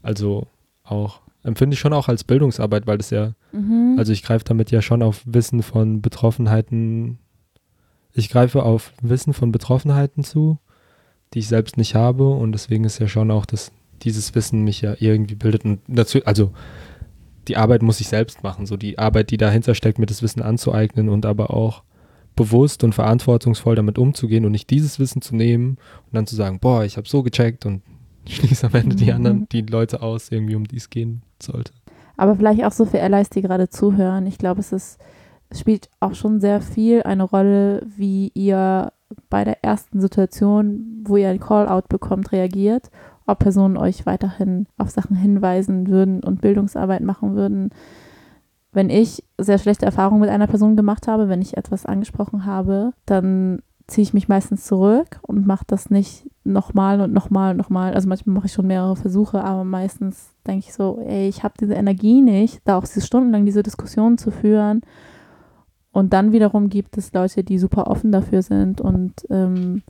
also 0.00 0.46
auch, 0.84 1.20
empfinde 1.42 1.74
ich 1.74 1.80
schon 1.80 1.92
auch 1.92 2.06
als 2.06 2.22
Bildungsarbeit, 2.22 2.86
weil 2.86 2.98
das 2.98 3.10
ja, 3.10 3.32
mhm. 3.50 3.96
also 3.98 4.12
ich 4.12 4.22
greife 4.22 4.44
damit 4.44 4.70
ja 4.70 4.80
schon 4.80 5.02
auf 5.02 5.22
Wissen 5.24 5.64
von 5.64 6.02
Betroffenheiten, 6.02 7.18
ich 8.14 8.30
greife 8.30 8.62
auf 8.62 8.92
Wissen 9.02 9.32
von 9.32 9.50
Betroffenheiten 9.50 10.22
zu, 10.22 10.58
die 11.34 11.40
ich 11.40 11.48
selbst 11.48 11.76
nicht 11.76 11.96
habe 11.96 12.30
und 12.30 12.52
deswegen 12.52 12.84
ist 12.84 13.00
ja 13.00 13.08
schon 13.08 13.32
auch, 13.32 13.44
dass 13.44 13.72
dieses 14.02 14.36
Wissen 14.36 14.62
mich 14.62 14.82
ja 14.82 14.94
irgendwie 15.00 15.34
bildet 15.34 15.64
und 15.64 15.80
dazu, 15.88 16.24
also 16.24 16.52
die 17.48 17.56
Arbeit 17.56 17.82
muss 17.82 18.00
ich 18.00 18.08
selbst 18.08 18.42
machen, 18.42 18.66
so 18.66 18.76
die 18.76 18.98
Arbeit, 18.98 19.30
die 19.30 19.36
dahinter 19.36 19.74
steckt, 19.74 19.98
mir 19.98 20.06
das 20.06 20.22
Wissen 20.22 20.42
anzueignen 20.42 21.08
und 21.08 21.26
aber 21.26 21.50
auch 21.50 21.82
bewusst 22.36 22.82
und 22.84 22.94
verantwortungsvoll 22.94 23.74
damit 23.74 23.98
umzugehen 23.98 24.44
und 24.44 24.52
nicht 24.52 24.70
dieses 24.70 24.98
Wissen 24.98 25.22
zu 25.22 25.36
nehmen 25.36 25.76
und 26.06 26.14
dann 26.14 26.26
zu 26.26 26.36
sagen, 26.36 26.60
boah, 26.60 26.84
ich 26.84 26.96
habe 26.96 27.08
so 27.08 27.22
gecheckt 27.22 27.66
und 27.66 27.82
schließe 28.26 28.66
am 28.66 28.74
Ende 28.74 28.96
die 28.96 29.06
mhm. 29.06 29.16
anderen, 29.16 29.48
die 29.50 29.62
Leute 29.62 30.02
aus, 30.02 30.30
irgendwie 30.30 30.54
um 30.54 30.66
die 30.66 30.76
es 30.76 30.90
gehen 30.90 31.22
sollte. 31.42 31.72
Aber 32.16 32.36
vielleicht 32.36 32.64
auch 32.64 32.72
so 32.72 32.84
für 32.84 33.02
Allies, 33.02 33.30
die 33.30 33.42
gerade 33.42 33.68
zuhören. 33.68 34.26
Ich 34.26 34.38
glaube, 34.38 34.60
es 34.60 34.72
ist, 34.72 34.98
es 35.50 35.60
spielt 35.60 35.88
auch 35.98 36.14
schon 36.14 36.40
sehr 36.40 36.60
viel 36.60 37.02
eine 37.02 37.24
Rolle, 37.24 37.84
wie 37.96 38.30
ihr 38.34 38.92
bei 39.28 39.44
der 39.44 39.64
ersten 39.64 40.00
Situation, 40.00 41.02
wo 41.04 41.16
ihr 41.16 41.28
ein 41.28 41.40
Call-out 41.40 41.88
bekommt, 41.88 42.32
reagiert, 42.32 42.90
ob 43.26 43.38
Personen 43.40 43.76
euch 43.76 44.06
weiterhin 44.06 44.66
auf 44.78 44.90
Sachen 44.90 45.16
hinweisen 45.16 45.88
würden 45.88 46.22
und 46.22 46.40
Bildungsarbeit 46.40 47.02
machen 47.02 47.34
würden. 47.34 47.70
Wenn 48.72 48.90
ich 48.90 49.24
sehr 49.38 49.58
schlechte 49.58 49.86
Erfahrungen 49.86 50.20
mit 50.20 50.30
einer 50.30 50.46
Person 50.46 50.76
gemacht 50.76 51.08
habe, 51.08 51.28
wenn 51.28 51.42
ich 51.42 51.56
etwas 51.56 51.84
angesprochen 51.86 52.46
habe, 52.46 52.92
dann 53.06 53.60
ziehe 53.86 54.02
ich 54.02 54.14
mich 54.14 54.28
meistens 54.28 54.64
zurück 54.64 55.20
und 55.22 55.46
mache 55.46 55.64
das 55.66 55.90
nicht 55.90 56.30
nochmal 56.44 57.00
und 57.00 57.12
nochmal 57.12 57.52
und 57.52 57.58
nochmal. 57.58 57.94
Also 57.94 58.08
manchmal 58.08 58.34
mache 58.34 58.46
ich 58.46 58.52
schon 58.52 58.66
mehrere 58.66 58.96
Versuche, 58.96 59.44
aber 59.44 59.64
meistens 59.64 60.30
denke 60.46 60.66
ich 60.66 60.72
so, 60.72 60.98
ey, 61.06 61.28
ich 61.28 61.42
habe 61.42 61.54
diese 61.60 61.74
Energie 61.74 62.22
nicht, 62.22 62.60
da 62.64 62.78
auch 62.78 62.86
stundenlang 62.86 63.44
diese 63.44 63.62
Diskussion 63.62 64.18
zu 64.18 64.30
führen. 64.30 64.80
Und 65.92 66.14
dann 66.14 66.32
wiederum 66.32 66.70
gibt 66.70 66.96
es 66.96 67.12
Leute, 67.12 67.44
die 67.44 67.58
super 67.58 67.86
offen 67.86 68.12
dafür 68.12 68.42
sind 68.42 68.80
und 68.80 69.12
ähm, 69.28 69.82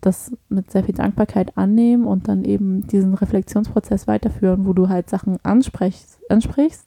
das 0.00 0.32
mit 0.48 0.70
sehr 0.70 0.84
viel 0.84 0.94
Dankbarkeit 0.94 1.56
annehmen 1.56 2.06
und 2.06 2.28
dann 2.28 2.44
eben 2.44 2.86
diesen 2.86 3.14
Reflexionsprozess 3.14 4.06
weiterführen, 4.06 4.66
wo 4.66 4.72
du 4.72 4.88
halt 4.88 5.08
Sachen 5.10 5.38
ansprichst, 5.42 6.18
ansprichst 6.28 6.86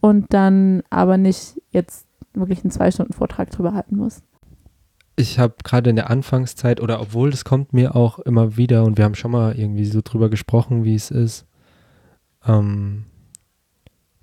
und 0.00 0.26
dann 0.32 0.82
aber 0.90 1.16
nicht 1.16 1.60
jetzt 1.70 2.06
wirklich 2.34 2.62
einen 2.62 2.70
zwei 2.70 2.90
Stunden 2.90 3.12
Vortrag 3.12 3.50
drüber 3.50 3.74
halten 3.74 3.96
musst 3.96 4.22
ich 5.18 5.38
habe 5.38 5.54
gerade 5.64 5.90
in 5.90 5.96
der 5.96 6.10
Anfangszeit 6.10 6.80
oder 6.80 7.00
obwohl 7.00 7.30
das 7.30 7.44
kommt 7.44 7.72
mir 7.72 7.96
auch 7.96 8.20
immer 8.20 8.56
wieder 8.56 8.84
und 8.84 8.96
wir 8.98 9.04
haben 9.04 9.16
schon 9.16 9.32
mal 9.32 9.58
irgendwie 9.58 9.84
so 9.84 10.00
drüber 10.02 10.30
gesprochen, 10.30 10.84
wie 10.84 10.94
es 10.94 11.10
ist, 11.10 11.44
ähm, 12.46 13.04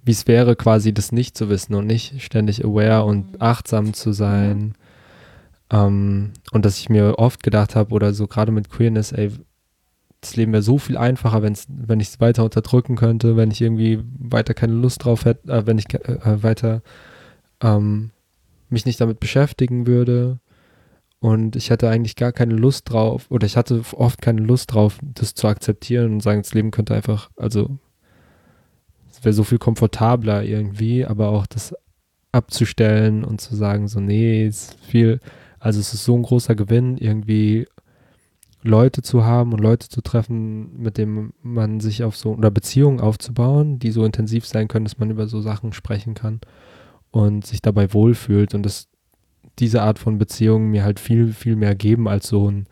wie 0.03 0.11
es 0.11 0.25
wäre 0.25 0.55
quasi 0.55 0.93
das 0.93 1.11
nicht 1.11 1.37
zu 1.37 1.49
wissen 1.49 1.75
und 1.75 1.85
nicht 1.85 2.21
ständig 2.21 2.63
aware 2.63 3.03
und 3.03 3.33
mhm. 3.33 3.37
achtsam 3.39 3.93
zu 3.93 4.13
sein. 4.13 4.75
Ja. 4.77 4.84
Ähm, 5.71 6.33
und 6.51 6.65
dass 6.65 6.77
ich 6.77 6.89
mir 6.89 7.17
oft 7.17 7.43
gedacht 7.43 7.75
habe 7.75 7.93
oder 7.93 8.13
so 8.13 8.27
gerade 8.27 8.51
mit 8.51 8.69
Queerness, 8.69 9.11
ey, 9.11 9.31
das 10.21 10.35
Leben 10.35 10.53
wäre 10.53 10.63
so 10.63 10.77
viel 10.77 10.97
einfacher, 10.97 11.41
wenn's, 11.41 11.67
wenn 11.69 11.99
ich 11.99 12.09
es 12.09 12.19
weiter 12.19 12.43
unterdrücken 12.43 12.95
könnte, 12.95 13.37
wenn 13.37 13.51
ich 13.51 13.61
irgendwie 13.61 14.03
weiter 14.17 14.53
keine 14.53 14.73
Lust 14.73 15.03
drauf 15.03 15.25
hätte, 15.25 15.51
äh, 15.51 15.67
wenn 15.67 15.77
ich 15.77 15.93
äh, 15.93 16.43
weiter 16.43 16.81
ähm, 17.61 18.11
mich 18.69 18.85
nicht 18.85 18.99
damit 18.99 19.19
beschäftigen 19.19 19.87
würde. 19.87 20.39
Und 21.19 21.55
ich 21.55 21.71
hatte 21.71 21.89
eigentlich 21.89 22.15
gar 22.15 22.31
keine 22.31 22.55
Lust 22.55 22.91
drauf, 22.91 23.25
oder 23.29 23.47
ich 23.47 23.57
hatte 23.57 23.81
oft 23.93 24.21
keine 24.21 24.41
Lust 24.41 24.73
drauf, 24.73 24.99
das 25.01 25.33
zu 25.33 25.47
akzeptieren 25.47 26.13
und 26.13 26.21
sagen, 26.21 26.41
das 26.41 26.53
Leben 26.53 26.71
könnte 26.71 26.93
einfach, 26.93 27.31
also 27.35 27.79
es 29.09 29.23
wäre 29.23 29.33
so 29.33 29.43
viel 29.43 29.57
komfortabler 29.57 30.43
irgendwie, 30.43 31.05
aber 31.05 31.29
auch 31.29 31.47
das 31.47 31.73
abzustellen 32.31 33.23
und 33.23 33.41
zu 33.41 33.55
sagen, 33.55 33.87
so, 33.87 33.99
nee, 33.99 34.45
es 34.45 34.69
ist 34.69 34.85
viel, 34.85 35.19
also 35.65 35.79
es 35.79 35.95
ist 35.95 36.05
so 36.05 36.15
ein 36.15 36.21
großer 36.21 36.53
Gewinn, 36.53 36.95
irgendwie 36.95 37.65
Leute 38.61 39.01
zu 39.01 39.25
haben 39.25 39.51
und 39.51 39.59
Leute 39.59 39.89
zu 39.89 40.01
treffen, 40.01 40.79
mit 40.79 40.99
denen 40.99 41.33
man 41.41 41.79
sich 41.79 42.03
auf 42.03 42.15
so, 42.15 42.33
oder 42.33 42.51
Beziehungen 42.51 42.99
aufzubauen, 42.99 43.79
die 43.79 43.89
so 43.89 44.05
intensiv 44.05 44.45
sein 44.45 44.67
können, 44.67 44.85
dass 44.85 44.99
man 44.99 45.09
über 45.09 45.25
so 45.27 45.41
Sachen 45.41 45.73
sprechen 45.73 46.13
kann 46.13 46.39
und 47.09 47.47
sich 47.47 47.63
dabei 47.63 47.95
wohlfühlt. 47.95 48.53
Und 48.53 48.61
das 48.61 48.89
diese 49.57 49.81
Art 49.81 49.97
von 49.97 50.19
Beziehungen 50.19 50.69
mir 50.69 50.83
halt 50.83 50.99
viel, 50.99 51.33
viel 51.33 51.55
mehr 51.55 51.73
geben 51.73 52.07
als 52.07 52.27
so 52.27 52.47
ein 52.47 52.67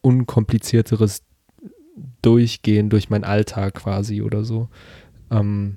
unkomplizierteres 0.00 1.24
Durchgehen 2.22 2.88
durch 2.88 3.10
meinen 3.10 3.24
Alltag 3.24 3.74
quasi 3.74 4.22
oder 4.22 4.44
so. 4.44 4.70
Ähm, 5.30 5.76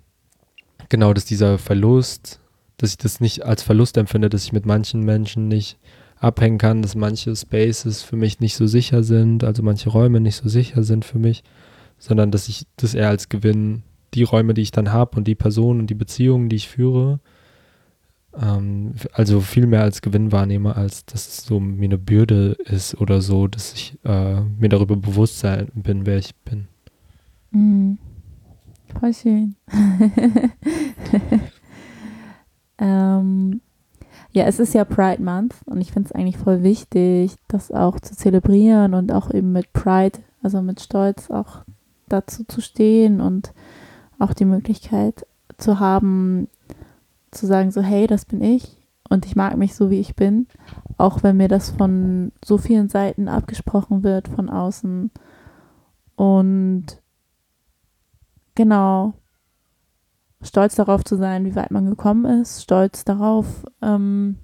genau, 0.87 1.11
dass 1.13 1.25
dieser 1.25 1.57
Verlust, 1.57 2.39
dass 2.79 2.91
ich 2.91 2.97
das 2.97 3.19
nicht 3.19 3.45
als 3.45 3.61
Verlust 3.61 3.97
empfinde, 3.97 4.29
dass 4.29 4.45
ich 4.45 4.53
mit 4.53 4.65
manchen 4.65 5.03
Menschen 5.03 5.47
nicht 5.47 5.77
abhängen 6.19 6.57
kann, 6.57 6.81
dass 6.81 6.95
manche 6.95 7.35
Spaces 7.35 8.01
für 8.01 8.15
mich 8.15 8.39
nicht 8.39 8.55
so 8.55 8.67
sicher 8.67 9.03
sind, 9.03 9.43
also 9.43 9.63
manche 9.63 9.89
Räume 9.89 10.19
nicht 10.19 10.37
so 10.37 10.49
sicher 10.49 10.83
sind 10.83 11.05
für 11.05 11.19
mich, 11.19 11.43
sondern 11.97 12.31
dass 12.31 12.49
ich 12.49 12.65
das 12.77 12.93
eher 12.93 13.09
als 13.09 13.29
Gewinn, 13.29 13.83
die 14.13 14.23
Räume, 14.23 14.53
die 14.53 14.61
ich 14.61 14.71
dann 14.71 14.91
habe 14.91 15.17
und 15.17 15.27
die 15.27 15.35
Personen 15.35 15.81
und 15.81 15.89
die 15.89 15.95
Beziehungen, 15.95 16.49
die 16.49 16.55
ich 16.55 16.69
führe, 16.69 17.19
ähm, 18.39 18.93
also 19.11 19.41
viel 19.41 19.67
mehr 19.67 19.83
als 19.83 20.01
Gewinn 20.01 20.31
wahrnehme, 20.31 20.75
als 20.75 21.05
dass 21.05 21.27
es 21.27 21.45
so 21.45 21.59
mir 21.59 21.85
eine 21.85 21.97
Bürde 21.97 22.57
ist 22.65 22.99
oder 22.99 23.21
so, 23.21 23.47
dass 23.47 23.73
ich 23.73 23.97
äh, 24.03 24.41
mir 24.41 24.69
darüber 24.69 24.95
bewusst 24.95 25.39
sein 25.39 25.67
bin, 25.73 26.05
wer 26.05 26.17
ich 26.17 26.33
bin. 26.45 26.67
Mhm. 27.51 27.97
Voll 28.99 29.13
schön. 29.13 29.55
ähm, 32.79 33.61
ja, 34.31 34.45
es 34.45 34.59
ist 34.59 34.73
ja 34.73 34.85
Pride 34.85 35.21
Month 35.21 35.55
und 35.65 35.81
ich 35.81 35.91
finde 35.91 36.07
es 36.07 36.11
eigentlich 36.11 36.37
voll 36.37 36.63
wichtig, 36.63 37.35
das 37.47 37.71
auch 37.71 37.99
zu 37.99 38.15
zelebrieren 38.15 38.93
und 38.93 39.11
auch 39.11 39.31
eben 39.33 39.51
mit 39.51 39.73
Pride, 39.73 40.19
also 40.43 40.61
mit 40.61 40.79
Stolz 40.79 41.29
auch 41.31 41.63
dazu 42.07 42.43
zu 42.43 42.61
stehen 42.61 43.21
und 43.21 43.53
auch 44.19 44.33
die 44.33 44.45
Möglichkeit 44.45 45.25
zu 45.57 45.79
haben, 45.79 46.47
zu 47.31 47.45
sagen, 47.47 47.71
so, 47.71 47.81
hey, 47.81 48.07
das 48.07 48.25
bin 48.25 48.41
ich 48.41 48.77
und 49.09 49.25
ich 49.25 49.35
mag 49.35 49.57
mich 49.57 49.75
so, 49.75 49.89
wie 49.89 49.99
ich 49.99 50.15
bin, 50.15 50.47
auch 50.97 51.23
wenn 51.23 51.37
mir 51.37 51.47
das 51.47 51.71
von 51.71 52.31
so 52.43 52.57
vielen 52.57 52.89
Seiten 52.89 53.27
abgesprochen 53.27 54.03
wird 54.03 54.27
von 54.27 54.49
außen. 54.49 55.11
Und 56.15 56.85
genau, 58.55 59.13
stolz 60.41 60.75
darauf 60.75 61.03
zu 61.03 61.15
sein, 61.17 61.45
wie 61.45 61.55
weit 61.55 61.71
man 61.71 61.89
gekommen 61.89 62.41
ist, 62.41 62.63
stolz 62.63 63.03
darauf, 63.03 63.65
ähm, 63.81 64.37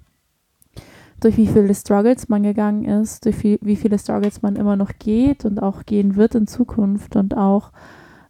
durch 1.20 1.36
wie 1.38 1.46
viele 1.46 1.74
Struggles 1.74 2.28
man 2.28 2.42
gegangen 2.42 2.84
ist, 2.84 3.24
durch 3.24 3.42
wie, 3.42 3.58
wie 3.62 3.76
viele 3.76 3.98
Struggles 3.98 4.42
man 4.42 4.56
immer 4.56 4.76
noch 4.76 4.92
geht 4.98 5.44
und 5.44 5.62
auch 5.62 5.84
gehen 5.86 6.16
wird 6.16 6.34
in 6.34 6.46
Zukunft 6.46 7.16
und 7.16 7.36
auch 7.36 7.72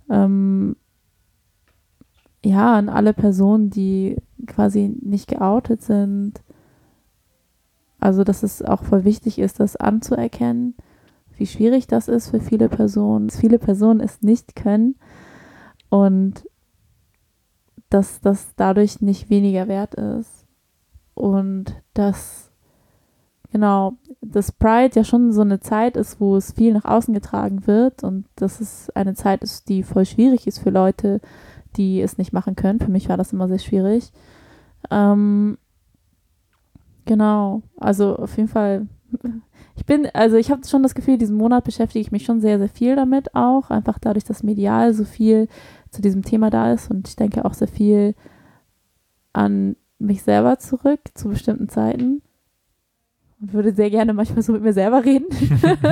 ähm, 0.09 0.77
ja, 2.45 2.75
an 2.75 2.89
alle 2.89 3.12
Personen, 3.12 3.71
die 3.71 4.17
quasi 4.47 4.97
nicht 5.03 5.27
geoutet 5.27 5.83
sind. 5.83 6.41
Also, 7.99 8.23
dass 8.23 8.45
es 8.45 8.62
auch 8.62 8.85
voll 8.85 9.05
wichtig 9.05 9.41
ist, 9.41 9.59
das 9.59 9.75
anzuerkennen, 9.75 10.75
wie 11.37 11.47
schwierig 11.47 11.89
das 11.89 12.07
ist 12.07 12.31
für 12.31 12.41
viele 12.41 12.69
Personen, 12.69 13.27
dass 13.27 13.41
viele 13.41 13.59
Personen 13.59 14.01
es 14.01 14.23
nicht 14.23 14.55
können 14.55 14.95
und 15.89 16.45
dass 17.91 18.20
das 18.20 18.55
dadurch 18.57 19.01
nicht 19.01 19.30
weniger 19.30 19.68
wert 19.68 19.95
ist. 19.95 20.45
Und 21.14 21.74
dass, 21.95 22.51
genau, 23.51 23.95
dass 24.20 24.53
Pride 24.53 24.97
ja 24.97 25.05
schon 25.05 25.32
so 25.32 25.41
eine 25.41 25.61
Zeit 25.61 25.97
ist, 25.97 26.20
wo 26.20 26.37
es 26.37 26.53
viel 26.53 26.74
nach 26.74 26.84
außen 26.84 27.14
getragen 27.14 27.66
wird 27.66 28.05
und 28.05 28.26
dass 28.37 28.61
es 28.61 28.91
eine 28.91 29.14
Zeit 29.14 29.43
ist, 29.43 29.68
die 29.68 29.82
voll 29.82 30.05
schwierig 30.05 30.47
ist 30.47 30.59
für 30.59 30.70
Leute, 30.70 31.20
die 31.76 32.01
es 32.01 32.18
nicht 32.18 32.32
machen 32.32 32.57
können. 32.57 32.80
Für 32.80 32.91
mich 32.91 33.09
war 33.09 33.16
das 33.16 33.32
immer 33.32 33.49
sehr 33.49 33.59
schwierig. 33.59 34.12
Ähm, 34.91 35.59
genau, 37.05 37.62
also 37.76 38.16
auf 38.16 38.37
jeden 38.37 38.49
Fall. 38.49 38.87
Ich 39.76 39.84
bin, 39.84 40.09
also 40.14 40.37
ich 40.37 40.51
habe 40.51 40.66
schon 40.66 40.82
das 40.82 40.95
Gefühl, 40.95 41.18
diesen 41.18 41.37
Monat 41.37 41.64
beschäftige 41.64 42.01
ich 42.01 42.12
mich 42.12 42.24
schon 42.24 42.41
sehr, 42.41 42.59
sehr 42.59 42.68
viel 42.68 42.97
damit 42.97 43.34
auch. 43.34 43.70
Einfach 43.70 43.99
dadurch, 43.99 44.24
dass 44.24 44.43
medial 44.43 44.93
so 44.95 45.05
viel 45.05 45.49
zu 45.97 46.03
diesem 46.03 46.23
Thema 46.23 46.51
da 46.51 46.73
ist 46.73 46.91
und 46.91 47.09
ich 47.09 47.17
denke 47.17 47.45
auch 47.45 47.55
sehr 47.55 47.69
viel 47.69 48.15
an 49.33 49.77
mich 49.99 50.23
selber 50.23 50.59
zurück 50.59 51.01
zu 51.15 51.29
bestimmten 51.29 51.69
Zeiten 51.69 52.23
und 53.41 53.53
würde 53.53 53.73
sehr 53.73 53.91
gerne 53.91 54.13
manchmal 54.13 54.43
so 54.43 54.53
mit 54.53 54.63
mir 54.63 54.73
selber 54.73 55.05
reden. 55.05 55.27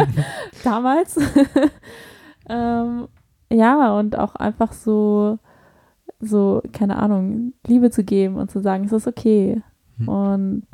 Damals. 0.64 1.16
ähm, 2.48 3.08
ja, 3.50 3.98
und 3.98 4.18
auch 4.18 4.34
einfach 4.34 4.72
so 4.72 5.38
so, 6.20 6.62
keine 6.72 6.96
Ahnung, 6.96 7.52
Liebe 7.66 7.90
zu 7.90 8.04
geben 8.04 8.36
und 8.36 8.50
zu 8.50 8.60
sagen, 8.60 8.84
es 8.84 8.92
ist 8.92 9.06
okay. 9.06 9.62
Mhm. 9.98 10.08
Und 10.08 10.66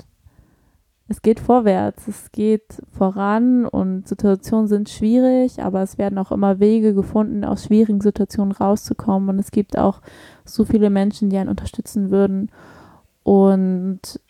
es 1.11 1.23
geht 1.23 1.41
vorwärts, 1.41 2.07
es 2.07 2.31
geht 2.31 2.81
voran 2.93 3.67
und 3.67 4.07
Situationen 4.07 4.69
sind 4.69 4.89
schwierig, 4.89 5.61
aber 5.61 5.83
es 5.83 5.99
werden 5.99 6.19
auch 6.19 6.31
immer 6.31 6.61
Wege 6.61 6.95
gefunden, 6.95 7.45
aus 7.45 7.65
schwierigen 7.65 8.01
Situationen 8.01 8.53
rauszukommen. 8.53 9.29
Und 9.29 9.41
es 9.41 9.51
gibt 9.51 9.77
auch 9.77 10.03
so 10.45 10.65
viele 10.65 10.89
Menschen, 10.89 11.29
die 11.29 11.37
einen 11.37 11.49
unterstützen 11.49 12.11
würden 12.13 12.53
und 13.25 14.21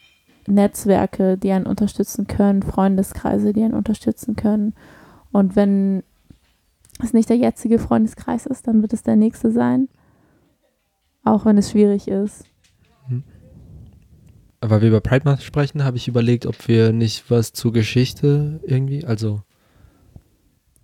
Netzwerke, 0.46 1.36
die 1.36 1.52
einen 1.52 1.66
unterstützen 1.66 2.26
können, 2.26 2.62
Freundeskreise, 2.62 3.52
die 3.52 3.62
einen 3.62 3.74
unterstützen 3.74 4.34
können. 4.34 4.72
Und 5.32 5.56
wenn 5.56 6.02
es 7.02 7.12
nicht 7.12 7.28
der 7.28 7.36
jetzige 7.36 7.78
Freundeskreis 7.78 8.46
ist, 8.46 8.66
dann 8.66 8.80
wird 8.80 8.94
es 8.94 9.02
der 9.02 9.16
nächste 9.16 9.52
sein. 9.52 9.90
Auch 11.24 11.44
wenn 11.44 11.58
es 11.58 11.72
schwierig 11.72 12.08
ist. 12.08 12.46
Hm. 13.08 13.22
Weil 14.60 14.82
wir 14.82 14.88
über 14.88 15.00
Pride 15.00 15.22
Month 15.24 15.42
sprechen, 15.42 15.84
habe 15.84 15.96
ich 15.96 16.08
überlegt, 16.08 16.46
ob 16.46 16.68
wir 16.68 16.92
nicht 16.92 17.30
was 17.30 17.52
zur 17.52 17.72
Geschichte 17.72 18.60
irgendwie, 18.62 19.04
also 19.06 19.40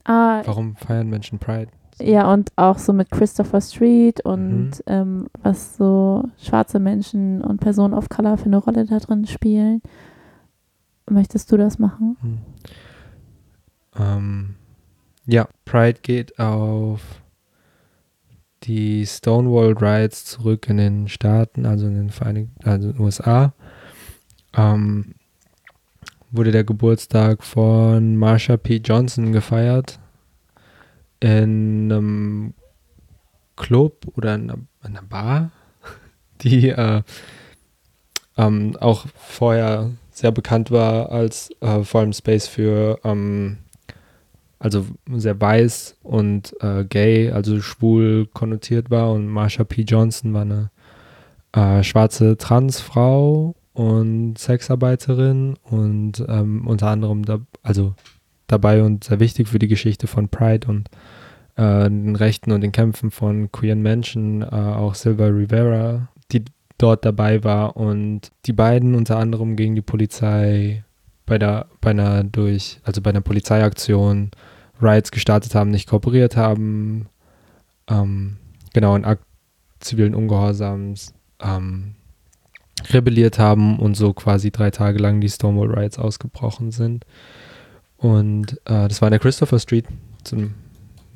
ah, 0.05 0.43
warum 0.47 0.77
feiern 0.77 1.09
Menschen 1.09 1.39
Pride? 1.39 1.71
Ja, 2.01 2.31
und 2.31 2.53
auch 2.57 2.79
so 2.79 2.93
mit 2.93 3.11
Christopher 3.11 3.61
Street 3.61 4.21
und 4.21 4.71
mhm. 4.71 4.83
ähm, 4.87 5.27
was 5.43 5.77
so 5.77 6.25
schwarze 6.39 6.79
Menschen 6.79 7.43
und 7.43 7.61
Personen 7.61 7.95
of 7.95 8.09
Color 8.09 8.37
für 8.37 8.47
eine 8.47 8.59
Rolle 8.59 8.85
da 8.85 8.99
drin 8.99 9.27
spielen. 9.27 9.81
möchtest 11.09 11.51
du 11.53 11.57
das 11.57 11.79
machen? 11.79 12.17
Hm. 12.21 12.39
Ähm, 13.99 14.55
ja, 15.27 15.49
Pride 15.65 16.01
geht 16.03 16.39
auf 16.39 17.01
die 18.65 19.07
Stonewall 19.07 19.73
Riots 19.73 20.25
zurück 20.25 20.69
in 20.69 20.77
den 20.77 21.09
Staaten, 21.09 21.65
also 21.65 21.87
in 21.87 21.95
den 21.95 22.11
Vereinigten, 22.11 22.69
also 22.69 22.89
in 22.91 22.95
den 22.95 23.03
USA. 23.03 23.55
Ähm, 24.57 25.15
wurde 26.31 26.51
der 26.51 26.65
Geburtstag 26.65 27.43
von 27.43 28.17
Marsha 28.17 28.57
P. 28.57 28.77
Johnson 28.77 29.33
gefeiert 29.33 29.99
in 31.21 31.91
einem 31.93 32.55
Club 33.57 34.07
oder 34.17 34.35
in 34.35 34.51
einer, 34.51 34.59
in 34.85 34.97
einer 34.97 35.03
Bar, 35.03 35.51
die 36.43 36.69
äh, 36.69 37.03
ähm, 38.37 38.77
auch 38.81 39.07
vorher 39.17 39.91
sehr 40.11 40.33
bekannt 40.33 40.71
war 40.71 41.11
als 41.11 41.51
äh, 41.61 41.83
vor 41.83 42.01
allem 42.01 42.13
Space 42.13 42.49
für 42.49 42.99
ähm, 43.05 43.59
also 44.59 44.87
sehr 45.13 45.39
weiß 45.39 45.97
und 46.03 46.55
äh, 46.61 46.85
gay, 46.85 47.31
also 47.31 47.61
schwul 47.61 48.27
konnotiert 48.33 48.91
war 48.91 49.13
und 49.13 49.29
Marsha 49.29 49.65
P. 49.65 49.83
Johnson 49.83 50.33
war 50.33 50.43
eine 50.43 50.71
äh, 51.53 51.83
schwarze 51.83 52.37
Transfrau 52.37 53.55
und 53.77 54.39
Sexarbeiterin 54.39 55.59
und 55.63 56.25
ähm, 56.29 56.67
unter 56.67 56.89
anderem 56.89 57.27
da, 57.27 57.41
also 57.63 57.95
dabei 58.47 58.83
und 58.83 59.05
sehr 59.05 59.21
wichtig 59.21 59.49
für 59.49 59.59
die 59.59 59.69
Geschichte 59.69 60.07
von 60.07 60.31
Pride 60.31 60.67
und 60.67 60.89
äh, 61.57 61.85
den 61.85 62.17
Rechten 62.17 62.53
und 62.53 62.63
den 62.63 62.73
Kämpfen 62.73 63.11
von 63.11 63.53
queeren 63.53 63.83
Menschen, 63.83 64.41
äh, 64.41 64.47
auch 64.47 64.95
Silva 64.95 65.27
Rivera, 65.27 66.09
die 66.33 66.47
dort 66.79 67.05
dabei 67.05 67.45
war 67.45 67.77
und 67.77 68.31
die 68.47 68.55
beiden 68.55 68.95
unter 68.95 69.19
anderem 69.19 69.57
gegen 69.57 69.75
die 69.75 69.83
Polizei 69.83 70.83
bei 71.27 71.39
der 71.39 71.67
bei 71.83 71.91
einer 71.91 72.25
durch 72.25 72.81
also 72.83 73.03
bei 73.03 73.11
einer 73.11 73.21
Polizeiaktion 73.21 74.31
Riots 74.81 75.11
gestartet 75.11 75.55
haben, 75.55 75.71
nicht 75.71 75.87
kooperiert 75.87 76.35
haben, 76.35 77.11
ähm, 77.91 78.39
genau 78.73 78.97
in 78.97 79.05
Akt 79.05 79.23
zivilen 79.81 80.15
Ungehorsams 80.15 81.13
ähm, 81.43 81.96
rebelliert 82.93 83.39
haben 83.39 83.79
und 83.79 83.97
so 83.97 84.13
quasi 84.13 84.51
drei 84.51 84.71
Tage 84.71 84.99
lang 84.99 85.21
die 85.21 85.29
Stonewall 85.29 85.75
Riots 85.75 85.99
ausgebrochen 85.99 86.71
sind. 86.71 87.05
Und 87.97 88.53
äh, 88.67 88.89
das 88.89 89.01
war 89.01 89.09
in 89.09 89.13
der 89.13 89.21
Christopher 89.21 89.59
Street 89.59 89.87
zum 90.25 90.55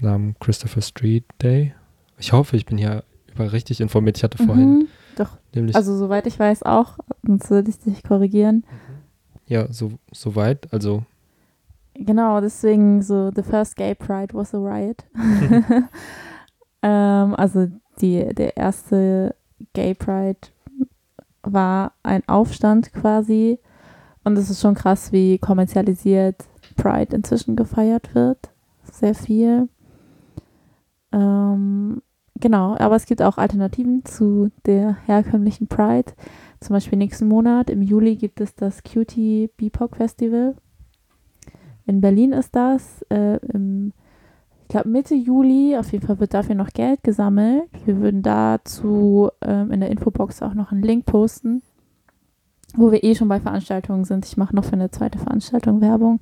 Namen 0.01 0.35
Christopher 0.41 0.81
Street 0.81 1.25
Day. 1.43 1.75
Ich 2.19 2.33
hoffe, 2.33 2.57
ich 2.57 2.65
bin 2.67 2.79
hier 2.79 3.05
über 3.35 3.53
richtig 3.53 3.81
informiert. 3.81 4.17
Ich 4.17 4.25
hatte 4.25 4.39
vorhin 4.39 4.71
Mhm, 4.81 4.89
doch. 5.17 5.37
nämlich 5.55 5.77
Also 5.77 5.97
soweit 5.97 6.27
ich 6.27 6.39
weiß 6.39 6.63
auch, 6.63 6.99
sonst 7.27 7.51
würde 7.51 7.71
ich 7.71 7.79
dich 7.79 8.03
korrigieren. 8.03 8.65
ja 9.47 9.71
so 9.73 9.93
so 10.13 10.35
weit. 10.37 10.73
Also 10.73 11.05
Genau, 11.95 12.41
deswegen 12.41 13.03
so 13.03 13.31
The 13.35 13.43
First 13.43 13.77
Gay 13.77 13.95
Pride 13.95 14.33
was 14.33 14.55
a 14.55 14.59
riot. 14.59 15.05
ähm, 16.83 17.35
also 17.35 17.69
die, 18.01 18.35
der 18.35 18.57
erste 18.57 19.35
Gay 19.75 19.95
Pride 19.95 20.39
war 21.43 21.93
ein 22.03 22.27
Aufstand 22.29 22.93
quasi. 22.93 23.59
Und 24.25 24.37
es 24.37 24.51
ist 24.51 24.61
schon 24.61 24.75
krass, 24.75 25.13
wie 25.13 25.39
kommerzialisiert 25.39 26.45
Pride 26.77 27.17
inzwischen 27.17 27.57
gefeiert 27.57 28.15
wird. 28.15 28.51
Sehr 28.85 29.15
viel. 29.15 29.69
Ähm, 31.13 32.03
genau, 32.39 32.77
aber 32.79 32.97
es 32.97 33.07
gibt 33.07 33.23
auch 33.23 33.39
Alternativen 33.39 34.05
zu 34.05 34.51
der 34.67 34.97
herkömmlichen 35.07 35.69
Pride. 35.69 36.13
Zum 36.61 36.75
Beispiel 36.75 36.99
nächsten 36.99 37.29
Monat, 37.29 37.71
im 37.71 37.83
Juli, 37.83 38.17
gibt 38.17 38.41
es 38.41 38.55
das 38.55 38.83
Cutie 38.83 39.51
BIPOC 39.57 39.97
Festival. 39.97 40.57
In 41.87 42.01
Berlin 42.01 42.33
ist 42.33 42.55
das. 42.55 43.03
Äh, 43.09 43.39
im, 43.53 43.93
glaube 44.71 44.89
Mitte 44.89 45.15
Juli, 45.15 45.77
auf 45.77 45.93
jeden 45.93 46.07
Fall 46.07 46.19
wird 46.21 46.33
dafür 46.33 46.55
noch 46.55 46.71
Geld 46.71 47.03
gesammelt. 47.03 47.65
Wir 47.85 47.99
würden 48.01 48.23
dazu 48.23 49.29
ähm, 49.43 49.71
in 49.71 49.81
der 49.81 49.91
Infobox 49.91 50.43
auch 50.43 50.55
noch 50.55 50.73
einen 50.73 50.83
Link 50.83 51.05
posten, 51.05 51.63
wo 52.75 52.91
wir 52.91 53.05
eh 53.05 53.15
schon 53.15 53.29
bei 53.29 53.41
Veranstaltungen 53.41 54.05
sind. 54.05 54.25
Ich 54.25 54.37
mache 54.37 54.57
noch 54.57 54.65
für 54.65 54.73
eine 54.73 54.91
zweite 54.91 55.19
Veranstaltung 55.19 55.81
Werbung. 55.81 56.21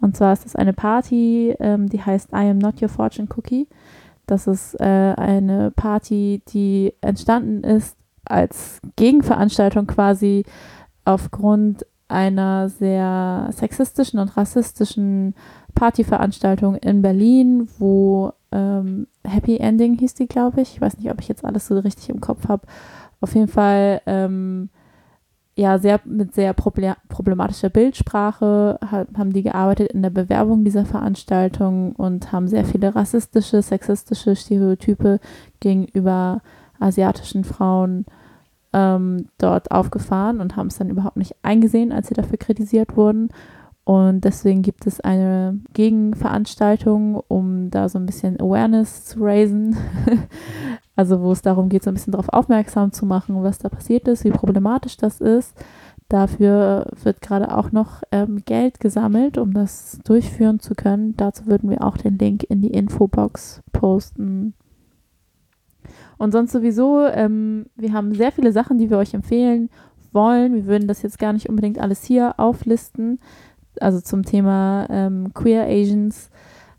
Und 0.00 0.16
zwar 0.16 0.32
ist 0.32 0.44
das 0.44 0.54
eine 0.54 0.72
Party, 0.72 1.56
ähm, 1.58 1.88
die 1.88 2.00
heißt 2.00 2.30
I 2.32 2.50
Am 2.50 2.58
Not 2.58 2.80
Your 2.80 2.88
Fortune 2.88 3.28
Cookie. 3.36 3.66
Das 4.26 4.46
ist 4.46 4.78
äh, 4.78 4.84
eine 5.16 5.72
Party, 5.72 6.42
die 6.48 6.92
entstanden 7.00 7.64
ist 7.64 7.96
als 8.24 8.80
Gegenveranstaltung 8.96 9.86
quasi 9.86 10.44
aufgrund 11.04 11.86
einer 12.08 12.68
sehr 12.68 13.48
sexistischen 13.52 14.18
und 14.18 14.36
rassistischen 14.36 15.34
Partyveranstaltung 15.74 16.76
in 16.76 17.02
Berlin, 17.02 17.68
wo 17.78 18.32
ähm, 18.52 19.06
Happy 19.24 19.58
Ending 19.58 19.98
hieß 19.98 20.14
die, 20.14 20.26
glaube 20.26 20.60
ich. 20.60 20.74
Ich 20.74 20.80
weiß 20.80 20.98
nicht, 20.98 21.10
ob 21.10 21.20
ich 21.20 21.28
jetzt 21.28 21.44
alles 21.44 21.66
so 21.66 21.78
richtig 21.78 22.08
im 22.08 22.20
Kopf 22.20 22.48
habe. 22.48 22.66
Auf 23.20 23.34
jeden 23.34 23.48
Fall 23.48 24.00
ähm, 24.06 24.70
ja 25.58 25.78
sehr 25.78 26.00
mit 26.04 26.34
sehr 26.34 26.52
proble 26.52 26.96
problematischer 27.08 27.68
Bildsprache 27.68 28.78
ha 28.80 29.06
haben 29.16 29.32
die 29.32 29.42
gearbeitet 29.42 29.90
in 29.90 30.02
der 30.02 30.10
Bewerbung 30.10 30.64
dieser 30.64 30.84
Veranstaltung 30.84 31.96
und 31.96 32.30
haben 32.30 32.46
sehr 32.46 32.64
viele 32.64 32.94
rassistische, 32.94 33.60
sexistische 33.60 34.36
Stereotype 34.36 35.18
gegenüber 35.58 36.42
asiatischen 36.78 37.42
Frauen 37.42 38.06
ähm, 38.72 39.26
dort 39.38 39.72
aufgefahren 39.72 40.40
und 40.40 40.54
haben 40.54 40.68
es 40.68 40.78
dann 40.78 40.90
überhaupt 40.90 41.16
nicht 41.16 41.34
eingesehen, 41.42 41.90
als 41.90 42.06
sie 42.06 42.14
dafür 42.14 42.38
kritisiert 42.38 42.96
wurden. 42.96 43.30
Und 43.88 44.20
deswegen 44.24 44.60
gibt 44.60 44.86
es 44.86 45.00
eine 45.00 45.60
Gegenveranstaltung, 45.72 47.22
um 47.26 47.70
da 47.70 47.88
so 47.88 47.98
ein 47.98 48.04
bisschen 48.04 48.38
Awareness 48.38 49.06
zu 49.06 49.24
raisen. 49.24 49.78
also 50.94 51.22
wo 51.22 51.32
es 51.32 51.40
darum 51.40 51.70
geht, 51.70 51.84
so 51.84 51.90
ein 51.90 51.94
bisschen 51.94 52.10
darauf 52.10 52.28
aufmerksam 52.28 52.92
zu 52.92 53.06
machen, 53.06 53.42
was 53.42 53.56
da 53.56 53.70
passiert 53.70 54.06
ist, 54.06 54.24
wie 54.24 54.30
problematisch 54.30 54.98
das 54.98 55.22
ist. 55.22 55.56
Dafür 56.10 56.90
wird 57.02 57.22
gerade 57.22 57.56
auch 57.56 57.72
noch 57.72 58.02
ähm, 58.12 58.42
Geld 58.44 58.78
gesammelt, 58.78 59.38
um 59.38 59.54
das 59.54 59.98
durchführen 60.04 60.60
zu 60.60 60.74
können. 60.74 61.16
Dazu 61.16 61.46
würden 61.46 61.70
wir 61.70 61.82
auch 61.82 61.96
den 61.96 62.18
Link 62.18 62.44
in 62.44 62.60
die 62.60 62.72
Infobox 62.74 63.62
posten. 63.72 64.52
Und 66.18 66.32
sonst 66.32 66.52
sowieso, 66.52 67.06
ähm, 67.06 67.70
wir 67.74 67.94
haben 67.94 68.12
sehr 68.12 68.32
viele 68.32 68.52
Sachen, 68.52 68.76
die 68.76 68.90
wir 68.90 68.98
euch 68.98 69.14
empfehlen 69.14 69.70
wollen. 70.12 70.54
Wir 70.54 70.66
würden 70.66 70.88
das 70.88 71.00
jetzt 71.00 71.18
gar 71.18 71.32
nicht 71.32 71.48
unbedingt 71.48 71.78
alles 71.78 72.04
hier 72.04 72.34
auflisten. 72.38 73.18
Also 73.82 74.00
zum 74.00 74.24
Thema 74.24 74.86
ähm, 74.90 75.32
Queer 75.34 75.66
Asians. 75.66 76.30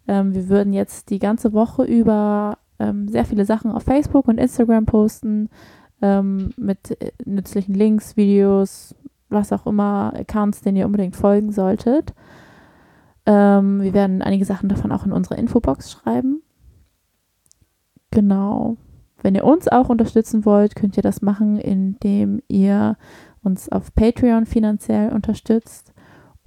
Ähm, 0.07 0.33
wir 0.33 0.49
würden 0.49 0.73
jetzt 0.73 1.09
die 1.09 1.19
ganze 1.19 1.53
Woche 1.53 1.83
über 1.83 2.57
ähm, 2.79 3.07
sehr 3.07 3.25
viele 3.25 3.45
Sachen 3.45 3.71
auf 3.71 3.83
Facebook 3.83 4.27
und 4.27 4.37
Instagram 4.37 4.85
posten. 4.85 5.49
ähm, 6.01 6.51
mit 6.57 7.01
äh, 7.01 7.11
nützlichen 7.25 7.75
Links, 7.75 8.15
Videos, 8.17 8.95
was 9.29 9.51
auch 9.51 9.65
immer, 9.65 10.13
Accounts, 10.15 10.61
denen 10.61 10.77
ihr 10.77 10.85
unbedingt 10.85 11.15
folgen 11.15 11.51
solltet. 11.51 12.13
Ähm, 13.25 13.81
wir 13.81 13.93
werden 13.93 14.21
einige 14.21 14.45
Sachen 14.45 14.69
davon 14.69 14.91
auch 14.91 15.05
in 15.05 15.11
unsere 15.11 15.35
Infobox 15.35 15.91
schreiben. 15.91 16.41
Genau. 18.11 18.77
Wenn 19.21 19.35
ihr 19.35 19.43
uns 19.43 19.67
auch 19.67 19.89
unterstützen 19.89 20.45
wollt, 20.45 20.75
könnt 20.75 20.95
ihr 20.97 21.03
das 21.03 21.21
machen, 21.21 21.59
indem 21.59 22.41
ihr 22.47 22.97
uns 23.43 23.69
auf 23.69 23.93
Patreon 23.93 24.45
finanziell 24.45 25.11
unterstützt 25.11 25.88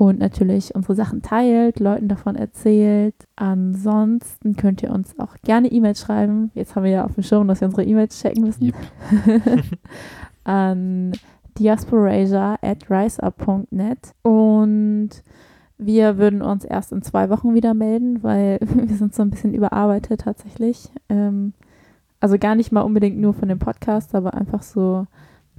und 0.03 0.19
natürlich 0.19 0.75
unsere 0.75 0.97
Sachen 0.97 1.23
teilt, 1.23 1.79
Leuten 1.79 2.09
davon 2.09 2.35
erzählt. 2.35 3.15
Ansonsten 3.37 4.57
könnt 4.57 4.83
ihr 4.83 4.91
uns 4.91 5.17
auch 5.21 5.37
gerne 5.45 5.71
E-Mails 5.71 6.01
schreiben. 6.01 6.51
Jetzt 6.55 6.75
haben 6.75 6.83
wir 6.83 6.91
ja 6.91 7.05
auf 7.05 7.15
dem 7.15 7.23
Schirm, 7.23 7.47
dass 7.47 7.61
wir 7.61 7.69
unsere 7.69 7.85
E-Mails 7.85 8.21
checken 8.21 8.43
müssen. 8.43 8.65
Yep. 8.65 8.75
An 10.45 11.13
diasporasia 11.57 12.57
at 12.63 12.91
riseup.net 12.91 14.13
und 14.23 15.11
wir 15.79 16.19
würden 16.19 16.43
uns 16.43 16.65
erst 16.65 16.91
in 16.91 17.03
zwei 17.03 17.31
Wochen 17.31 17.55
wieder 17.55 17.73
melden, 17.73 18.25
weil 18.25 18.59
wir 18.61 18.97
sind 18.97 19.15
so 19.15 19.23
ein 19.23 19.31
bisschen 19.31 19.55
überarbeitet 19.55 20.23
tatsächlich. 20.23 20.91
Ähm, 21.11 21.53
also 22.19 22.39
gar 22.39 22.57
nicht 22.57 22.73
mal 22.73 22.81
unbedingt 22.81 23.19
nur 23.19 23.35
von 23.35 23.49
dem 23.49 23.61
Podcast, 23.61 24.17
aber 24.17 24.35
einfach 24.35 24.65
so 24.65 25.07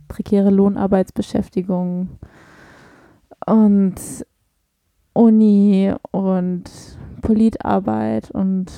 prekäre 0.10 0.50
Lohnarbeitsbeschäftigung 0.50 2.10
und 3.46 3.96
Uni 5.14 5.94
und 6.12 6.64
Politarbeit 7.22 8.32
und 8.32 8.72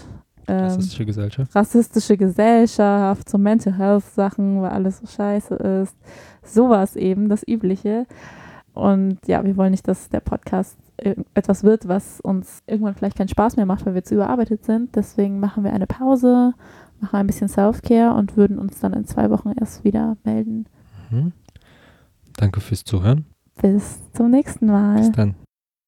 ähm, 0.47 0.59
Rassistische 0.59 1.05
Gesellschaft. 1.05 1.55
rassistische 1.55 2.17
Gesellschaft, 2.17 3.27
so 3.29 3.37
Mental 3.37 3.77
Health 3.77 4.03
Sachen, 4.03 4.61
weil 4.61 4.69
alles 4.69 4.99
so 4.99 5.07
scheiße 5.07 5.55
ist. 5.55 5.95
Sowas 6.43 6.95
eben, 6.95 7.29
das 7.29 7.47
Übliche. 7.47 8.05
Und 8.73 9.19
ja, 9.27 9.43
wir 9.43 9.57
wollen 9.57 9.71
nicht, 9.71 9.87
dass 9.87 10.09
der 10.09 10.19
Podcast 10.19 10.77
etwas 11.33 11.63
wird, 11.63 11.87
was 11.87 12.21
uns 12.21 12.61
irgendwann 12.67 12.93
vielleicht 12.95 13.17
keinen 13.17 13.27
Spaß 13.27 13.55
mehr 13.57 13.65
macht, 13.65 13.85
weil 13.85 13.95
wir 13.95 14.03
zu 14.03 14.15
überarbeitet 14.15 14.63
sind. 14.65 14.95
Deswegen 14.95 15.39
machen 15.39 15.63
wir 15.63 15.73
eine 15.73 15.87
Pause, 15.87 16.53
machen 16.99 17.17
ein 17.17 17.27
bisschen 17.27 17.47
Self-Care 17.47 18.13
und 18.13 18.37
würden 18.37 18.59
uns 18.59 18.79
dann 18.79 18.93
in 18.93 19.05
zwei 19.05 19.29
Wochen 19.29 19.51
erst 19.59 19.83
wieder 19.83 20.17
melden. 20.23 20.65
Mhm. 21.09 21.31
Danke 22.37 22.59
fürs 22.59 22.83
Zuhören. 22.83 23.25
Bis 23.61 23.99
zum 24.11 24.29
nächsten 24.29 24.67
Mal. 24.67 24.97
Bis 24.97 25.11
dann. 25.11 25.35